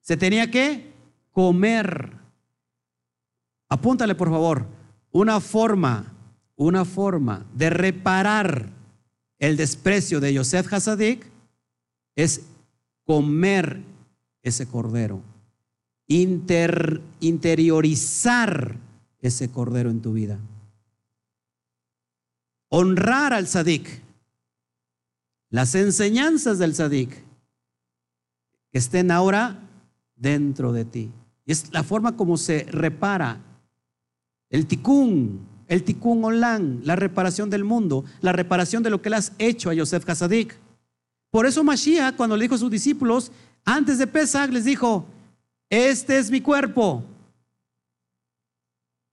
Se 0.00 0.16
tenía 0.16 0.50
que 0.50 0.92
comer. 1.32 2.12
Apúntale, 3.68 4.14
por 4.14 4.30
favor, 4.30 4.66
una 5.10 5.40
forma, 5.40 6.12
una 6.56 6.84
forma 6.84 7.44
de 7.54 7.70
reparar 7.70 8.70
el 9.38 9.56
desprecio 9.56 10.20
de 10.20 10.32
Yosef 10.32 10.72
Hasadik 10.72 11.26
es 12.16 12.42
comer 13.04 13.82
ese 14.42 14.66
cordero, 14.66 15.20
interiorizar 16.06 18.76
ese 19.20 19.50
cordero 19.50 19.90
en 19.90 20.00
tu 20.00 20.12
vida, 20.12 20.38
honrar 22.76 23.32
al 23.32 23.46
Sadik, 23.46 24.02
las 25.48 25.76
enseñanzas 25.76 26.58
del 26.58 26.74
Sadik 26.74 27.10
que 28.72 28.78
estén 28.78 29.12
ahora 29.12 29.60
dentro 30.16 30.72
de 30.72 30.84
ti. 30.84 31.12
Y 31.46 31.52
es 31.52 31.72
la 31.72 31.84
forma 31.84 32.16
como 32.16 32.36
se 32.36 32.64
repara 32.64 33.38
el 34.50 34.66
tikkun, 34.66 35.46
el 35.68 35.84
tikkun 35.84 36.24
olam, 36.24 36.80
la 36.82 36.96
reparación 36.96 37.48
del 37.48 37.62
mundo, 37.62 38.04
la 38.20 38.32
reparación 38.32 38.82
de 38.82 38.90
lo 38.90 39.00
que 39.00 39.10
le 39.10 39.16
has 39.16 39.32
hecho 39.38 39.70
a 39.70 39.74
Yosef 39.74 40.08
Hasadik. 40.08 40.56
Por 41.30 41.46
eso 41.46 41.62
Mashiach, 41.62 42.16
cuando 42.16 42.36
le 42.36 42.42
dijo 42.42 42.56
a 42.56 42.58
sus 42.58 42.72
discípulos, 42.72 43.30
antes 43.64 43.98
de 43.98 44.08
Pesach, 44.08 44.50
les 44.50 44.64
dijo, 44.64 45.06
este 45.70 46.18
es 46.18 46.28
mi 46.28 46.40
cuerpo, 46.40 47.04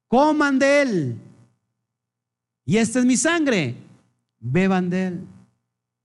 coman 0.08 0.58
de 0.58 0.82
él, 0.82 1.22
y 2.72 2.78
esta 2.78 3.00
es 3.00 3.06
mi 3.06 3.18
sangre, 3.18 3.76
beban 4.40 4.90
de 4.90 5.08
él. 5.08 5.20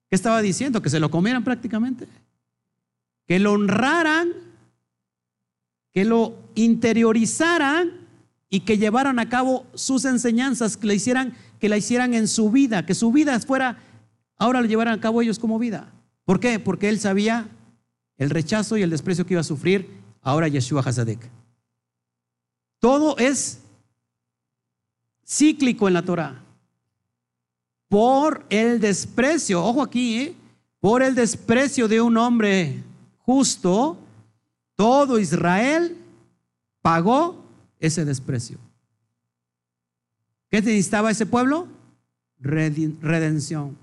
¿Qué 0.09 0.17
estaba 0.17 0.43
diciendo? 0.43 0.83
Que 0.83 0.91
se 0.91 1.01
lo 1.01 1.11
comieran 1.11 1.45
prácticamente 1.45 2.07
que 3.27 3.41
lo 3.41 3.53
honraran, 3.53 4.29
que 5.93 6.05
lo 6.05 6.37
interiorizaran 6.55 8.07
y 8.49 8.61
que 8.61 8.79
llevaran 8.79 9.19
a 9.19 9.29
cabo 9.29 9.67
sus 9.75 10.05
enseñanzas, 10.05 10.77
que 10.77 10.87
la 10.87 10.95
hicieran, 10.95 11.35
que 11.59 11.69
la 11.69 11.77
hicieran 11.77 12.15
en 12.15 12.29
su 12.29 12.51
vida, 12.51 12.87
que 12.87 12.95
su 12.95 13.11
vida 13.11 13.39
fuera, 13.41 13.79
ahora 14.37 14.61
lo 14.61 14.69
llevaran 14.69 14.99
a 14.99 15.01
cabo 15.01 15.23
ellos 15.23 15.39
como 15.39 15.59
vida. 15.59 15.93
¿Por 16.25 16.41
qué? 16.41 16.59
Porque 16.61 16.89
él 16.89 17.01
sabía 17.01 17.49
el 18.17 18.31
rechazo 18.31 18.77
y 18.77 18.83
el 18.83 18.91
desprecio 18.91 19.27
que 19.27 19.35
iba 19.35 19.41
a 19.41 19.45
sufrir 19.45 19.91
ahora 20.23 20.49
Yeshua 20.49 20.83
Hazadek. 20.83 21.31
Todo 22.79 23.17
es 23.19 23.61
cíclico 25.27 25.89
en 25.89 25.95
la 25.95 26.03
Torah. 26.03 26.46
Por 27.89 28.45
el 28.51 28.81
desprecio, 28.81 29.65
ojo 29.65 29.83
aquí, 29.83 30.19
¿eh? 30.19 30.35
por 30.81 31.03
el 31.03 31.15
desprecio 31.15 31.89
de 31.89 32.01
un 32.01 32.17
hombre 32.17 32.83
justo, 33.19 33.99
todo 34.77 35.19
Israel 35.19 35.97
pagó 36.83 37.45
ese 37.81 38.05
desprecio. 38.05 38.59
¿Qué 40.51 40.61
necesitaba 40.61 41.11
ese 41.11 41.27
pueblo? 41.27 41.69
Redención. 42.39 43.77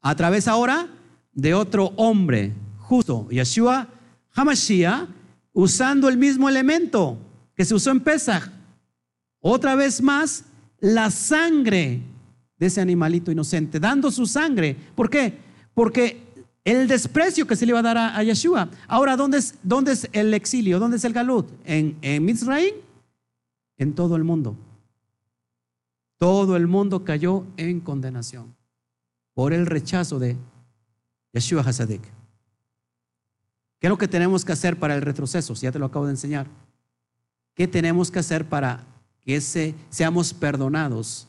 A 0.00 0.14
través 0.14 0.48
ahora 0.48 0.88
de 1.32 1.54
otro 1.54 1.92
hombre 1.96 2.52
justo, 2.78 3.28
Yeshua 3.30 3.88
Hamashiach, 4.34 5.08
usando 5.52 6.08
el 6.08 6.16
mismo 6.16 6.48
elemento 6.48 7.18
que 7.54 7.64
se 7.64 7.74
usó 7.74 7.90
en 7.90 8.00
Pesach. 8.00 8.50
Otra 9.40 9.74
vez 9.74 10.02
más, 10.02 10.44
la 10.80 11.10
sangre 11.10 12.02
de 12.58 12.66
ese 12.66 12.80
animalito 12.80 13.30
inocente, 13.30 13.80
dando 13.80 14.10
su 14.10 14.26
sangre. 14.26 14.76
¿Por 14.94 15.10
qué? 15.10 15.38
Porque 15.74 16.22
el 16.64 16.88
desprecio 16.88 17.46
que 17.46 17.56
se 17.56 17.66
le 17.66 17.70
iba 17.70 17.80
a 17.80 17.82
dar 17.82 17.98
a, 17.98 18.22
Yeshua. 18.22 18.68
Ahora, 18.88 19.16
¿dónde 19.16 19.38
es, 19.38 19.54
¿dónde 19.62 19.92
es, 19.92 20.08
el 20.12 20.32
exilio? 20.32 20.78
¿Dónde 20.78 20.96
es 20.96 21.04
el 21.04 21.12
galut? 21.12 21.48
¿En, 21.64 21.98
en? 22.00 22.26
En 23.76 23.94
todo 23.94 24.16
el 24.16 24.24
mundo. 24.24 24.56
Todo 26.18 26.56
el 26.56 26.66
mundo 26.66 27.04
cayó 27.04 27.44
en 27.56 27.80
condenación 27.80 28.54
por 29.34 29.52
el 29.52 29.66
rechazo 29.66 30.18
de 30.18 30.36
Yeshua 31.32 31.62
Hasadik. 31.62 32.02
¿Qué 33.78 33.88
es 33.88 33.90
lo 33.90 33.98
que 33.98 34.08
tenemos 34.08 34.44
que 34.44 34.52
hacer 34.52 34.78
para 34.78 34.94
el 34.94 35.02
retroceso? 35.02 35.54
Si 35.54 35.64
ya 35.64 35.72
te 35.72 35.78
lo 35.78 35.86
acabo 35.86 36.06
de 36.06 36.12
enseñar. 36.12 36.46
¿Qué 37.54 37.68
tenemos 37.68 38.10
que 38.10 38.20
hacer 38.20 38.48
para 38.48 38.86
que 39.20 39.40
seamos 39.40 40.32
perdonados 40.32 41.28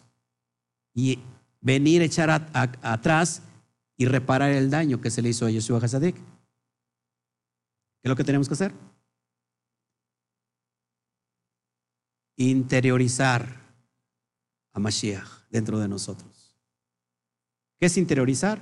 y 0.96 1.20
venir 1.62 2.02
a 2.02 2.06
echar 2.06 2.30
atrás 2.32 3.44
y 3.98 4.06
reparar 4.06 4.52
el 4.52 4.72
daño 4.72 5.02
que 5.02 5.12
se 5.12 5.22
le 5.22 5.30
hizo 5.30 5.46
a 5.46 5.52
Yeshua 5.52 5.80
Hasadik? 5.80 6.16
¿Qué 6.16 6.22
es 8.04 8.10
lo 8.10 8.16
que 8.16 8.24
tenemos 8.24 8.48
que 8.48 8.54
hacer? 8.54 8.74
Interiorizar 12.38 13.62
a 14.74 14.80
Mashiach 14.80 15.48
dentro 15.50 15.80
de 15.80 15.88
nosotros. 15.88 16.58
¿Qué 17.80 17.88
es 17.88 17.98
interiorizar? 17.98 18.60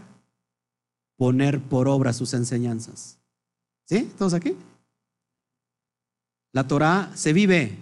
Poner 1.15 1.61
por 1.61 1.87
obra 1.87 2.13
sus 2.13 2.33
enseñanzas. 2.33 3.19
¿Sí? 3.85 4.11
¿Todos 4.17 4.33
aquí? 4.33 4.55
La 6.51 6.67
Torah 6.67 7.11
se 7.15 7.33
vive. 7.33 7.77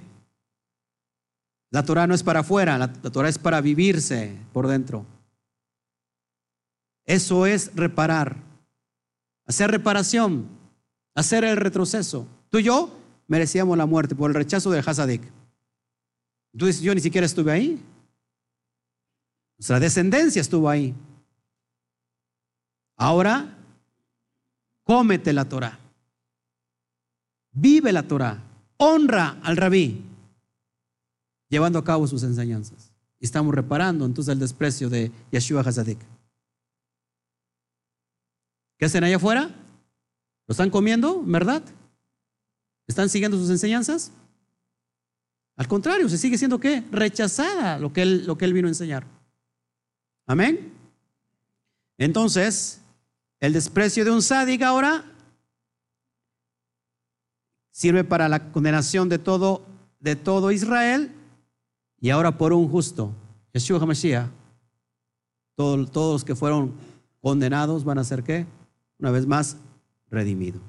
La 1.71 1.83
Torah 1.83 2.05
no 2.05 2.13
es 2.13 2.21
para 2.21 2.41
afuera, 2.41 2.77
la, 2.77 2.93
la 3.01 3.09
Torah 3.09 3.29
es 3.29 3.39
para 3.39 3.61
vivirse 3.61 4.37
por 4.53 4.67
dentro. 4.67 5.05
Eso 7.05 7.45
es 7.45 7.71
reparar, 7.75 8.37
hacer 9.47 9.71
reparación, 9.71 10.47
hacer 11.15 11.43
el 11.43 11.57
retroceso. 11.57 12.27
Tú 12.49 12.59
y 12.59 12.63
yo 12.63 12.95
merecíamos 13.27 13.77
la 13.77 13.85
muerte 13.85 14.15
por 14.15 14.29
el 14.29 14.35
rechazo 14.35 14.69
del 14.69 14.87
Hasadik. 14.87 15.21
Tú 16.57 16.65
dices, 16.65 16.81
yo 16.81 16.93
ni 16.93 17.01
siquiera 17.01 17.25
estuve 17.25 17.51
ahí. 17.51 17.81
Nuestra 19.57 19.79
descendencia 19.79 20.41
estuvo 20.41 20.69
ahí. 20.69 20.93
Ahora, 22.97 23.57
cómete 24.83 25.31
la 25.31 25.47
Torah. 25.47 25.79
Vive 27.51 27.91
la 27.91 28.03
Torah. 28.03 28.43
Honra 28.77 29.39
al 29.43 29.57
rabí, 29.57 30.03
llevando 31.51 31.77
a 31.77 31.83
cabo 31.83 32.07
sus 32.07 32.23
enseñanzas. 32.23 32.91
Y 33.19 33.25
estamos 33.25 33.53
reparando 33.53 34.05
entonces 34.05 34.31
el 34.31 34.39
desprecio 34.39 34.89
de 34.89 35.11
Yeshua 35.31 35.61
Hasadik. 35.61 35.99
¿Qué 38.77 38.85
hacen 38.85 39.03
allá 39.03 39.17
afuera? 39.17 39.43
¿Lo 40.47 40.53
están 40.53 40.71
comiendo, 40.71 41.21
verdad? 41.23 41.61
¿Están 42.87 43.09
siguiendo 43.09 43.37
sus 43.37 43.51
enseñanzas? 43.51 44.11
Al 45.57 45.67
contrario, 45.67 46.09
se 46.09 46.17
sigue 46.17 46.37
siendo 46.37 46.59
qué? 46.59 46.83
Rechazada 46.89 47.77
lo 47.77 47.93
que 47.93 48.01
él, 48.01 48.25
lo 48.25 48.37
que 48.37 48.45
él 48.45 48.53
vino 48.53 48.67
a 48.67 48.71
enseñar. 48.71 49.05
Amén. 50.25 50.73
Entonces, 51.97 52.81
el 53.39 53.53
desprecio 53.53 54.03
de 54.05 54.11
un 54.11 54.23
sádic 54.23 54.63
ahora 54.63 55.05
sirve 57.71 58.03
para 58.03 58.29
la 58.29 58.51
condenación 58.51 59.09
de 59.09 59.19
todo, 59.19 59.65
de 59.99 60.15
todo 60.15 60.51
Israel 60.51 61.11
y 62.01 62.09
ahora 62.09 62.37
por 62.37 62.51
un 62.51 62.67
justo, 62.67 63.13
Yeshua 63.53 63.79
HaMashiach, 63.79 64.27
todos, 65.55 65.91
todos 65.91 66.13
los 66.13 66.25
que 66.25 66.35
fueron 66.35 66.73
condenados 67.21 67.83
van 67.83 67.99
a 67.99 68.03
ser 68.03 68.23
qué? 68.23 68.45
una 69.01 69.09
vez 69.09 69.25
más, 69.25 69.57
redimido. 70.09 70.61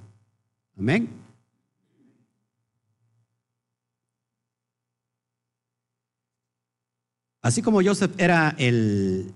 Amén. 0.78 1.08
Así 7.42 7.60
como 7.60 7.82
Joseph 7.82 8.14
era 8.18 8.54
el, 8.56 9.32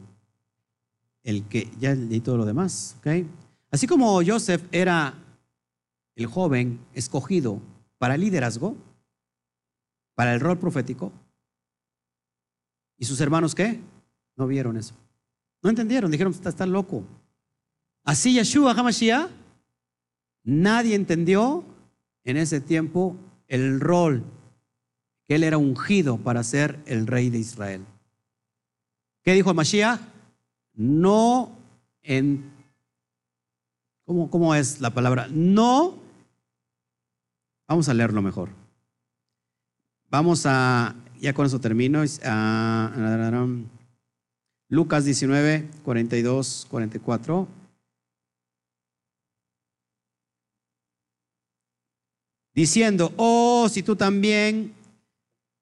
el 1.24 1.44
que, 1.48 1.70
ya 1.78 1.94
leí 1.94 2.20
todo 2.20 2.38
lo 2.38 2.46
demás, 2.46 2.96
¿ok? 3.00 3.26
Así 3.70 3.86
como 3.86 4.22
Joseph 4.24 4.62
era 4.72 5.14
el 6.14 6.26
joven 6.26 6.80
escogido 6.94 7.60
para 7.98 8.14
el 8.14 8.22
liderazgo, 8.22 8.76
para 10.14 10.32
el 10.32 10.40
rol 10.40 10.58
profético, 10.58 11.12
¿y 12.98 13.04
sus 13.04 13.20
hermanos 13.20 13.54
qué? 13.54 13.80
No 14.36 14.46
vieron 14.46 14.76
eso. 14.76 14.94
No 15.62 15.70
entendieron, 15.70 16.10
dijeron, 16.10 16.32
está, 16.32 16.66
loco. 16.66 17.04
Así 18.04 18.34
Yeshua 18.34 18.72
HaMashiach, 18.72 19.30
nadie 20.44 20.94
entendió 20.94 21.64
en 22.24 22.36
ese 22.36 22.60
tiempo 22.60 23.16
el 23.48 23.80
rol 23.80 24.22
que 25.26 25.34
él 25.34 25.44
era 25.44 25.58
ungido 25.58 26.18
para 26.18 26.44
ser 26.44 26.78
el 26.86 27.06
rey 27.06 27.30
de 27.30 27.38
Israel. 27.38 27.84
¿Qué 29.22 29.32
dijo 29.32 29.52
Mashiach? 29.52 30.00
No 30.74 31.50
en... 32.02 32.52
¿Cómo, 34.04 34.30
¿Cómo 34.30 34.54
es 34.54 34.80
la 34.80 34.94
palabra? 34.94 35.26
No... 35.30 35.98
Vamos 37.66 37.88
a 37.88 37.94
leerlo 37.94 38.22
mejor. 38.22 38.50
Vamos 40.08 40.46
a... 40.46 40.94
Ya 41.26 41.34
con 41.34 41.44
eso 41.44 41.58
termino. 41.58 42.04
Lucas 44.68 45.04
19, 45.04 45.68
42, 45.82 46.68
44. 46.70 47.48
diciendo, 52.54 53.12
oh, 53.16 53.68
si 53.68 53.82
tú 53.82 53.96
también, 53.96 54.72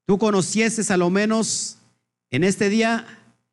tú 0.06 0.18
conocieses 0.18 0.90
a 0.90 0.98
lo 0.98 1.08
menos 1.08 1.78
en 2.30 2.44
este 2.44 2.68
día, 2.68 3.06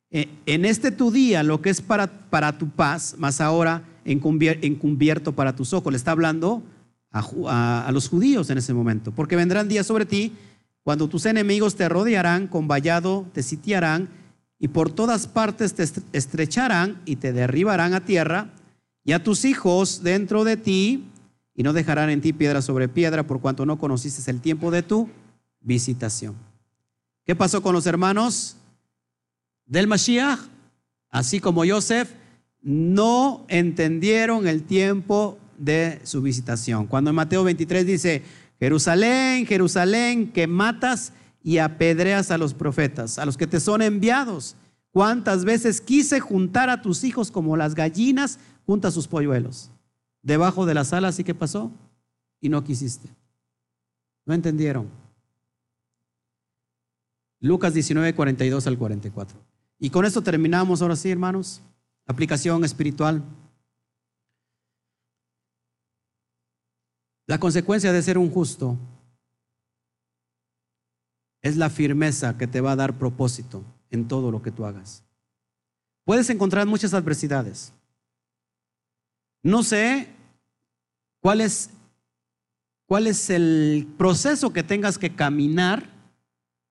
eh, 0.10 0.28
en 0.46 0.66
este 0.66 0.92
tu 0.92 1.12
día, 1.12 1.44
lo 1.44 1.62
que 1.62 1.70
es 1.70 1.80
para, 1.80 2.08
para 2.08 2.58
tu 2.58 2.70
paz, 2.70 3.16
más 3.18 3.40
ahora 3.40 3.84
encubierto 4.04 5.32
para 5.32 5.56
tus 5.56 5.72
ojos. 5.72 5.94
Le 5.94 5.98
está 5.98 6.12
hablando 6.12 6.62
a, 7.10 7.88
a 7.88 7.92
los 7.94 8.10
judíos 8.10 8.50
en 8.50 8.58
ese 8.58 8.74
momento, 8.74 9.14
porque 9.14 9.38
vendrán 9.38 9.70
días 9.70 9.88
sobre 9.88 10.06
ti 10.06 10.34
cuando 10.84 11.08
tus 11.08 11.26
enemigos 11.26 11.76
te 11.76 11.88
rodearán 11.90 12.48
con 12.48 12.68
vallado, 12.68 13.28
te 13.34 13.44
sitiarán 13.44 14.10
y 14.60 14.68
por 14.70 14.92
todas 14.92 15.28
partes 15.28 15.74
te 15.74 15.84
estrecharán 16.14 17.02
y 17.06 17.18
te 17.18 17.34
derribarán 17.34 17.94
a 17.94 18.06
tierra, 18.06 18.54
y 19.04 19.14
a 19.14 19.24
tus 19.24 19.46
hijos 19.46 20.04
dentro 20.04 20.44
de 20.44 20.58
ti 20.58 21.10
y 21.56 21.64
no 21.64 21.74
dejarán 21.74 22.10
en 22.10 22.22
ti 22.22 22.34
piedra 22.34 22.62
sobre 22.62 22.88
piedra 22.88 23.24
por 23.24 23.42
cuanto 23.42 23.66
no 23.66 23.80
conociste 23.80 24.30
el 24.30 24.42
tiempo 24.42 24.72
de 24.72 24.84
tu 24.84 25.10
visitación. 25.60 26.36
¿Qué 27.26 27.36
pasó 27.36 27.62
con 27.62 27.74
los 27.74 27.86
hermanos 27.86 28.58
del 29.66 29.88
Mashiach? 29.88 30.40
Así 31.10 31.40
como 31.40 31.66
Joseph, 31.66 32.10
no 32.62 33.46
entendieron 33.48 34.48
el 34.48 34.64
tiempo 34.64 35.38
de 35.58 36.00
su 36.04 36.22
visitación. 36.22 36.88
Cuando 36.88 37.10
en 37.10 37.16
Mateo 37.16 37.44
23 37.44 37.86
dice, 37.86 38.24
Jerusalén, 38.62 39.46
Jerusalén, 39.46 40.32
que 40.32 40.48
matas 40.48 41.12
y 41.44 41.58
apedreas 41.58 42.32
a 42.32 42.38
los 42.38 42.54
profetas, 42.54 43.20
a 43.20 43.26
los 43.26 43.36
que 43.36 43.48
te 43.48 43.60
son 43.60 43.82
enviados. 43.82 44.56
¿Cuántas 44.92 45.44
veces 45.44 45.82
quise 45.82 46.22
juntar 46.22 46.70
a 46.70 46.82
tus 46.82 47.04
hijos 47.04 47.30
como 47.30 47.58
las 47.58 47.76
gallinas 47.76 48.40
junta 48.66 48.90
sus 48.92 49.10
polluelos? 49.10 49.72
debajo 50.24 50.66
de 50.66 50.74
las 50.74 50.94
alas 50.94 51.20
y 51.20 51.24
qué 51.24 51.34
pasó? 51.34 51.72
Y 52.40 52.50
no 52.50 52.64
quisiste. 52.64 53.10
No 54.26 54.34
entendieron. 54.34 54.90
Lucas 57.40 57.74
19, 57.74 58.14
42 58.14 58.68
al 58.68 58.78
44. 58.78 59.38
Y 59.80 59.90
con 59.90 60.06
esto 60.06 60.22
terminamos 60.22 60.82
ahora 60.82 60.96
sí, 60.96 61.10
hermanos. 61.10 61.62
Aplicación 62.06 62.64
espiritual. 62.64 63.24
La 67.32 67.40
consecuencia 67.40 67.94
de 67.94 68.02
ser 68.02 68.18
un 68.18 68.30
justo 68.30 68.78
es 71.42 71.56
la 71.56 71.70
firmeza 71.70 72.38
que 72.38 72.46
te 72.46 72.60
va 72.60 72.74
a 72.74 72.76
dar 72.76 72.98
propósito 72.98 73.64
en 73.90 74.10
todo 74.10 74.32
lo 74.32 74.42
que 74.42 74.52
tú 74.52 74.66
hagas. 74.66 75.06
Puedes 76.04 76.30
encontrar 76.30 76.68
muchas 76.68 76.94
adversidades. 76.94 77.72
No 79.44 79.64
sé 79.64 80.10
cuál 81.22 81.40
es, 81.40 81.70
cuál 82.86 83.08
es 83.08 83.30
el 83.30 83.88
proceso 83.98 84.52
que 84.52 84.62
tengas 84.62 84.98
que 84.98 85.16
caminar 85.16 85.90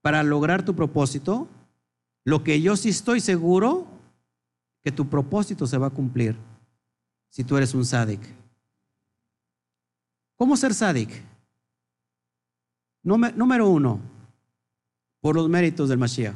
para 0.02 0.22
lograr 0.22 0.62
tu 0.62 0.76
propósito, 0.76 1.48
lo 2.22 2.44
que 2.44 2.60
yo 2.60 2.76
sí 2.76 2.90
estoy 2.90 3.20
seguro 3.20 3.86
que 4.84 4.92
tu 4.92 5.08
propósito 5.08 5.66
se 5.66 5.78
va 5.78 5.86
a 5.86 5.94
cumplir 5.94 6.36
si 7.30 7.44
tú 7.44 7.56
eres 7.56 7.72
un 7.72 7.86
sádic. 7.86 8.39
¿Cómo 10.40 10.56
ser 10.56 10.72
sádic? 10.72 11.10
Número 13.02 13.68
uno, 13.68 14.00
por 15.20 15.36
los 15.36 15.50
méritos 15.50 15.90
del 15.90 15.98
Mashiach. 15.98 16.34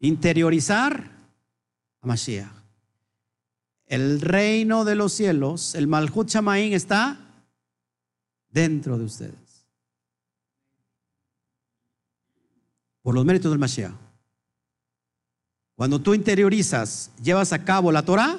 Interiorizar 0.00 1.08
a 2.00 2.06
Mashiach. 2.08 2.50
El 3.86 4.20
reino 4.20 4.84
de 4.84 4.96
los 4.96 5.12
cielos, 5.12 5.76
el 5.76 5.86
Malhut 5.86 6.28
Shamaín 6.28 6.72
está 6.72 7.16
dentro 8.48 8.98
de 8.98 9.04
ustedes. 9.04 9.64
Por 13.02 13.14
los 13.14 13.24
méritos 13.24 13.52
del 13.52 13.60
Mashiach. 13.60 13.94
Cuando 15.76 16.00
tú 16.00 16.14
interiorizas, 16.14 17.12
llevas 17.22 17.52
a 17.52 17.64
cabo 17.64 17.92
la 17.92 18.04
Torah, 18.04 18.36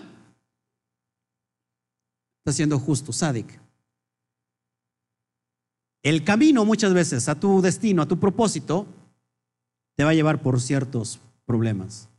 estás 2.39 2.57
siendo 2.57 2.77
justo, 2.77 3.13
sádic. 3.13 3.60
El 6.03 6.23
camino 6.23 6.65
muchas 6.65 6.93
veces 6.93 7.29
a 7.29 7.39
tu 7.39 7.61
destino, 7.61 8.01
a 8.01 8.07
tu 8.07 8.19
propósito, 8.19 8.87
te 9.95 10.03
va 10.03 10.11
a 10.11 10.13
llevar 10.15 10.41
por 10.41 10.59
ciertos 10.59 11.19
problemas. 11.45 12.09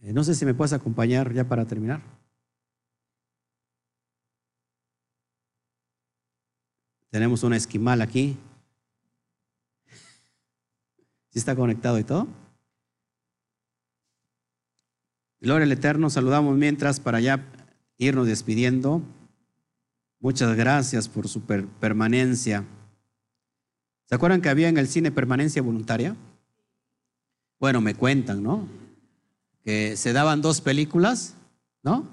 Eh, 0.00 0.12
no 0.12 0.24
sé 0.24 0.34
si 0.34 0.44
me 0.44 0.54
puedes 0.54 0.72
acompañar 0.72 1.32
ya 1.32 1.48
para 1.48 1.66
terminar. 1.66 2.02
Tenemos 7.10 7.44
una 7.44 7.56
esquimal 7.56 8.02
aquí. 8.02 8.36
¿Sí 11.30 11.38
está 11.38 11.54
conectado 11.54 11.98
y 11.98 12.04
todo? 12.04 12.26
Gloria 15.40 15.64
al 15.64 15.72
Eterno, 15.72 16.10
saludamos 16.10 16.56
mientras 16.56 16.98
para 16.98 17.20
ya 17.20 17.44
irnos 17.98 18.26
despidiendo. 18.26 19.00
Muchas 20.24 20.56
gracias 20.56 21.06
por 21.06 21.28
su 21.28 21.42
permanencia. 21.42 22.64
¿Se 24.06 24.14
acuerdan 24.14 24.40
que 24.40 24.48
había 24.48 24.70
en 24.70 24.78
el 24.78 24.88
cine 24.88 25.12
permanencia 25.12 25.60
voluntaria? 25.60 26.16
Bueno, 27.60 27.82
me 27.82 27.94
cuentan, 27.94 28.42
¿no? 28.42 28.66
Que 29.62 29.98
se 29.98 30.14
daban 30.14 30.40
dos 30.40 30.62
películas, 30.62 31.34
¿no? 31.82 32.08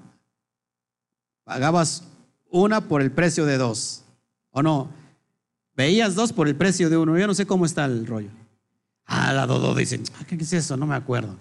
Pagabas 1.44 2.06
una 2.50 2.82
por 2.82 3.00
el 3.00 3.10
precio 3.10 3.46
de 3.46 3.56
dos, 3.56 4.04
¿o 4.50 4.62
no? 4.62 4.90
Veías 5.74 6.14
dos 6.14 6.34
por 6.34 6.48
el 6.48 6.54
precio 6.54 6.90
de 6.90 6.98
uno. 6.98 7.18
Yo 7.18 7.26
no 7.26 7.32
sé 7.32 7.46
cómo 7.46 7.64
está 7.64 7.86
el 7.86 8.06
rollo. 8.06 8.28
Ah, 9.06 9.32
la 9.32 9.46
Dodo 9.46 9.74
dicen, 9.74 10.04
ah, 10.20 10.24
¿qué 10.28 10.34
es 10.34 10.52
eso? 10.52 10.76
No 10.76 10.86
me 10.86 10.96
acuerdo. 10.96 11.38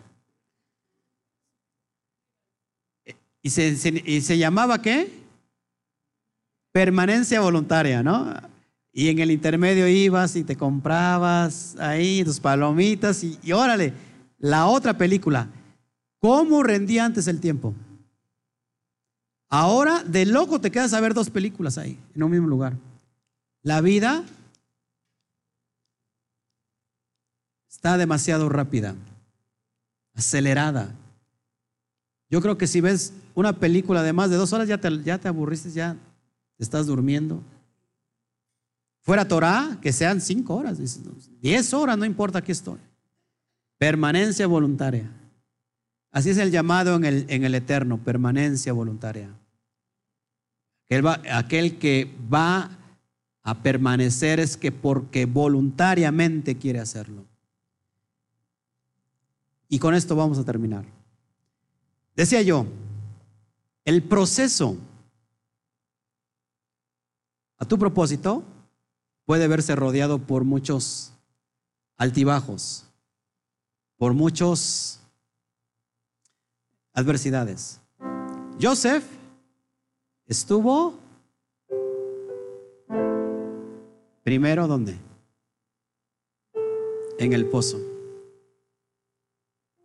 ¿Y 3.41 3.49
se, 3.49 3.77
y 4.06 4.22
se 4.22 4.38
llamaba 4.38 4.81
qué? 4.81 5.20
Permanencia 6.72 7.41
voluntaria, 7.41 8.02
¿no? 8.02 8.34
Y 8.93 9.10
en 9.10 9.19
el 9.19 9.31
intermedio 9.31 9.88
ibas 9.88 10.35
y 10.35 10.43
te 10.43 10.56
comprabas 10.56 11.76
ahí 11.80 12.23
tus 12.23 12.39
palomitas 12.39 13.23
y, 13.23 13.52
órale, 13.52 13.93
la 14.38 14.68
otra 14.68 14.98
película. 14.98 15.48
¿Cómo 16.19 16.61
rendía 16.64 17.06
antes 17.06 17.27
el 17.27 17.39
tiempo? 17.39 17.73
Ahora 19.49 20.03
de 20.03 20.26
loco 20.26 20.61
te 20.61 20.72
quedas 20.72 20.93
a 20.93 21.02
ver 21.02 21.14
dos 21.14 21.30
películas 21.30 21.77
ahí, 21.77 21.99
en 22.15 22.23
un 22.23 22.31
mismo 22.31 22.48
lugar. 22.48 22.77
La 23.64 23.81
vida 23.81 24.23
está 27.69 27.98
demasiado 27.98 28.48
rápida, 28.49 28.95
acelerada. 30.14 30.93
Yo 32.30 32.41
creo 32.41 32.57
que 32.57 32.68
si 32.68 32.80
ves 32.80 33.14
una 33.35 33.53
película 33.53 34.03
de 34.03 34.14
más 34.14 34.30
de 34.30 34.38
dos 34.38 34.53
horas 34.53 34.68
ya 34.68 34.77
te, 34.77 35.03
ya 35.03 35.18
te 35.18 35.27
aburriste, 35.27 35.72
ya 35.72 35.98
estás 36.63 36.88
durmiendo. 36.88 37.43
Fuera 39.01 39.27
Torah, 39.27 39.79
que 39.81 39.91
sean 39.91 40.21
cinco 40.21 40.55
horas, 40.55 40.77
diez 41.41 41.73
horas, 41.73 41.97
no 41.97 42.05
importa, 42.05 42.39
aquí 42.39 42.51
estoy. 42.51 42.79
Permanencia 43.77 44.45
voluntaria. 44.45 45.09
Así 46.11 46.29
es 46.29 46.38
el 46.38 46.51
llamado 46.51 46.95
en 46.95 47.05
el, 47.05 47.25
en 47.29 47.43
el 47.43 47.55
eterno, 47.55 47.97
permanencia 47.97 48.73
voluntaria. 48.73 49.29
Aquel, 50.85 51.05
va, 51.05 51.21
aquel 51.31 51.79
que 51.79 52.13
va 52.31 52.77
a 53.43 53.63
permanecer 53.63 54.39
es 54.39 54.57
que 54.57 54.71
porque 54.71 55.25
voluntariamente 55.25 56.57
quiere 56.57 56.79
hacerlo. 56.79 57.25
Y 59.67 59.79
con 59.79 59.95
esto 59.95 60.15
vamos 60.15 60.38
a 60.38 60.43
terminar. 60.43 60.85
Decía 62.15 62.41
yo, 62.41 62.67
el 63.85 64.03
proceso 64.03 64.77
a 67.61 67.65
tu 67.65 67.77
propósito 67.77 68.43
puede 69.23 69.47
verse 69.47 69.75
rodeado 69.75 70.17
por 70.17 70.43
muchos 70.43 71.13
altibajos, 71.95 72.88
por 73.97 74.15
muchas 74.15 74.99
adversidades. 76.91 77.79
Joseph 78.59 79.05
estuvo 80.25 80.95
primero 84.23 84.67
¿dónde? 84.67 84.97
En 87.19 87.33
el 87.33 87.45
pozo. 87.45 87.77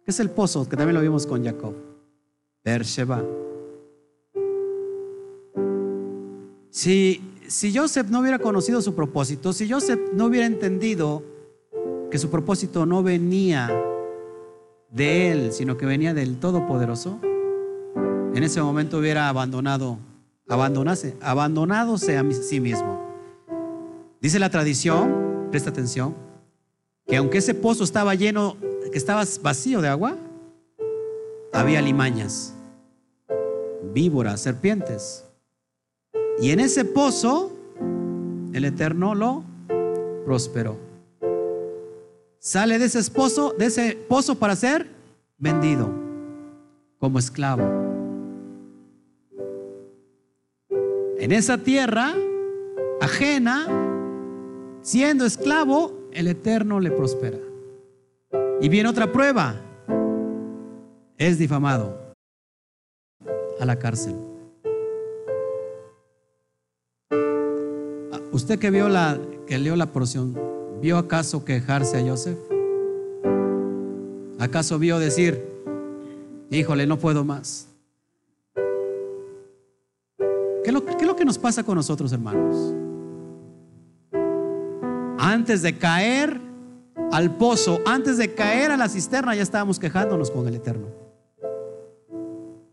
¿Qué 0.02 0.12
es 0.12 0.20
el 0.20 0.30
pozo? 0.30 0.66
Que 0.66 0.78
también 0.78 0.94
lo 0.94 1.02
vimos 1.02 1.26
con 1.26 1.44
Jacob. 1.44 1.74
Beersheba. 2.64 3.22
Si, 6.70 7.22
si 7.48 7.76
Joseph 7.76 8.08
no 8.08 8.20
hubiera 8.20 8.38
conocido 8.38 8.80
su 8.82 8.94
propósito, 8.94 9.52
si 9.52 9.70
Joseph 9.70 10.00
no 10.12 10.26
hubiera 10.26 10.46
entendido 10.46 11.22
que 12.10 12.18
su 12.18 12.30
propósito 12.30 12.86
no 12.86 13.02
venía 13.02 13.70
de 14.90 15.32
él, 15.32 15.52
sino 15.52 15.76
que 15.76 15.86
venía 15.86 16.14
del 16.14 16.38
Todopoderoso, 16.38 17.18
en 18.34 18.42
ese 18.42 18.62
momento 18.62 18.98
hubiera 18.98 19.28
abandonado, 19.28 19.98
abandonase, 20.48 21.16
abandonadose 21.20 22.16
a 22.16 22.24
sí 22.32 22.60
mismo. 22.60 23.04
Dice 24.20 24.38
la 24.38 24.50
tradición, 24.50 25.48
presta 25.50 25.70
atención, 25.70 26.14
que 27.06 27.16
aunque 27.16 27.38
ese 27.38 27.54
pozo 27.54 27.84
estaba 27.84 28.14
lleno, 28.14 28.56
que 28.90 28.98
estaba 28.98 29.24
vacío 29.42 29.80
de 29.80 29.88
agua, 29.88 30.16
había 31.52 31.80
limañas, 31.80 32.54
víboras, 33.92 34.40
serpientes. 34.40 35.25
Y 36.40 36.50
en 36.50 36.60
ese 36.60 36.84
pozo, 36.84 37.52
el 38.52 38.64
Eterno 38.64 39.14
lo 39.14 39.42
prosperó. 40.24 40.76
Sale 42.38 42.78
de 42.78 42.84
ese 42.84 43.10
pozo, 43.10 43.54
de 43.58 43.66
ese 43.66 43.96
pozo 44.08 44.34
para 44.36 44.54
ser 44.54 44.86
vendido 45.38 45.90
como 46.98 47.18
esclavo. 47.18 47.64
En 51.18 51.32
esa 51.32 51.58
tierra 51.58 52.14
ajena, 53.00 53.66
siendo 54.82 55.24
esclavo, 55.24 55.92
el 56.12 56.28
Eterno 56.28 56.80
le 56.80 56.90
prospera. 56.90 57.38
Y 58.60 58.68
viene 58.68 58.88
otra 58.88 59.10
prueba. 59.10 59.54
Es 61.18 61.38
difamado 61.38 62.14
a 63.58 63.64
la 63.64 63.78
cárcel. 63.78 64.14
Usted 68.32 68.58
que 68.58 68.70
vio 68.70 68.88
la 68.88 69.18
que 69.46 69.58
leyó 69.58 69.76
la 69.76 69.86
porción, 69.86 70.36
¿vio 70.80 70.98
acaso 70.98 71.44
quejarse 71.44 71.98
a 71.98 72.08
Joseph? 72.08 72.38
¿Acaso 74.38 74.78
vio 74.78 74.98
decir, 74.98 75.42
híjole, 76.50 76.86
no 76.86 76.98
puedo 76.98 77.24
más? 77.24 77.68
¿Qué 80.64 80.72
lo, 80.72 80.84
¿Qué 80.84 80.96
es 81.00 81.06
lo 81.06 81.16
que 81.16 81.24
nos 81.24 81.38
pasa 81.38 81.62
con 81.62 81.76
nosotros, 81.76 82.12
hermanos? 82.12 82.74
Antes 85.18 85.62
de 85.62 85.78
caer 85.78 86.40
al 87.12 87.36
pozo, 87.36 87.80
antes 87.86 88.18
de 88.18 88.34
caer 88.34 88.72
a 88.72 88.76
la 88.76 88.88
cisterna, 88.88 89.34
ya 89.34 89.42
estábamos 89.42 89.78
quejándonos 89.78 90.30
con 90.30 90.46
el 90.48 90.56
Eterno. 90.56 90.88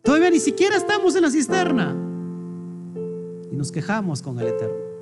Todavía 0.01 0.31
ni 0.31 0.39
siquiera 0.39 0.75
estamos 0.75 1.15
en 1.15 1.21
la 1.21 1.31
cisterna. 1.31 1.95
Y 3.51 3.55
nos 3.55 3.71
quejamos 3.71 4.21
con 4.21 4.39
el 4.39 4.47
Eterno. 4.47 4.92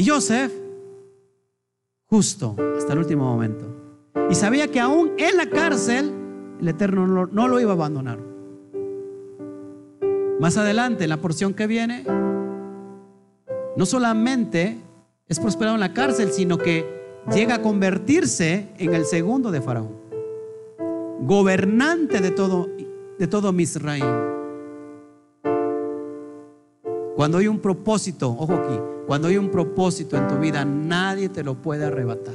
Y 0.00 0.08
Joseph, 0.08 0.50
justo 2.06 2.56
hasta 2.78 2.94
el 2.94 3.00
último 3.00 3.24
momento. 3.24 3.66
Y 4.30 4.34
sabía 4.34 4.68
que 4.68 4.80
aún 4.80 5.12
en 5.18 5.36
la 5.36 5.50
cárcel, 5.50 6.10
el 6.58 6.68
Eterno 6.68 7.26
no, 7.26 7.48
lo 7.48 7.60
iba 7.60 7.72
a 7.72 7.74
abandonar. 7.74 8.18
Más 10.40 10.56
adelante, 10.56 11.04
en 11.04 11.10
la 11.10 11.18
porción 11.18 11.52
que 11.52 11.66
viene, 11.66 12.06
no 13.76 13.84
solamente 13.84 14.78
es 15.28 15.38
prosperado 15.38 15.74
en 15.74 15.80
la 15.80 15.92
cárcel, 15.92 16.32
sino 16.32 16.56
que 16.56 16.86
llega 17.30 17.56
a 17.56 17.60
convertirse 17.60 18.70
en 18.78 18.94
el 18.94 19.04
segundo 19.04 19.50
de 19.50 19.60
Faraón, 19.60 19.98
gobernante 21.20 22.22
de 22.22 22.30
todo, 22.30 22.70
de 23.18 23.26
todo. 23.26 23.52
Cuando 27.20 27.36
hay 27.36 27.48
un 27.48 27.58
propósito, 27.58 28.30
ojo 28.30 28.54
aquí, 28.54 28.80
cuando 29.06 29.28
hay 29.28 29.36
un 29.36 29.50
propósito 29.50 30.16
en 30.16 30.26
tu 30.26 30.38
vida, 30.38 30.64
nadie 30.64 31.28
te 31.28 31.44
lo 31.44 31.60
puede 31.60 31.84
arrebatar. 31.84 32.32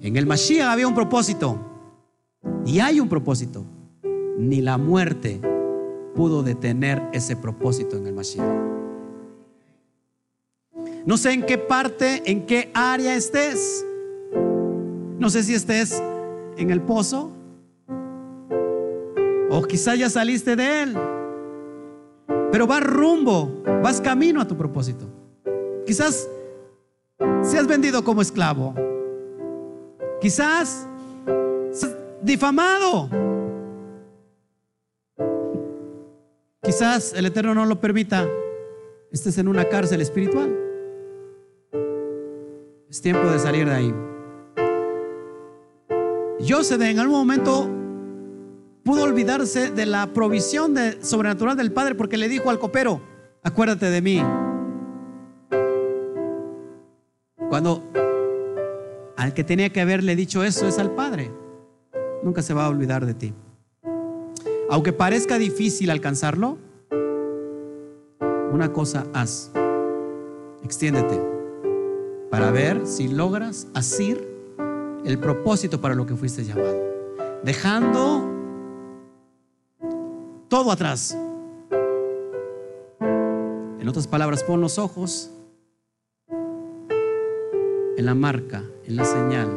En 0.00 0.16
el 0.16 0.24
Mashiach 0.24 0.66
había 0.66 0.88
un 0.88 0.94
propósito 0.94 1.58
y 2.64 2.80
hay 2.80 3.00
un 3.00 3.10
propósito. 3.10 3.66
Ni 4.38 4.62
la 4.62 4.78
muerte 4.78 5.42
pudo 6.14 6.42
detener 6.42 7.02
ese 7.12 7.36
propósito 7.36 7.98
en 7.98 8.06
el 8.06 8.14
Mashiach. 8.14 8.62
No 11.04 11.18
sé 11.18 11.32
en 11.32 11.42
qué 11.42 11.58
parte, 11.58 12.22
en 12.24 12.46
qué 12.46 12.70
área 12.72 13.14
estés. 13.14 13.84
No 15.18 15.28
sé 15.28 15.42
si 15.42 15.52
estés 15.52 16.02
en 16.56 16.70
el 16.70 16.80
pozo 16.80 17.30
o 19.50 19.62
quizá 19.64 19.96
ya 19.96 20.08
saliste 20.08 20.56
de 20.56 20.82
él. 20.84 20.96
Pero 22.52 22.66
vas 22.66 22.82
rumbo, 22.84 23.62
vas 23.82 23.98
camino 23.98 24.38
a 24.42 24.46
tu 24.46 24.54
propósito. 24.56 25.06
Quizás 25.86 26.28
seas 27.42 27.66
vendido 27.66 28.04
como 28.04 28.20
esclavo. 28.20 28.74
Quizás 30.20 30.86
seas 31.72 31.96
difamado. 32.20 33.08
Quizás 36.62 37.14
el 37.14 37.24
Eterno 37.24 37.54
no 37.54 37.64
lo 37.64 37.80
permita. 37.80 38.28
Estés 39.10 39.38
en 39.38 39.48
una 39.48 39.64
cárcel 39.64 40.02
espiritual. 40.02 40.54
Es 42.90 43.00
tiempo 43.00 43.30
de 43.30 43.38
salir 43.38 43.66
de 43.66 43.74
ahí. 43.74 43.94
Joseph 46.46 46.82
en 46.82 46.98
algún 46.98 47.16
momento 47.16 47.81
pudo 48.84 49.04
olvidarse 49.04 49.70
de 49.70 49.86
la 49.86 50.08
provisión 50.08 50.74
sobrenatural 51.00 51.56
del 51.56 51.72
Padre 51.72 51.94
porque 51.94 52.16
le 52.16 52.28
dijo 52.28 52.50
al 52.50 52.58
copero, 52.58 53.00
acuérdate 53.42 53.90
de 53.90 54.02
mí. 54.02 54.22
Cuando 57.48 57.82
al 59.16 59.34
que 59.34 59.44
tenía 59.44 59.70
que 59.70 59.80
haberle 59.80 60.16
dicho 60.16 60.42
eso 60.42 60.66
es 60.66 60.78
al 60.78 60.90
Padre, 60.92 61.30
nunca 62.22 62.42
se 62.42 62.54
va 62.54 62.66
a 62.66 62.68
olvidar 62.68 63.06
de 63.06 63.14
ti. 63.14 63.34
Aunque 64.70 64.92
parezca 64.92 65.38
difícil 65.38 65.90
alcanzarlo, 65.90 66.58
una 68.52 68.72
cosa 68.72 69.06
haz, 69.12 69.52
extiéndete 70.64 71.32
para 72.30 72.50
ver 72.50 72.86
si 72.86 73.08
logras 73.08 73.66
asir 73.74 74.26
el 75.04 75.18
propósito 75.18 75.82
para 75.82 75.94
lo 75.94 76.06
que 76.06 76.16
fuiste 76.16 76.44
llamado. 76.44 76.80
Dejando 77.44 78.31
todo 80.52 80.70
atrás. 80.70 81.16
En 83.00 83.88
otras 83.88 84.06
palabras, 84.06 84.44
pon 84.44 84.60
los 84.60 84.78
ojos 84.78 85.30
en 86.28 88.04
la 88.04 88.14
marca, 88.14 88.62
en 88.84 88.96
la 88.96 89.06
señal. 89.06 89.48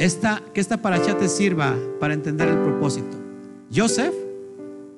Esta, 0.00 0.42
que 0.52 0.60
esta 0.60 0.82
paracha 0.82 1.16
te 1.16 1.28
sirva 1.28 1.76
para 2.00 2.14
entender 2.14 2.48
el 2.48 2.58
propósito. 2.58 3.16
Joseph, 3.72 4.12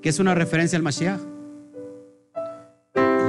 que 0.00 0.09
es 0.09 0.18
una 0.20 0.34
referencia 0.34 0.78
al 0.78 0.82
Mashiach. 0.82 1.20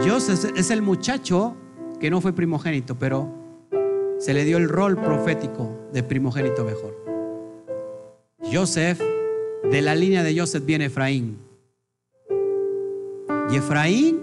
Joseph 0.08 0.54
es 0.56 0.72
el 0.72 0.82
muchacho 0.82 1.58
que 2.00 2.10
no 2.10 2.22
fue 2.22 2.32
primogénito, 2.32 2.98
pero 2.98 3.28
se 4.18 4.34
le 4.34 4.46
dio 4.46 4.56
el 4.60 4.70
rol 4.70 4.96
profético 4.96 5.90
de 5.92 6.04
primogénito 6.04 6.64
mejor. 6.64 6.96
Joseph, 8.50 9.02
de 9.64 9.82
la 9.82 9.96
línea 9.96 10.24
de 10.24 10.38
Joseph 10.38 10.66
viene 10.66 10.86
Efraín. 10.86 11.38
Y 13.52 13.56
Efraín 13.56 14.20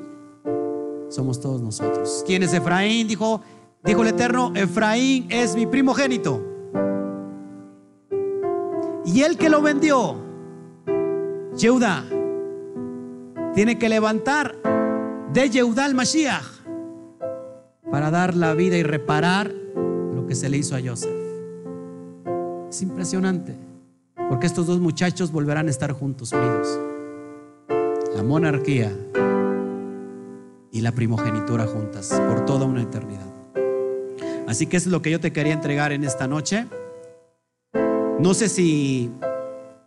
somos 1.08 1.40
todos 1.40 1.60
nosotros. 1.60 2.22
¿Quién 2.26 2.42
es 2.42 2.52
Efraín? 2.52 3.08
Dijo, 3.08 3.40
dijo 3.84 4.02
el 4.02 4.08
Eterno, 4.08 4.52
Efraín 4.54 5.26
es 5.30 5.54
mi 5.56 5.66
primogénito. 5.66 6.42
Y 9.04 9.22
el 9.22 9.36
que 9.36 9.48
lo 9.48 9.62
vendió, 9.62 10.16
Yehuda, 11.56 12.04
tiene 13.54 13.78
que 13.78 13.88
levantar 13.88 14.56
de 15.32 15.48
Yehuda 15.48 15.84
al 15.84 15.94
Mashiach 15.94 16.44
para 17.90 18.10
dar 18.10 18.34
la 18.34 18.54
vida 18.54 18.76
y 18.76 18.82
reparar 18.82 19.50
lo 20.14 20.26
que 20.26 20.34
se 20.34 20.48
le 20.48 20.58
hizo 20.58 20.76
a 20.76 20.80
Joseph. 20.84 21.14
Es 22.68 22.82
impresionante, 22.82 23.54
porque 24.28 24.46
estos 24.46 24.66
dos 24.66 24.80
muchachos 24.80 25.32
volverán 25.32 25.68
a 25.68 25.70
estar 25.70 25.92
juntos, 25.92 26.32
unidos. 26.32 26.80
La 28.14 28.22
monarquía 28.22 28.92
y 30.72 30.80
la 30.80 30.92
primogenitura 30.92 31.66
juntas 31.66 32.10
por 32.28 32.44
toda 32.44 32.66
una 32.66 32.82
eternidad. 32.82 33.26
Así 34.46 34.66
que 34.66 34.76
eso 34.76 34.88
es 34.88 34.92
lo 34.92 35.02
que 35.02 35.10
yo 35.10 35.20
te 35.20 35.32
quería 35.32 35.52
entregar 35.52 35.92
en 35.92 36.04
esta 36.04 36.26
noche. 36.26 36.66
No 38.18 38.34
sé 38.34 38.48
si 38.48 39.10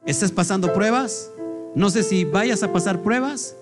estás 0.05 0.31
pasando 0.31 0.73
pruebas, 0.73 1.31
no 1.75 1.89
sé 1.89 2.03
si 2.03 2.25
vayas 2.25 2.63
a 2.63 2.71
pasar 2.71 3.01
pruebas, 3.01 3.55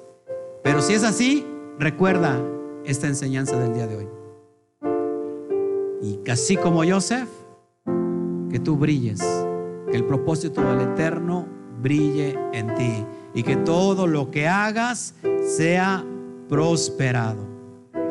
pero 0.63 0.81
si 0.81 0.93
es 0.93 1.03
así, 1.03 1.45
recuerda 1.79 2.39
esta 2.85 3.07
enseñanza 3.07 3.57
del 3.57 3.73
día 3.73 3.87
de 3.87 3.95
hoy. 3.95 4.07
Y 6.01 6.29
así 6.29 6.55
como 6.55 6.83
Joseph, 6.83 7.29
que 8.49 8.59
tú 8.59 8.77
brilles, 8.77 9.21
que 9.89 9.97
el 9.97 10.05
propósito 10.05 10.61
del 10.61 10.81
Eterno 10.81 11.47
brille 11.81 12.37
en 12.53 12.73
ti 12.75 13.05
y 13.33 13.43
que 13.43 13.55
todo 13.57 14.07
lo 14.07 14.31
que 14.31 14.47
hagas 14.47 15.13
sea 15.55 16.03
prosperado. 16.49 17.45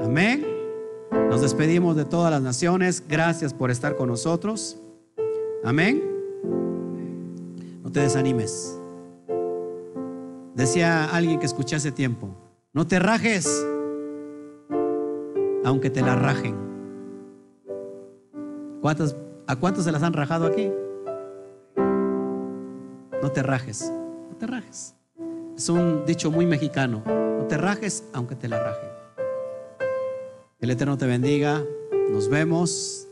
Amén. 0.05 0.47
Nos 1.29 1.41
despedimos 1.41 1.97
de 1.97 2.05
todas 2.05 2.31
las 2.31 2.43
naciones. 2.43 3.03
Gracias 3.09 3.53
por 3.53 3.71
estar 3.71 3.97
con 3.97 4.09
nosotros. 4.09 4.79
Amén. 5.65 6.03
No 7.83 7.91
te 7.91 8.01
desanimes. 8.01 8.79
Decía 10.55 11.05
alguien 11.05 11.39
que 11.39 11.47
escuché 11.47 11.77
hace 11.77 11.93
tiempo, 11.93 12.31
no 12.73 12.87
te 12.87 12.99
rajes, 12.99 13.67
aunque 15.65 15.91
te 15.91 16.01
la 16.01 16.17
rajen. 16.17 16.55
¿A 19.47 19.57
cuántos 19.57 19.85
se 19.85 19.93
las 19.93 20.03
han 20.03 20.15
rajado 20.15 20.47
aquí? 20.47 20.71
No 23.27 23.33
te 23.33 23.43
rajes, 23.43 23.93
no 24.31 24.37
te 24.39 24.47
rajes. 24.47 24.95
Es 25.57 25.69
un 25.69 26.07
dicho 26.07 26.31
muy 26.31 26.47
mexicano. 26.47 27.03
No 27.05 27.45
te 27.49 27.57
rajes 27.57 28.05
aunque 28.13 28.37
te 28.37 28.47
la 28.47 28.63
rajen. 28.63 28.89
El 30.61 30.71
Eterno 30.71 30.97
te 30.97 31.07
bendiga. 31.07 31.61
Nos 32.09 32.29
vemos 32.29 33.09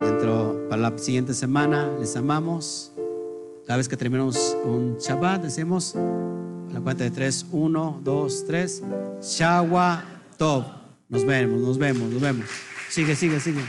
dentro 0.00 0.66
para 0.70 0.80
la 0.80 0.96
siguiente 0.96 1.34
semana. 1.34 1.86
Les 2.00 2.16
amamos. 2.16 2.94
Cada 3.66 3.76
vez 3.76 3.90
que 3.90 3.98
terminamos 3.98 4.56
un 4.64 4.96
Shabbat, 4.96 5.42
decimos 5.42 5.94
la 6.72 6.80
cuenta 6.80 7.04
de 7.04 7.10
tres, 7.10 7.44
uno, 7.52 8.00
dos, 8.02 8.46
tres. 8.46 8.82
Shawa 9.20 10.02
Tov. 10.38 10.64
Nos 11.10 11.26
vemos, 11.26 11.60
nos 11.60 11.76
vemos, 11.76 12.10
nos 12.10 12.22
vemos. 12.22 12.46
Sigue, 12.88 13.14
sigue, 13.14 13.38
sigue. 13.38 13.60